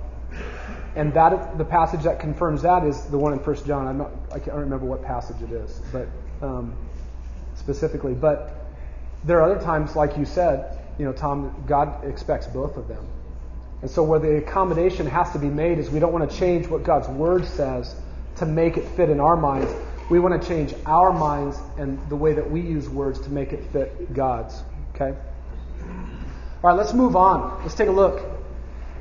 [0.95, 3.88] And that the passage that confirms that is the one in 1 John.
[3.88, 6.07] I'm not, I can't remember what passage it is, but
[6.41, 6.73] um,
[7.56, 8.14] specifically.
[8.14, 8.68] But
[9.26, 13.06] there are other times, like you said, you know, Tom, God expects both of them.
[13.84, 16.68] And so where the accommodation has to be made is we don't want to change
[16.68, 17.93] what God's word says
[18.38, 19.69] to make it fit in our minds.
[20.10, 23.51] We want to change our minds and the way that we use words to make
[23.51, 24.64] it fit God's.
[24.95, 25.14] Okay?
[25.84, 27.61] All right, let's move on.
[27.64, 28.26] Let's take a look.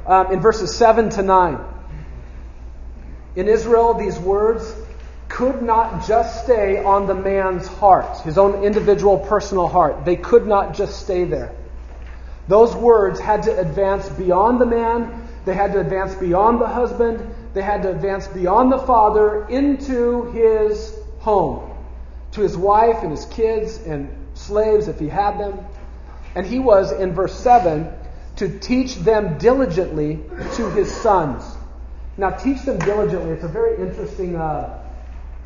[0.05, 1.61] Um, in verses 7 to 9.
[3.37, 4.75] In Israel, these words
[5.29, 10.05] could not just stay on the man's heart, his own individual personal heart.
[10.05, 11.55] They could not just stay there.
[12.49, 17.35] Those words had to advance beyond the man, they had to advance beyond the husband,
[17.55, 21.71] they had to advance beyond the father into his home,
[22.33, 25.59] to his wife and his kids and slaves if he had them.
[26.35, 27.93] And he was, in verse 7,
[28.37, 30.21] to teach them diligently
[30.55, 31.45] to his sons.
[32.17, 34.83] Now, teach them diligently, it's a very interesting uh,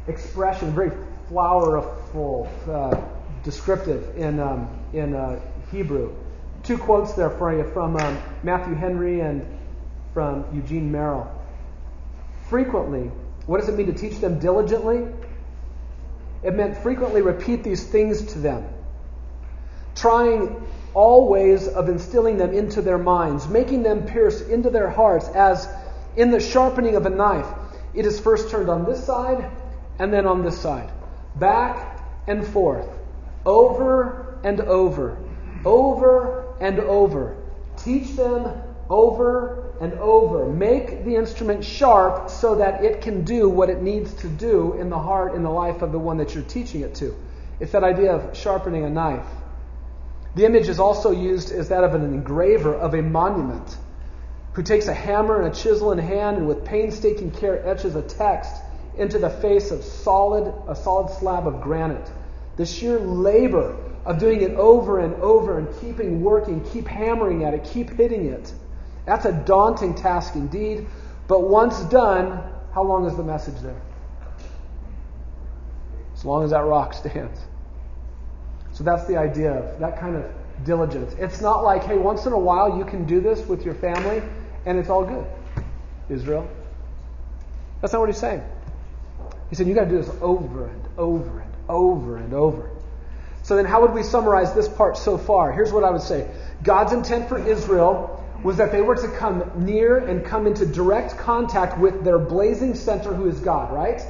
[0.06, 0.92] expression, very
[1.28, 3.00] flowerful, uh,
[3.42, 5.40] descriptive in, um, in uh,
[5.70, 6.14] Hebrew.
[6.66, 9.46] Two quotes there for you from um, Matthew Henry and
[10.12, 11.30] from Eugene Merrill.
[12.48, 13.12] Frequently,
[13.46, 15.06] what does it mean to teach them diligently?
[16.42, 18.68] It meant frequently repeat these things to them,
[19.94, 20.60] trying
[20.92, 25.68] all ways of instilling them into their minds, making them pierce into their hearts as
[26.16, 27.46] in the sharpening of a knife.
[27.94, 29.48] It is first turned on this side
[30.00, 30.90] and then on this side,
[31.36, 32.88] back and forth,
[33.44, 35.16] over and over,
[35.64, 37.36] over and over.
[37.76, 40.46] Teach them over and over.
[40.46, 44.90] Make the instrument sharp so that it can do what it needs to do in
[44.90, 47.14] the heart in the life of the one that you're teaching it to.
[47.60, 49.26] It's that idea of sharpening a knife.
[50.34, 53.76] The image is also used as that of an engraver of a monument
[54.52, 58.02] who takes a hammer and a chisel in hand and with painstaking care etches a
[58.02, 58.54] text
[58.96, 62.10] into the face of solid a solid slab of granite
[62.56, 63.76] The sheer labor
[64.06, 68.26] of doing it over and over and keeping working, keep hammering at it, keep hitting
[68.26, 68.52] it.
[69.04, 70.86] That's a daunting task indeed.
[71.26, 72.40] But once done,
[72.72, 73.80] how long is the message there?
[76.14, 77.40] As long as that rock stands.
[78.72, 80.24] So that's the idea of that kind of
[80.64, 81.14] diligence.
[81.18, 84.22] It's not like, hey, once in a while you can do this with your family
[84.66, 85.26] and it's all good.
[86.08, 86.48] Israel.
[87.80, 88.42] That's not what he's saying.
[89.50, 92.70] He said, you got to do this over and over and over and over.
[93.46, 95.52] So then, how would we summarize this part so far?
[95.52, 96.28] Here's what I would say
[96.64, 101.16] God's intent for Israel was that they were to come near and come into direct
[101.16, 104.02] contact with their blazing center, who is God, right?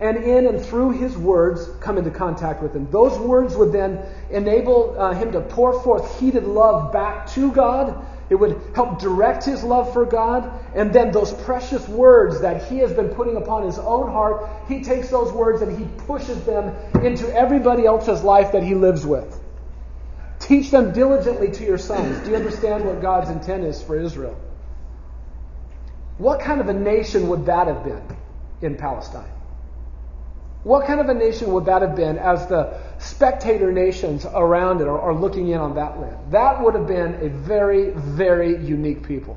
[0.00, 2.90] And in and through his words, come into contact with him.
[2.90, 8.04] Those words would then enable uh, him to pour forth heated love back to God
[8.34, 10.50] it would help direct his love for God.
[10.74, 14.82] And then those precious words that he has been putting upon his own heart, he
[14.82, 16.74] takes those words and he pushes them
[17.04, 19.40] into everybody else's life that he lives with.
[20.40, 22.24] Teach them diligently to your sons.
[22.24, 24.36] Do you understand what God's intent is for Israel?
[26.18, 28.02] What kind of a nation would that have been
[28.62, 29.30] in Palestine?
[30.64, 34.88] What kind of a nation would that have been as the spectator nations around it
[34.88, 36.32] are, are, looking in on that land?
[36.32, 39.36] That would have been a very, very unique people.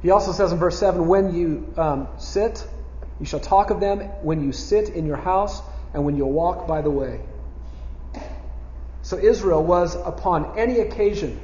[0.00, 2.66] He also says in verse 7 when you um, sit,
[3.20, 5.60] you shall talk of them when you sit in your house
[5.92, 7.20] and when you walk by the way.
[9.02, 11.40] So Israel was upon any occasion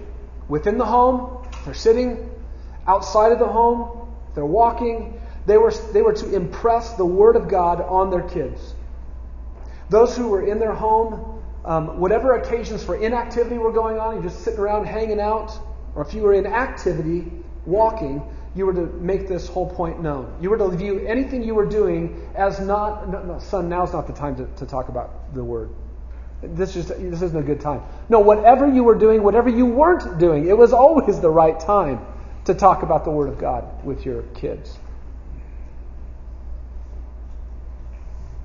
[0.49, 2.31] within the home, they're sitting,
[2.87, 7.49] outside of the home, they're walking, they were, they were to impress the Word of
[7.49, 8.75] God on their kids.
[9.91, 14.25] Those who were in their home, um, whatever occasions for inactivity were going on, you're
[14.25, 15.53] just sitting around hanging out,
[15.95, 17.31] or if you were in activity,
[17.67, 18.23] walking,
[18.55, 20.37] you were to make this whole point known.
[20.41, 24.07] You were to view anything you were doing as not, no, no, son, now's not
[24.07, 25.71] the time to, to talk about the Word.
[26.43, 27.83] This, just, this isn't a good time.
[28.09, 32.05] No, whatever you were doing, whatever you weren't doing, it was always the right time
[32.47, 34.77] to talk about the Word of God with your kids.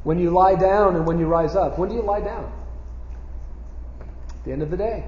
[0.07, 1.77] When you lie down and when you rise up.
[1.77, 2.49] When do you lie down?
[3.99, 5.03] At the end of the day,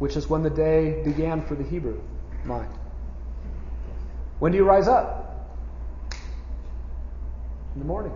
[0.00, 1.98] which is when the day began for the Hebrew
[2.44, 2.68] mind.
[4.40, 5.48] When do you rise up?
[7.72, 8.12] In the morning.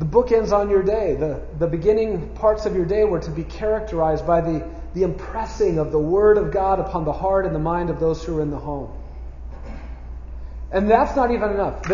[0.00, 1.14] The book ends on your day.
[1.14, 5.78] The, the beginning parts of your day were to be characterized by the, the impressing
[5.78, 8.42] of the Word of God upon the heart and the mind of those who are
[8.42, 8.90] in the home.
[10.72, 11.84] And that's not even enough.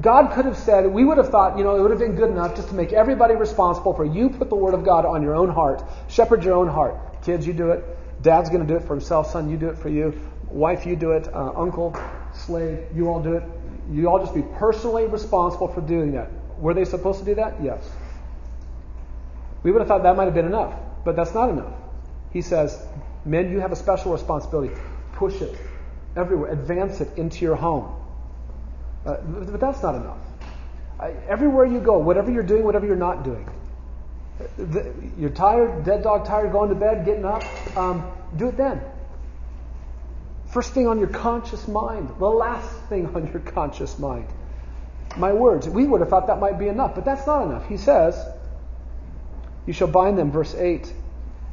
[0.00, 2.30] God could have said, we would have thought, you know, it would have been good
[2.30, 5.34] enough just to make everybody responsible for you put the Word of God on your
[5.34, 5.82] own heart.
[6.08, 7.22] Shepherd your own heart.
[7.22, 7.84] Kids, you do it.
[8.22, 9.30] Dad's going to do it for himself.
[9.30, 10.18] Son, you do it for you.
[10.48, 11.28] Wife, you do it.
[11.32, 11.96] Uh, uncle,
[12.32, 13.42] slave, you all do it.
[13.90, 16.30] You all just be personally responsible for doing that.
[16.58, 17.62] Were they supposed to do that?
[17.62, 17.88] Yes.
[19.62, 20.74] We would have thought that might have been enough,
[21.04, 21.74] but that's not enough.
[22.32, 22.80] He says,
[23.24, 24.74] Men, you have a special responsibility.
[25.12, 25.56] Push it
[26.16, 28.01] everywhere, advance it into your home.
[29.04, 30.18] Uh, but that's not enough.
[31.28, 33.48] Everywhere you go, whatever you're doing, whatever you're not doing,
[34.56, 37.42] the, you're tired, dead dog tired, going to bed, getting up,
[37.76, 38.80] um, do it then.
[40.52, 44.26] First thing on your conscious mind, the last thing on your conscious mind.
[45.16, 45.68] My words.
[45.68, 47.68] We would have thought that might be enough, but that's not enough.
[47.68, 48.14] He says,
[49.66, 50.92] You shall bind them, verse 8,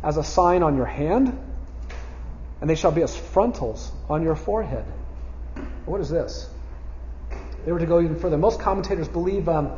[0.04, 1.38] as a sign on your hand,
[2.62, 4.86] and they shall be as frontals on your forehead.
[5.86, 6.50] What is this?
[7.66, 8.38] They were to go even further.
[8.38, 9.72] Most commentators believe um,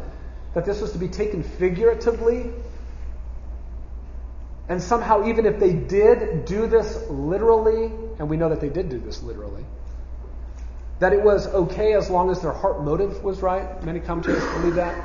[0.53, 2.51] that this was to be taken figuratively.
[4.69, 8.89] And somehow, even if they did do this literally, and we know that they did
[8.89, 9.65] do this literally,
[10.99, 13.83] that it was okay as long as their heart motive was right.
[13.83, 14.95] Many commentators believe that.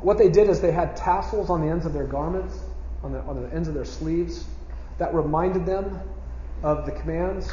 [0.00, 2.58] What they did is they had tassels on the ends of their garments,
[3.02, 4.44] on the, on the ends of their sleeves,
[4.98, 6.00] that reminded them
[6.62, 7.50] of the commands.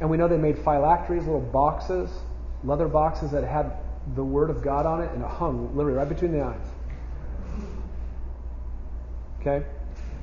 [0.00, 2.10] And we know they made phylacteries, little boxes
[2.64, 3.72] leather boxes that had
[4.14, 6.66] the Word of God on it, and it hung literally right between the eyes.
[9.40, 9.64] Okay?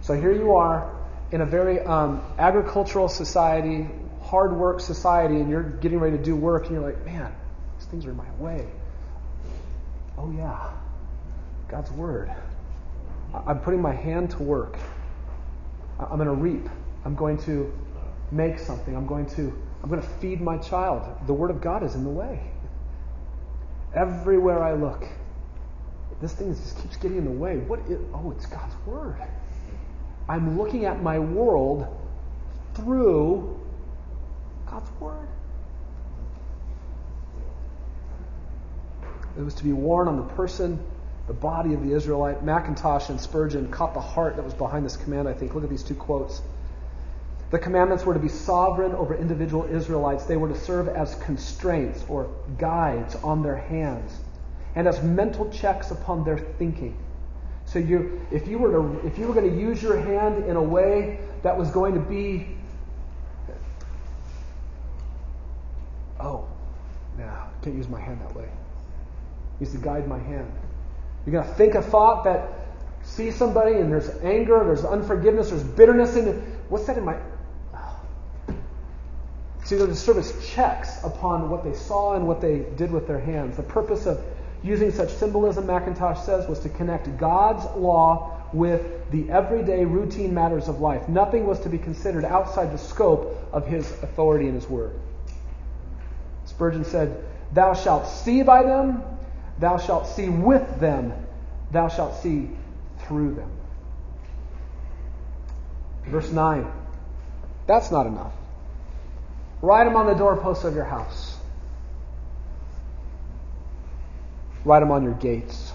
[0.02, 0.96] So here you are
[1.32, 3.88] in a very um, agricultural society,
[4.22, 7.34] hard work society, and you're getting ready to do work, and you're like, man,
[7.78, 8.68] these things are in my way.
[10.18, 10.72] Oh, yeah.
[11.68, 12.32] God's Word.
[13.34, 14.78] I'm putting my hand to work.
[16.00, 16.70] I'm going to reap.
[17.06, 17.72] I'm going to
[18.32, 18.96] make something.
[18.96, 19.54] I'm going to
[19.84, 21.04] I'm going to feed my child.
[21.28, 22.52] The Word of God is in the way.
[23.96, 25.06] Everywhere I look,
[26.22, 27.58] this thing just keeps getting in the way.
[27.58, 29.18] What is, oh, it's God's Word.
[30.30, 31.88] I'm looking at my world
[32.76, 33.60] through
[34.70, 35.28] God's Word.
[39.38, 40.84] It was to be worn on the person,
[41.28, 42.46] the body of the Israelite.
[42.46, 45.56] McIntosh and Spurgeon caught the heart that was behind this command, I think.
[45.56, 46.42] Look at these two quotes.
[47.52, 50.24] The commandments were to be sovereign over individual Israelites.
[50.24, 54.18] They were to serve as constraints or guides on their hands
[54.76, 56.98] and as mental checks upon their thinking.
[57.66, 60.56] So you, if you were to, if you were going to use your hand in
[60.56, 62.48] a way that was going to be,
[66.22, 66.48] oh,
[67.18, 68.48] no, I can't use my hand that way.
[69.60, 70.50] Needs to guide my hand.
[71.26, 72.50] You're going to think a thought that
[73.04, 76.44] see somebody and there's anger, there's unforgiveness, there's bitterness in it.
[76.70, 77.18] What's that in my?
[79.64, 83.58] See, serve as checks upon what they saw and what they did with their hands.
[83.58, 84.24] The purpose of
[84.64, 90.68] using such symbolism, Mackintosh says, was to connect God's law with the everyday routine matters
[90.68, 91.08] of life.
[91.08, 94.94] Nothing was to be considered outside the scope of his authority and his word.
[96.46, 97.24] Spurgeon said,
[97.54, 99.04] Thou shalt see by them,
[99.60, 101.14] thou shalt see with them,
[101.72, 102.50] thou shalt see
[103.00, 103.52] through them.
[106.06, 106.70] Verse 9.
[107.68, 108.34] That's not enough.
[109.62, 111.38] Write them on the doorposts of your house.
[114.66, 115.72] Write them on your gates.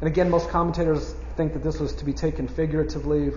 [0.00, 3.32] And again, most commentators think that this was to be taken figuratively.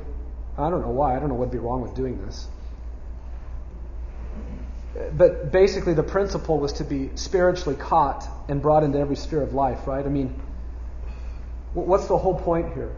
[0.58, 1.16] I don't know why.
[1.16, 2.48] I don't know what'd be wrong with doing this.
[5.18, 9.54] But basically, the principle was to be spiritually caught and brought into every sphere of
[9.54, 10.06] life, right?
[10.06, 10.40] I mean,
[11.74, 12.92] what's the whole point here?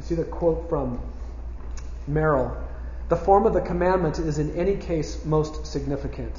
[0.00, 1.00] See the quote from
[2.06, 2.56] Merrill
[3.08, 6.36] the form of the commandment is in any case most significant.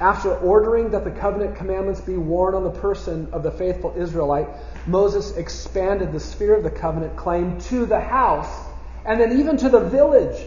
[0.00, 4.48] After ordering that the covenant commandments be worn on the person of the faithful Israelite,
[4.86, 8.66] Moses expanded the sphere of the covenant claim to the house
[9.04, 10.44] and then even to the village.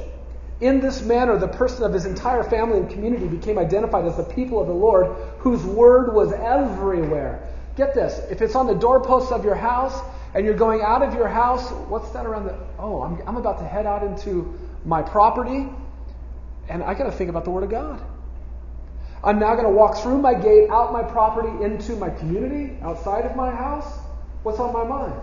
[0.62, 4.24] In this manner, the person of his entire family and community became identified as the
[4.24, 7.48] people of the Lord, whose word was everywhere.
[7.76, 10.02] Get this if it's on the doorposts of your house
[10.34, 12.58] and you're going out of your house, what's that around the.
[12.80, 15.68] Oh, I'm, I'm about to head out into my property,
[16.70, 18.02] and I got to think about the Word of God.
[19.24, 23.26] I'm now going to walk through my gate, out my property, into my community, outside
[23.26, 24.00] of my house.
[24.44, 25.20] What's on my mind?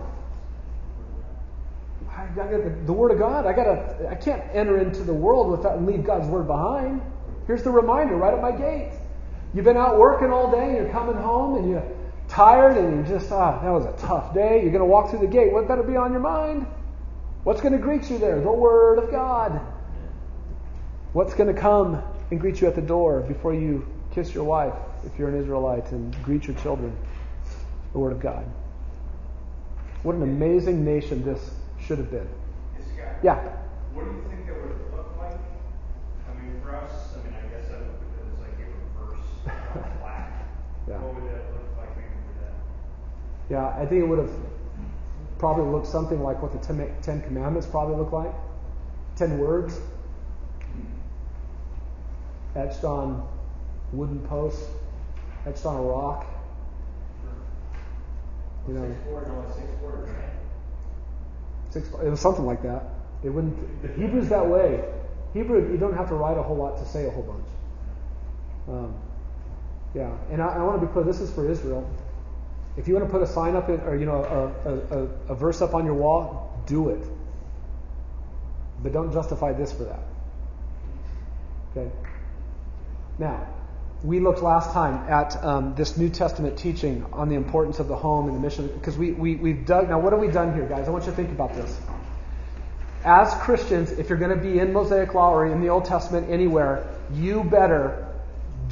[2.09, 2.49] I got
[2.85, 3.45] the, Word of God.
[3.45, 4.09] I got to.
[4.09, 7.01] I can't enter into the world without and leave God's Word behind.
[7.47, 8.91] Here's the reminder right at my gate.
[9.53, 11.83] You've been out working all day, and you're coming home, and you're
[12.27, 14.61] tired, and you're just ah, that was a tough day.
[14.61, 15.53] You're going to walk through the gate.
[15.53, 16.67] What better be on your mind?
[17.43, 18.39] What's going to greet you there?
[18.39, 19.59] The Word of God.
[21.11, 22.01] What's going to come
[22.31, 24.73] and greet you at the door before you kiss your wife,
[25.05, 26.95] if you're an Israelite, and greet your children?
[27.91, 28.45] The Word of God.
[30.03, 31.51] What an amazing nation this
[31.85, 32.27] should have been.
[33.21, 33.35] Yeah.
[33.93, 35.35] What do you think it would look like?
[35.35, 38.67] I mean, for us, I mean, I guess I look at it as like a
[38.99, 40.31] reverse uh, flag.
[40.87, 40.97] yeah.
[40.99, 42.55] What would that look like maybe for that?
[43.51, 44.31] Yeah, I think it would have
[45.43, 48.33] probably look something like what the Ten Commandments probably look like.
[49.17, 49.77] Ten words
[52.55, 53.27] etched on
[53.91, 54.65] wooden posts,
[55.45, 56.25] etched on a rock.
[58.69, 60.29] You know, six words, only six words, right?
[61.71, 62.85] Six, it was something like that.
[63.25, 63.81] It wouldn't.
[63.81, 64.81] The Hebrew's that way.
[65.33, 67.47] Hebrew, you don't have to write a whole lot to say a whole bunch.
[68.69, 68.95] Um,
[69.93, 71.03] yeah, and I, I want to be clear.
[71.03, 71.85] This is for Israel.
[72.75, 75.35] If you want to put a sign up in, or you know a, a, a,
[75.35, 77.05] verse up on your wall, do it.
[78.81, 79.99] But don't justify this for that.
[81.71, 81.91] Okay.
[83.19, 83.47] Now,
[84.03, 87.95] we looked last time at um, this New Testament teaching on the importance of the
[87.95, 89.89] home and the mission because we, we we've dug.
[89.89, 90.87] Now, what have we done here, guys?
[90.87, 91.79] I want you to think about this.
[93.05, 96.29] As Christians, if you're going to be in Mosaic Law or in the Old Testament
[96.29, 98.12] anywhere, you better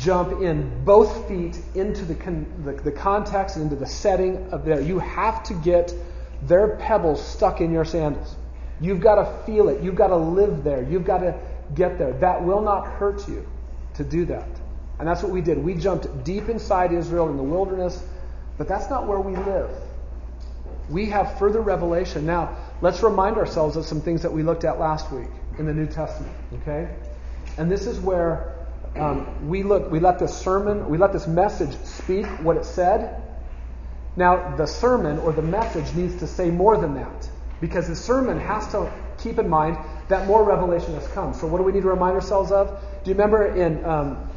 [0.02, 4.66] jump in both feet into the, con- the, the, context and into the setting of
[4.66, 4.82] there.
[4.82, 5.94] You have to get
[6.42, 8.36] their pebbles stuck in your sandals.
[8.80, 9.84] You've got to feel it.
[9.84, 10.82] You've got to live there.
[10.82, 11.40] You've got to
[11.76, 12.14] get there.
[12.14, 13.48] That will not hurt you
[13.96, 14.48] to do that.
[14.98, 15.58] And that's what we did.
[15.58, 18.04] We jumped deep inside Israel in the wilderness,
[18.58, 19.70] but that's not where we live.
[20.90, 22.26] We have further revelation.
[22.26, 25.30] Now, let's remind ourselves of some things that we looked at last week
[25.60, 26.94] in the New Testament, okay?
[27.58, 28.61] And this is where
[28.96, 33.22] um, we look, we let this sermon, we let this message speak what it said.
[34.16, 37.30] Now, the sermon or the message needs to say more than that
[37.62, 39.78] because the sermon has to keep in mind
[40.10, 41.34] that more revelation has come.
[41.34, 42.68] So, what do we need to remind ourselves of?
[43.04, 44.30] Do you remember in um,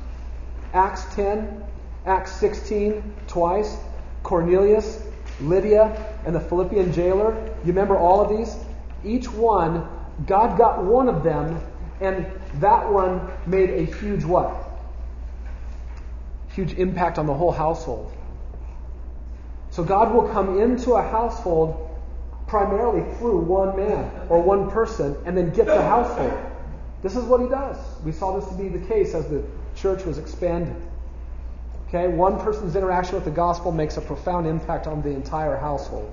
[0.72, 1.64] Acts 10,
[2.06, 3.76] Acts 16, twice,
[4.22, 5.02] Cornelius,
[5.40, 7.34] Lydia, and the Philippian jailer?
[7.64, 8.56] You remember all of these?
[9.04, 9.88] Each one,
[10.26, 11.60] God got one of them
[12.00, 14.54] and that one made a huge what?
[16.52, 18.12] Huge impact on the whole household.
[19.70, 21.80] So God will come into a household
[22.46, 26.32] primarily through one man or one person and then get the household.
[27.02, 27.76] This is what he does.
[28.04, 29.42] We saw this to be the case as the
[29.74, 30.80] church was expanding.
[31.88, 36.12] Okay, one person's interaction with the gospel makes a profound impact on the entire household.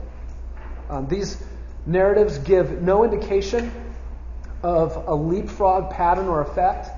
[0.90, 1.42] Um, these
[1.86, 3.72] narratives give no indication
[4.64, 6.90] of a leapfrog pattern or effect,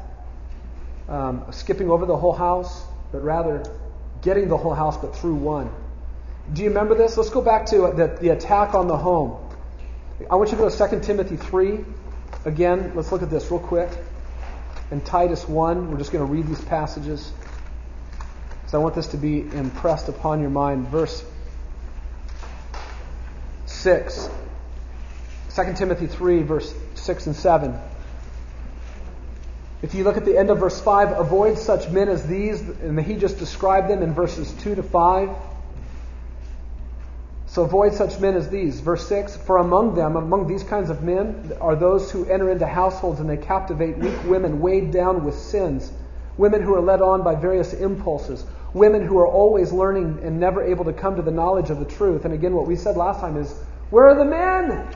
[1.07, 3.63] um, skipping over the whole house, but rather
[4.21, 5.69] getting the whole house, but through one.
[6.51, 7.15] Do you remember this?
[7.15, 9.39] Let's go back to the, the attack on the home.
[10.29, 11.79] I want you to go to 2 Timothy 3.
[12.45, 13.89] Again, let's look at this real quick.
[14.91, 17.31] And Titus 1, we're just going to read these passages.
[18.67, 20.87] So I want this to be impressed upon your mind.
[20.89, 21.23] Verse
[23.65, 24.29] 6.
[25.55, 27.79] 2 Timothy 3, verse 6 and 7.
[29.83, 32.99] If you look at the end of verse 5, avoid such men as these, and
[32.99, 35.29] he just described them in verses 2 to 5.
[37.47, 38.79] So avoid such men as these.
[38.79, 42.65] Verse 6 For among them, among these kinds of men, are those who enter into
[42.65, 45.91] households and they captivate weak women weighed down with sins,
[46.35, 48.43] women who are led on by various impulses,
[48.73, 51.85] women who are always learning and never able to come to the knowledge of the
[51.85, 52.25] truth.
[52.25, 53.53] And again, what we said last time is
[53.91, 54.87] where are the men?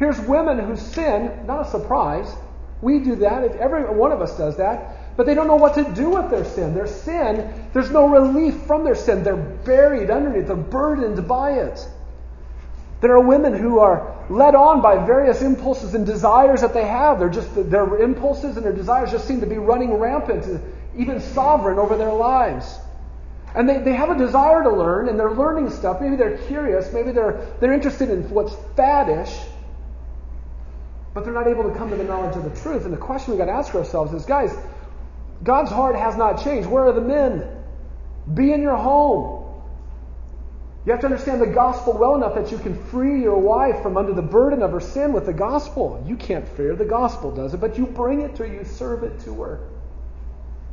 [0.00, 2.34] Here's women who sin, not a surprise.
[2.82, 3.44] We do that.
[3.44, 6.30] If every one of us does that but they don't know what to do with
[6.30, 6.72] their sin.
[6.72, 9.22] Their sin, there's no relief from their sin.
[9.22, 11.86] They're buried underneath, they're burdened by it.
[13.02, 17.18] There are women who are led on by various impulses and desires that they have.
[17.18, 20.46] They're just their impulses and their desires just seem to be running rampant,
[20.96, 22.78] even sovereign over their lives.
[23.54, 26.00] And they, they have a desire to learn, and they're learning stuff.
[26.00, 29.36] Maybe they're curious, maybe they're, they're interested in what's faddish,
[31.14, 32.84] but they're not able to come to the knowledge of the truth.
[32.84, 34.56] And the question we've got to ask ourselves is guys,
[35.42, 36.68] God's heart has not changed.
[36.68, 37.48] Where are the men?
[38.32, 39.40] Be in your home.
[40.86, 43.96] You have to understand the gospel well enough that you can free your wife from
[43.96, 46.02] under the burden of her sin with the gospel.
[46.06, 49.02] You can't fear the gospel does it, but you bring it to her, you serve
[49.02, 49.60] it to her.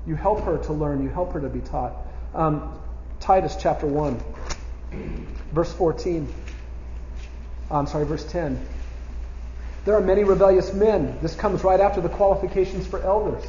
[0.06, 1.94] You help her to learn, you help her to be taught.
[2.34, 2.80] Um,
[3.20, 4.24] Titus chapter 1,
[5.52, 6.34] verse 14.
[7.70, 8.66] I'm sorry, verse 10.
[9.88, 11.18] There are many rebellious men.
[11.22, 13.46] This comes right after the qualifications for elders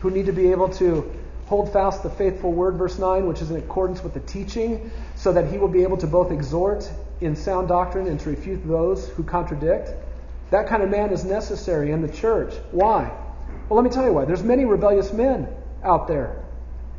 [0.00, 1.08] who need to be able to
[1.46, 5.32] hold fast the faithful word, verse 9, which is in accordance with the teaching, so
[5.32, 6.90] that he will be able to both exhort
[7.20, 9.90] in sound doctrine and to refute those who contradict.
[10.50, 12.52] That kind of man is necessary in the church.
[12.72, 13.12] Why?
[13.68, 14.24] Well, let me tell you why.
[14.24, 15.46] There's many rebellious men
[15.84, 16.42] out there.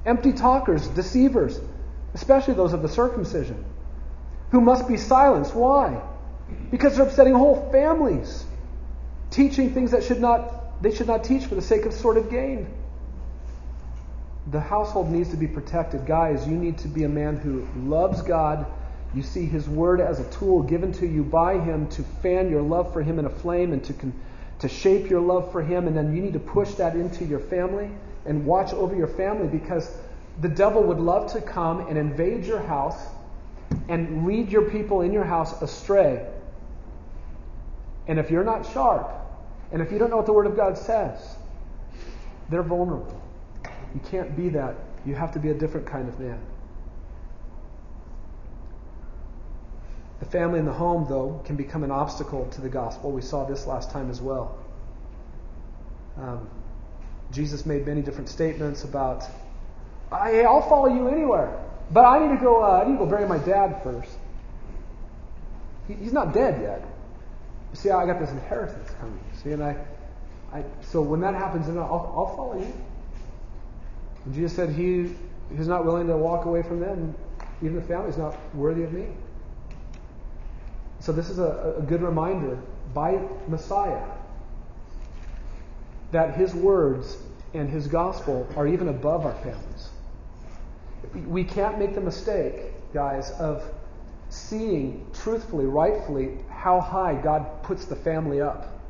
[0.06, 1.60] Empty talkers, deceivers,
[2.14, 3.66] especially those of the circumcision,
[4.52, 5.54] who must be silenced.
[5.54, 6.02] Why?
[6.72, 8.46] Because they're upsetting whole families,
[9.32, 12.68] teaching things that should not they should not teach for the sake of sordid gain
[14.48, 16.06] the household needs to be protected.
[16.06, 18.66] Guys, you need to be a man who loves God.
[19.14, 22.62] You see His Word as a tool given to you by Him to fan your
[22.62, 24.14] love for Him in a flame and to, con-
[24.60, 25.88] to shape your love for Him.
[25.88, 27.90] And then you need to push that into your family
[28.26, 29.90] and watch over your family because
[30.42, 33.00] the devil would love to come and invade your house
[33.90, 36.24] and lead your people in your house astray.
[38.08, 39.10] And if you're not sharp,
[39.72, 41.20] and if you don't know what the Word of God says,
[42.50, 43.22] they're vulnerable.
[43.94, 44.76] You can't be that.
[45.06, 46.40] You have to be a different kind of man.
[50.20, 53.12] The family and the home, though, can become an obstacle to the gospel.
[53.12, 54.58] We saw this last time as well.
[56.18, 56.50] Um,
[57.32, 59.26] Jesus made many different statements about,
[60.12, 61.60] I, I'll follow you anywhere,
[61.92, 62.64] but I need to go.
[62.64, 64.12] Uh, I need to go bury my dad first.
[65.88, 66.88] He, he's not dead yet.
[67.76, 69.20] See, I got this inheritance coming.
[69.44, 69.76] See, and I,
[70.54, 72.74] I so when that happens, then I'll, I'll follow you.
[74.26, 75.14] And Jesus said he
[75.56, 77.14] is not willing to walk away from them.
[77.62, 79.08] Even the family is not worthy of me.
[81.00, 82.58] So this is a, a good reminder
[82.94, 84.04] by Messiah
[86.12, 87.18] that his words
[87.54, 89.90] and his gospel are even above our families.
[91.28, 93.64] We can't make the mistake, guys, of
[94.30, 98.82] seeing truthfully, rightfully, how high God puts the family up,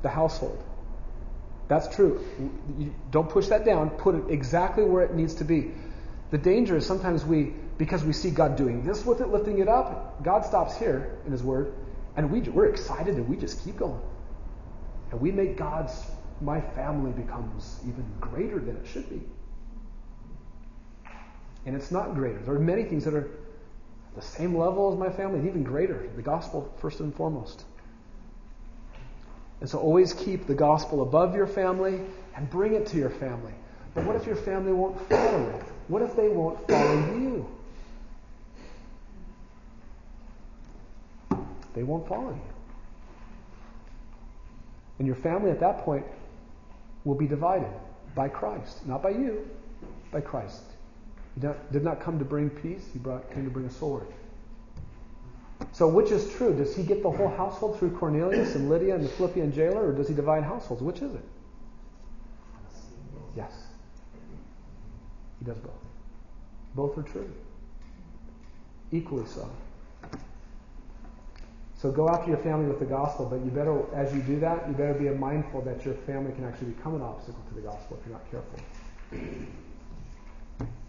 [0.00, 0.64] the household.
[1.68, 2.24] That's true.
[2.78, 3.90] You don't push that down.
[3.90, 5.72] Put it exactly where it needs to be.
[6.30, 9.68] The danger is sometimes we, because we see God doing this with it, lifting it
[9.68, 11.74] up, God stops here in His Word,
[12.16, 14.00] and we, we're excited and we just keep going.
[15.10, 15.92] And we make God's,
[16.40, 19.20] my family becomes even greater than it should be.
[21.66, 22.38] And it's not greater.
[22.38, 23.28] There are many things that are
[24.18, 26.08] the same level as my family, even greater.
[26.16, 27.64] The gospel, first and foremost.
[29.60, 32.00] And so always keep the gospel above your family
[32.34, 33.52] and bring it to your family.
[33.94, 35.62] But what if your family won't follow it?
[35.88, 37.48] What if they won't follow you?
[41.74, 42.40] they won't follow you.
[44.98, 46.04] And your family at that point
[47.04, 47.70] will be divided
[48.16, 49.48] by Christ, not by you,
[50.10, 50.64] by Christ.
[51.40, 54.06] He did not come to bring peace, he brought, came to bring a sword.
[55.72, 56.54] So, which is true?
[56.54, 59.92] Does he get the whole household through Cornelius and Lydia and the Philippian jailer, or
[59.92, 60.82] does he divide households?
[60.82, 61.24] Which is it?
[63.36, 63.52] Yes.
[65.38, 65.72] He does both.
[66.74, 67.30] Both are true.
[68.90, 69.48] Equally so.
[71.76, 74.66] So go after your family with the gospel, but you better, as you do that,
[74.66, 77.98] you better be mindful that your family can actually become an obstacle to the gospel
[78.00, 79.67] if you're not careful.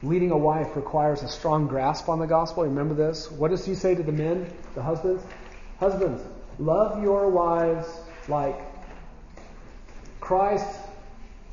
[0.02, 2.64] Leading a wife requires a strong grasp on the gospel.
[2.64, 3.30] Remember this.
[3.32, 5.24] What does he say to the men, the husbands?
[5.80, 6.22] Husbands,
[6.58, 7.88] love your wives
[8.28, 8.60] like
[10.20, 10.80] Christ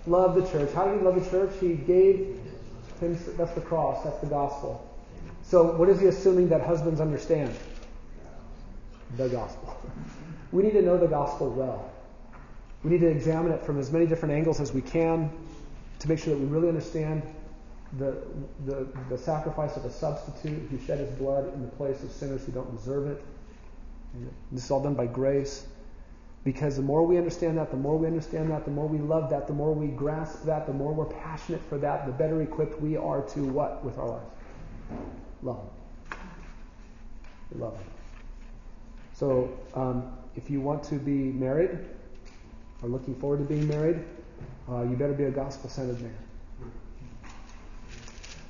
[0.07, 0.73] loved the church.
[0.73, 1.53] How did he love the church?
[1.61, 2.41] He gave
[3.01, 4.87] him, that's the cross, that's the gospel.
[5.43, 7.55] So, what is he assuming that husbands understand?
[9.17, 9.77] The gospel.
[10.53, 11.91] We need to know the gospel well.
[12.85, 15.29] We need to examine it from as many different angles as we can
[15.99, 17.23] to make sure that we really understand
[17.99, 18.17] the,
[18.65, 22.45] the, the sacrifice of a substitute who shed his blood in the place of sinners
[22.45, 23.25] who don't deserve it.
[24.53, 25.67] This is all done by grace.
[26.45, 29.31] Because the more we understand that, the more we understand that, the more we love
[29.31, 32.81] that, the more we grasp that, the more we're passionate for that, the better equipped
[32.81, 34.27] we are to what with our lives?
[35.43, 35.69] Love.
[37.57, 37.79] Love.
[39.13, 41.79] So, um, if you want to be married,
[42.83, 44.05] or looking forward to being married,
[44.71, 46.15] uh, you better be a gospel centered man.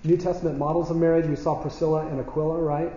[0.06, 2.92] New Testament models of marriage, we saw Priscilla and Aquila, right?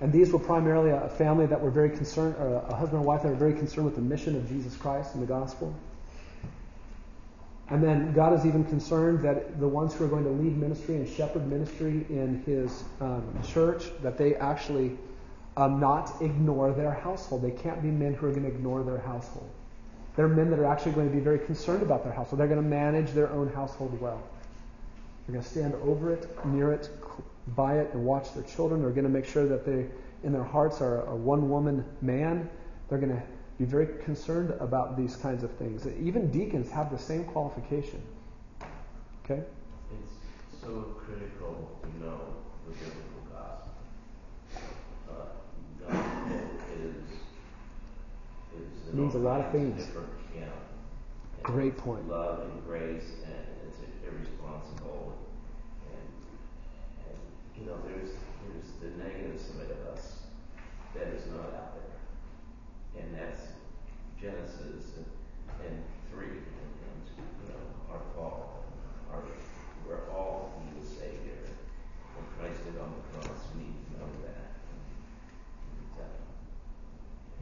[0.00, 3.22] And these were primarily a family that were very concerned, or a husband and wife
[3.22, 5.74] that were very concerned with the mission of Jesus Christ and the gospel.
[7.68, 10.96] And then God is even concerned that the ones who are going to lead ministry
[10.96, 14.98] and shepherd ministry in His um, church, that they actually
[15.56, 17.42] um, not ignore their household.
[17.42, 19.48] They can't be men who are going to ignore their household.
[20.16, 22.40] They're men that are actually going to be very concerned about their household.
[22.40, 24.22] They're going to manage their own household well.
[25.26, 26.90] They're going to stand over it, near it,
[27.48, 28.82] by it, and watch their children.
[28.82, 29.86] They're going to make sure that they,
[30.24, 32.48] in their hearts, are a one woman man.
[32.88, 33.22] They're going to
[33.58, 35.86] be very concerned about these kinds of things.
[35.86, 38.02] Even deacons have the same qualification.
[39.24, 39.42] Okay?
[39.92, 42.20] It's so critical to know
[42.66, 43.72] the biblical gospel.
[45.08, 46.36] Uh, gospel
[46.82, 46.96] is,
[48.88, 49.88] is means a lot of things.
[50.36, 50.46] Yeah.
[51.42, 52.08] Great point.
[52.08, 53.34] Love and grace and
[53.68, 55.11] it's irresponsible
[57.62, 58.10] you know there's
[58.42, 60.26] there's the negative side of us
[60.94, 63.02] that is not out there.
[63.02, 63.54] And that's
[64.20, 65.06] Genesis and,
[65.62, 65.78] and
[66.10, 68.64] three and, and you know our fall.
[69.12, 69.22] Our
[69.86, 71.38] we're all in the Savior.
[72.18, 74.58] When Christ did on the cross, we need to know that.
[74.66, 76.18] And, uh,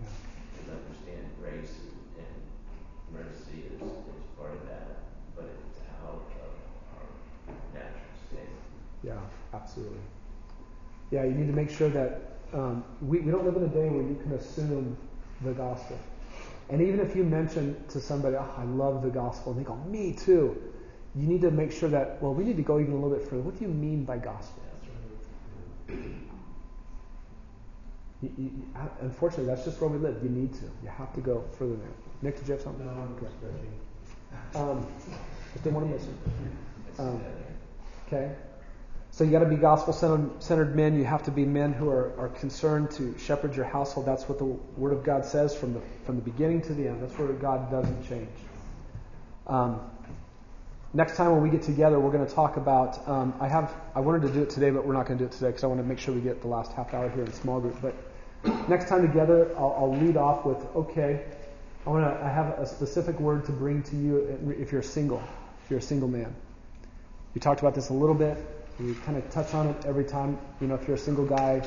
[0.05, 0.61] Yeah.
[0.61, 2.37] and understand grace and, and
[3.09, 5.01] mercy is, is part of that,
[5.35, 6.53] but it's out of
[6.97, 7.09] our
[7.73, 8.57] natural state.
[9.03, 9.21] Yeah,
[9.53, 10.01] absolutely.
[11.11, 12.21] Yeah, you need to make sure that
[12.53, 14.97] um, we, we don't live in a day where you can assume
[15.43, 15.99] the gospel.
[16.69, 19.75] And even if you mention to somebody, oh, I love the gospel, and they go,
[19.89, 20.57] me too,
[21.17, 23.27] you need to make sure that, well, we need to go even a little bit
[23.29, 23.43] further.
[23.43, 24.63] What do you mean by gospel?
[28.23, 28.51] You, you,
[29.01, 30.23] unfortunately, that's just where we live.
[30.23, 30.65] You need to.
[30.83, 32.23] You have to go further than that.
[32.23, 32.87] Nick, did you have something?
[32.87, 33.27] No, I'm okay.
[34.55, 34.87] Um,
[35.53, 37.01] just didn't want to miss it.
[37.01, 37.21] Um,
[38.07, 38.35] okay.
[39.13, 40.97] So you got to be gospel centered men.
[40.97, 44.07] You have to be men who are, are concerned to shepherd your household.
[44.07, 47.03] That's what the Word of God says from the from the beginning to the end.
[47.03, 48.29] That's where God doesn't change.
[49.47, 49.81] Um,
[50.95, 53.07] next time when we get together, we're going to talk about.
[53.09, 55.29] Um, I have I wanted to do it today, but we're not going to do
[55.29, 57.25] it today because I want to make sure we get the last half hour here
[57.25, 57.77] in small group.
[57.83, 57.97] But
[58.69, 61.25] next time together, I'll, I'll lead off with okay.
[61.85, 62.25] I want to.
[62.25, 65.23] I have a specific word to bring to you if you're single.
[65.65, 66.33] If you're a single man,
[67.35, 68.39] we talked about this a little bit.
[68.81, 70.39] We kind of touch on it every time.
[70.61, 71.63] You know, if you're a single guy,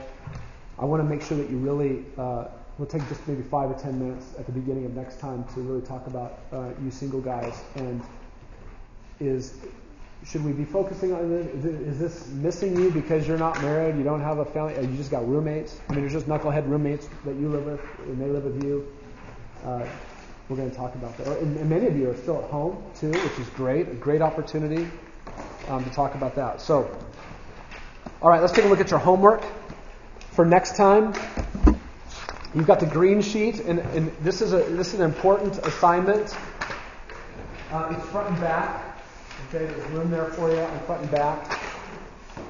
[0.80, 2.06] I want to make sure that you really.
[2.18, 2.46] Uh,
[2.78, 5.62] we'll take just maybe five or ten minutes at the beginning of next time to
[5.62, 8.02] really talk about uh, you single guys and
[9.20, 9.54] is
[10.26, 11.66] should we be focusing on this?
[11.66, 15.12] Is this missing you because you're not married, you don't have a family, you just
[15.12, 15.82] got roommates?
[15.90, 18.88] I mean, there's just knucklehead roommates that you live with, and they live with you.
[19.66, 19.86] Uh,
[20.48, 21.28] we're going to talk about that.
[21.40, 24.88] And, many of you are still at home too, which is great, a great opportunity
[25.68, 26.62] um, to talk about that.
[26.62, 26.90] So,
[28.22, 29.44] all right, let's take a look at your homework
[30.32, 31.14] for next time.
[32.56, 36.36] You've got the green sheet, and, and this is a this is an important assignment.
[37.72, 39.00] Uh, it's front and back.
[39.50, 41.60] Okay, there's room there for you on front and back.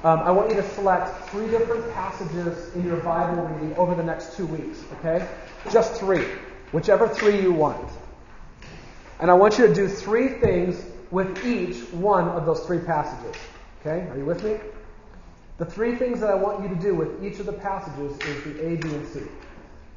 [0.02, 4.02] Um, I want you to select three different passages in your Bible reading over the
[4.02, 5.26] next two weeks, okay?
[5.70, 6.26] Just three,
[6.72, 7.90] whichever three you want.
[9.20, 10.84] And I want you to do three things
[11.14, 13.40] with each one of those three passages,
[13.80, 14.08] okay?
[14.08, 14.56] Are you with me?
[15.58, 18.42] The three things that I want you to do with each of the passages is
[18.42, 19.20] the A, B, and C.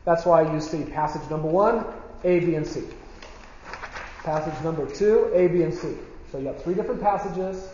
[0.05, 1.83] That's why you see passage number one,
[2.23, 2.83] A, B, and C.
[4.23, 5.95] Passage number two, A, B, and C.
[6.31, 7.67] So you got three different passages,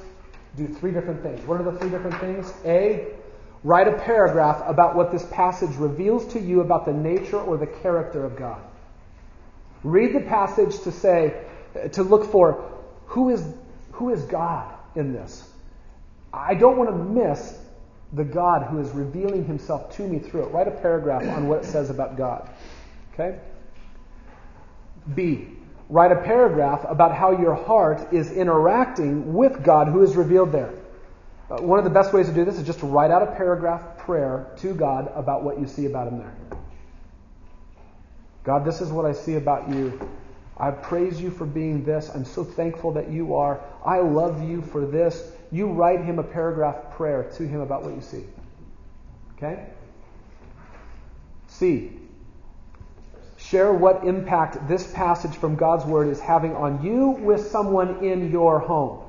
[0.55, 1.45] do three different things.
[1.45, 2.53] What are the three different things?
[2.63, 3.07] A,
[3.65, 7.67] write a paragraph about what this passage reveals to you about the nature or the
[7.67, 8.61] character of God.
[9.83, 11.43] Read the passage to say,
[11.91, 12.72] to look for
[13.13, 13.45] who is,
[13.91, 15.47] who is God in this.
[16.33, 17.59] I don't want to miss
[18.11, 20.51] the God who is revealing himself to me through it.
[20.51, 22.49] Write a paragraph on what it says about God.
[23.13, 23.37] Okay?
[25.13, 25.47] B.
[25.89, 30.73] Write a paragraph about how your heart is interacting with God who is revealed there.
[31.51, 33.35] Uh, one of the best ways to do this is just to write out a
[33.35, 36.35] paragraph prayer to God about what you see about Him there.
[38.43, 39.99] God, this is what I see about you.
[40.63, 42.09] I praise you for being this.
[42.15, 43.59] I'm so thankful that you are.
[43.85, 45.29] I love you for this.
[45.51, 48.23] You write him a paragraph prayer to him about what you see.
[49.35, 49.65] Okay?
[51.47, 51.91] C.
[53.35, 58.31] Share what impact this passage from God's Word is having on you with someone in
[58.31, 59.03] your home.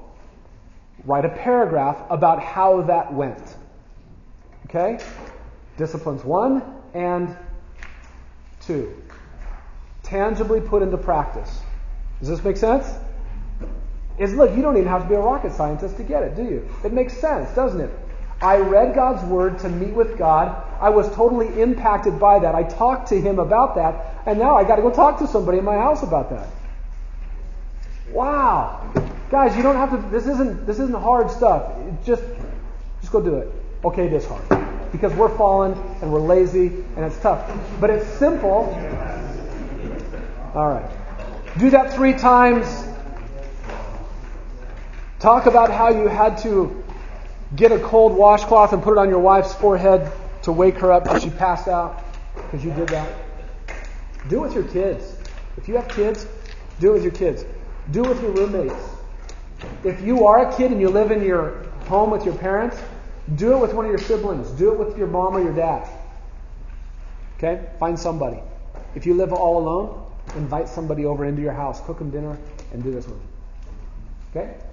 [1.04, 3.54] Write a paragraph about how that went.
[4.64, 4.98] Okay?
[5.76, 6.64] Disciplines one
[6.94, 7.36] and
[8.60, 9.03] two
[10.14, 11.60] tangibly put into practice.
[12.20, 12.86] Does this make sense?
[14.16, 16.44] Is look, you don't even have to be a rocket scientist to get it, do
[16.44, 16.68] you?
[16.84, 17.90] It makes sense, doesn't it?
[18.40, 20.54] I read God's word to meet with God.
[20.80, 22.54] I was totally impacted by that.
[22.54, 25.58] I talked to him about that, and now I got to go talk to somebody
[25.58, 26.46] in my house about that.
[28.12, 28.92] Wow.
[29.30, 31.72] Guys, you don't have to this isn't this isn't hard stuff.
[32.04, 32.22] Just
[33.00, 33.48] just go do it.
[33.84, 34.46] Okay, it is hard.
[34.92, 35.72] Because we're fallen
[36.02, 37.50] and we're lazy and it's tough.
[37.80, 38.72] But it's simple
[40.54, 40.88] all right.
[41.58, 42.66] Do that three times.
[45.18, 46.84] Talk about how you had to
[47.56, 50.12] get a cold washcloth and put it on your wife's forehead
[50.42, 52.04] to wake her up because she passed out
[52.34, 53.12] because you did that.
[54.28, 55.16] Do it with your kids.
[55.56, 56.26] If you have kids,
[56.78, 57.44] do it with your kids.
[57.90, 58.84] Do it with your roommates.
[59.82, 62.76] If you are a kid and you live in your home with your parents,
[63.36, 64.50] do it with one of your siblings.
[64.50, 65.88] Do it with your mom or your dad.
[67.36, 67.66] Okay?
[67.78, 68.40] Find somebody.
[68.94, 70.03] If you live all alone,
[70.36, 72.36] invite somebody over into your house, cook them dinner,
[72.72, 73.28] and do this with them.
[74.30, 74.64] Okay?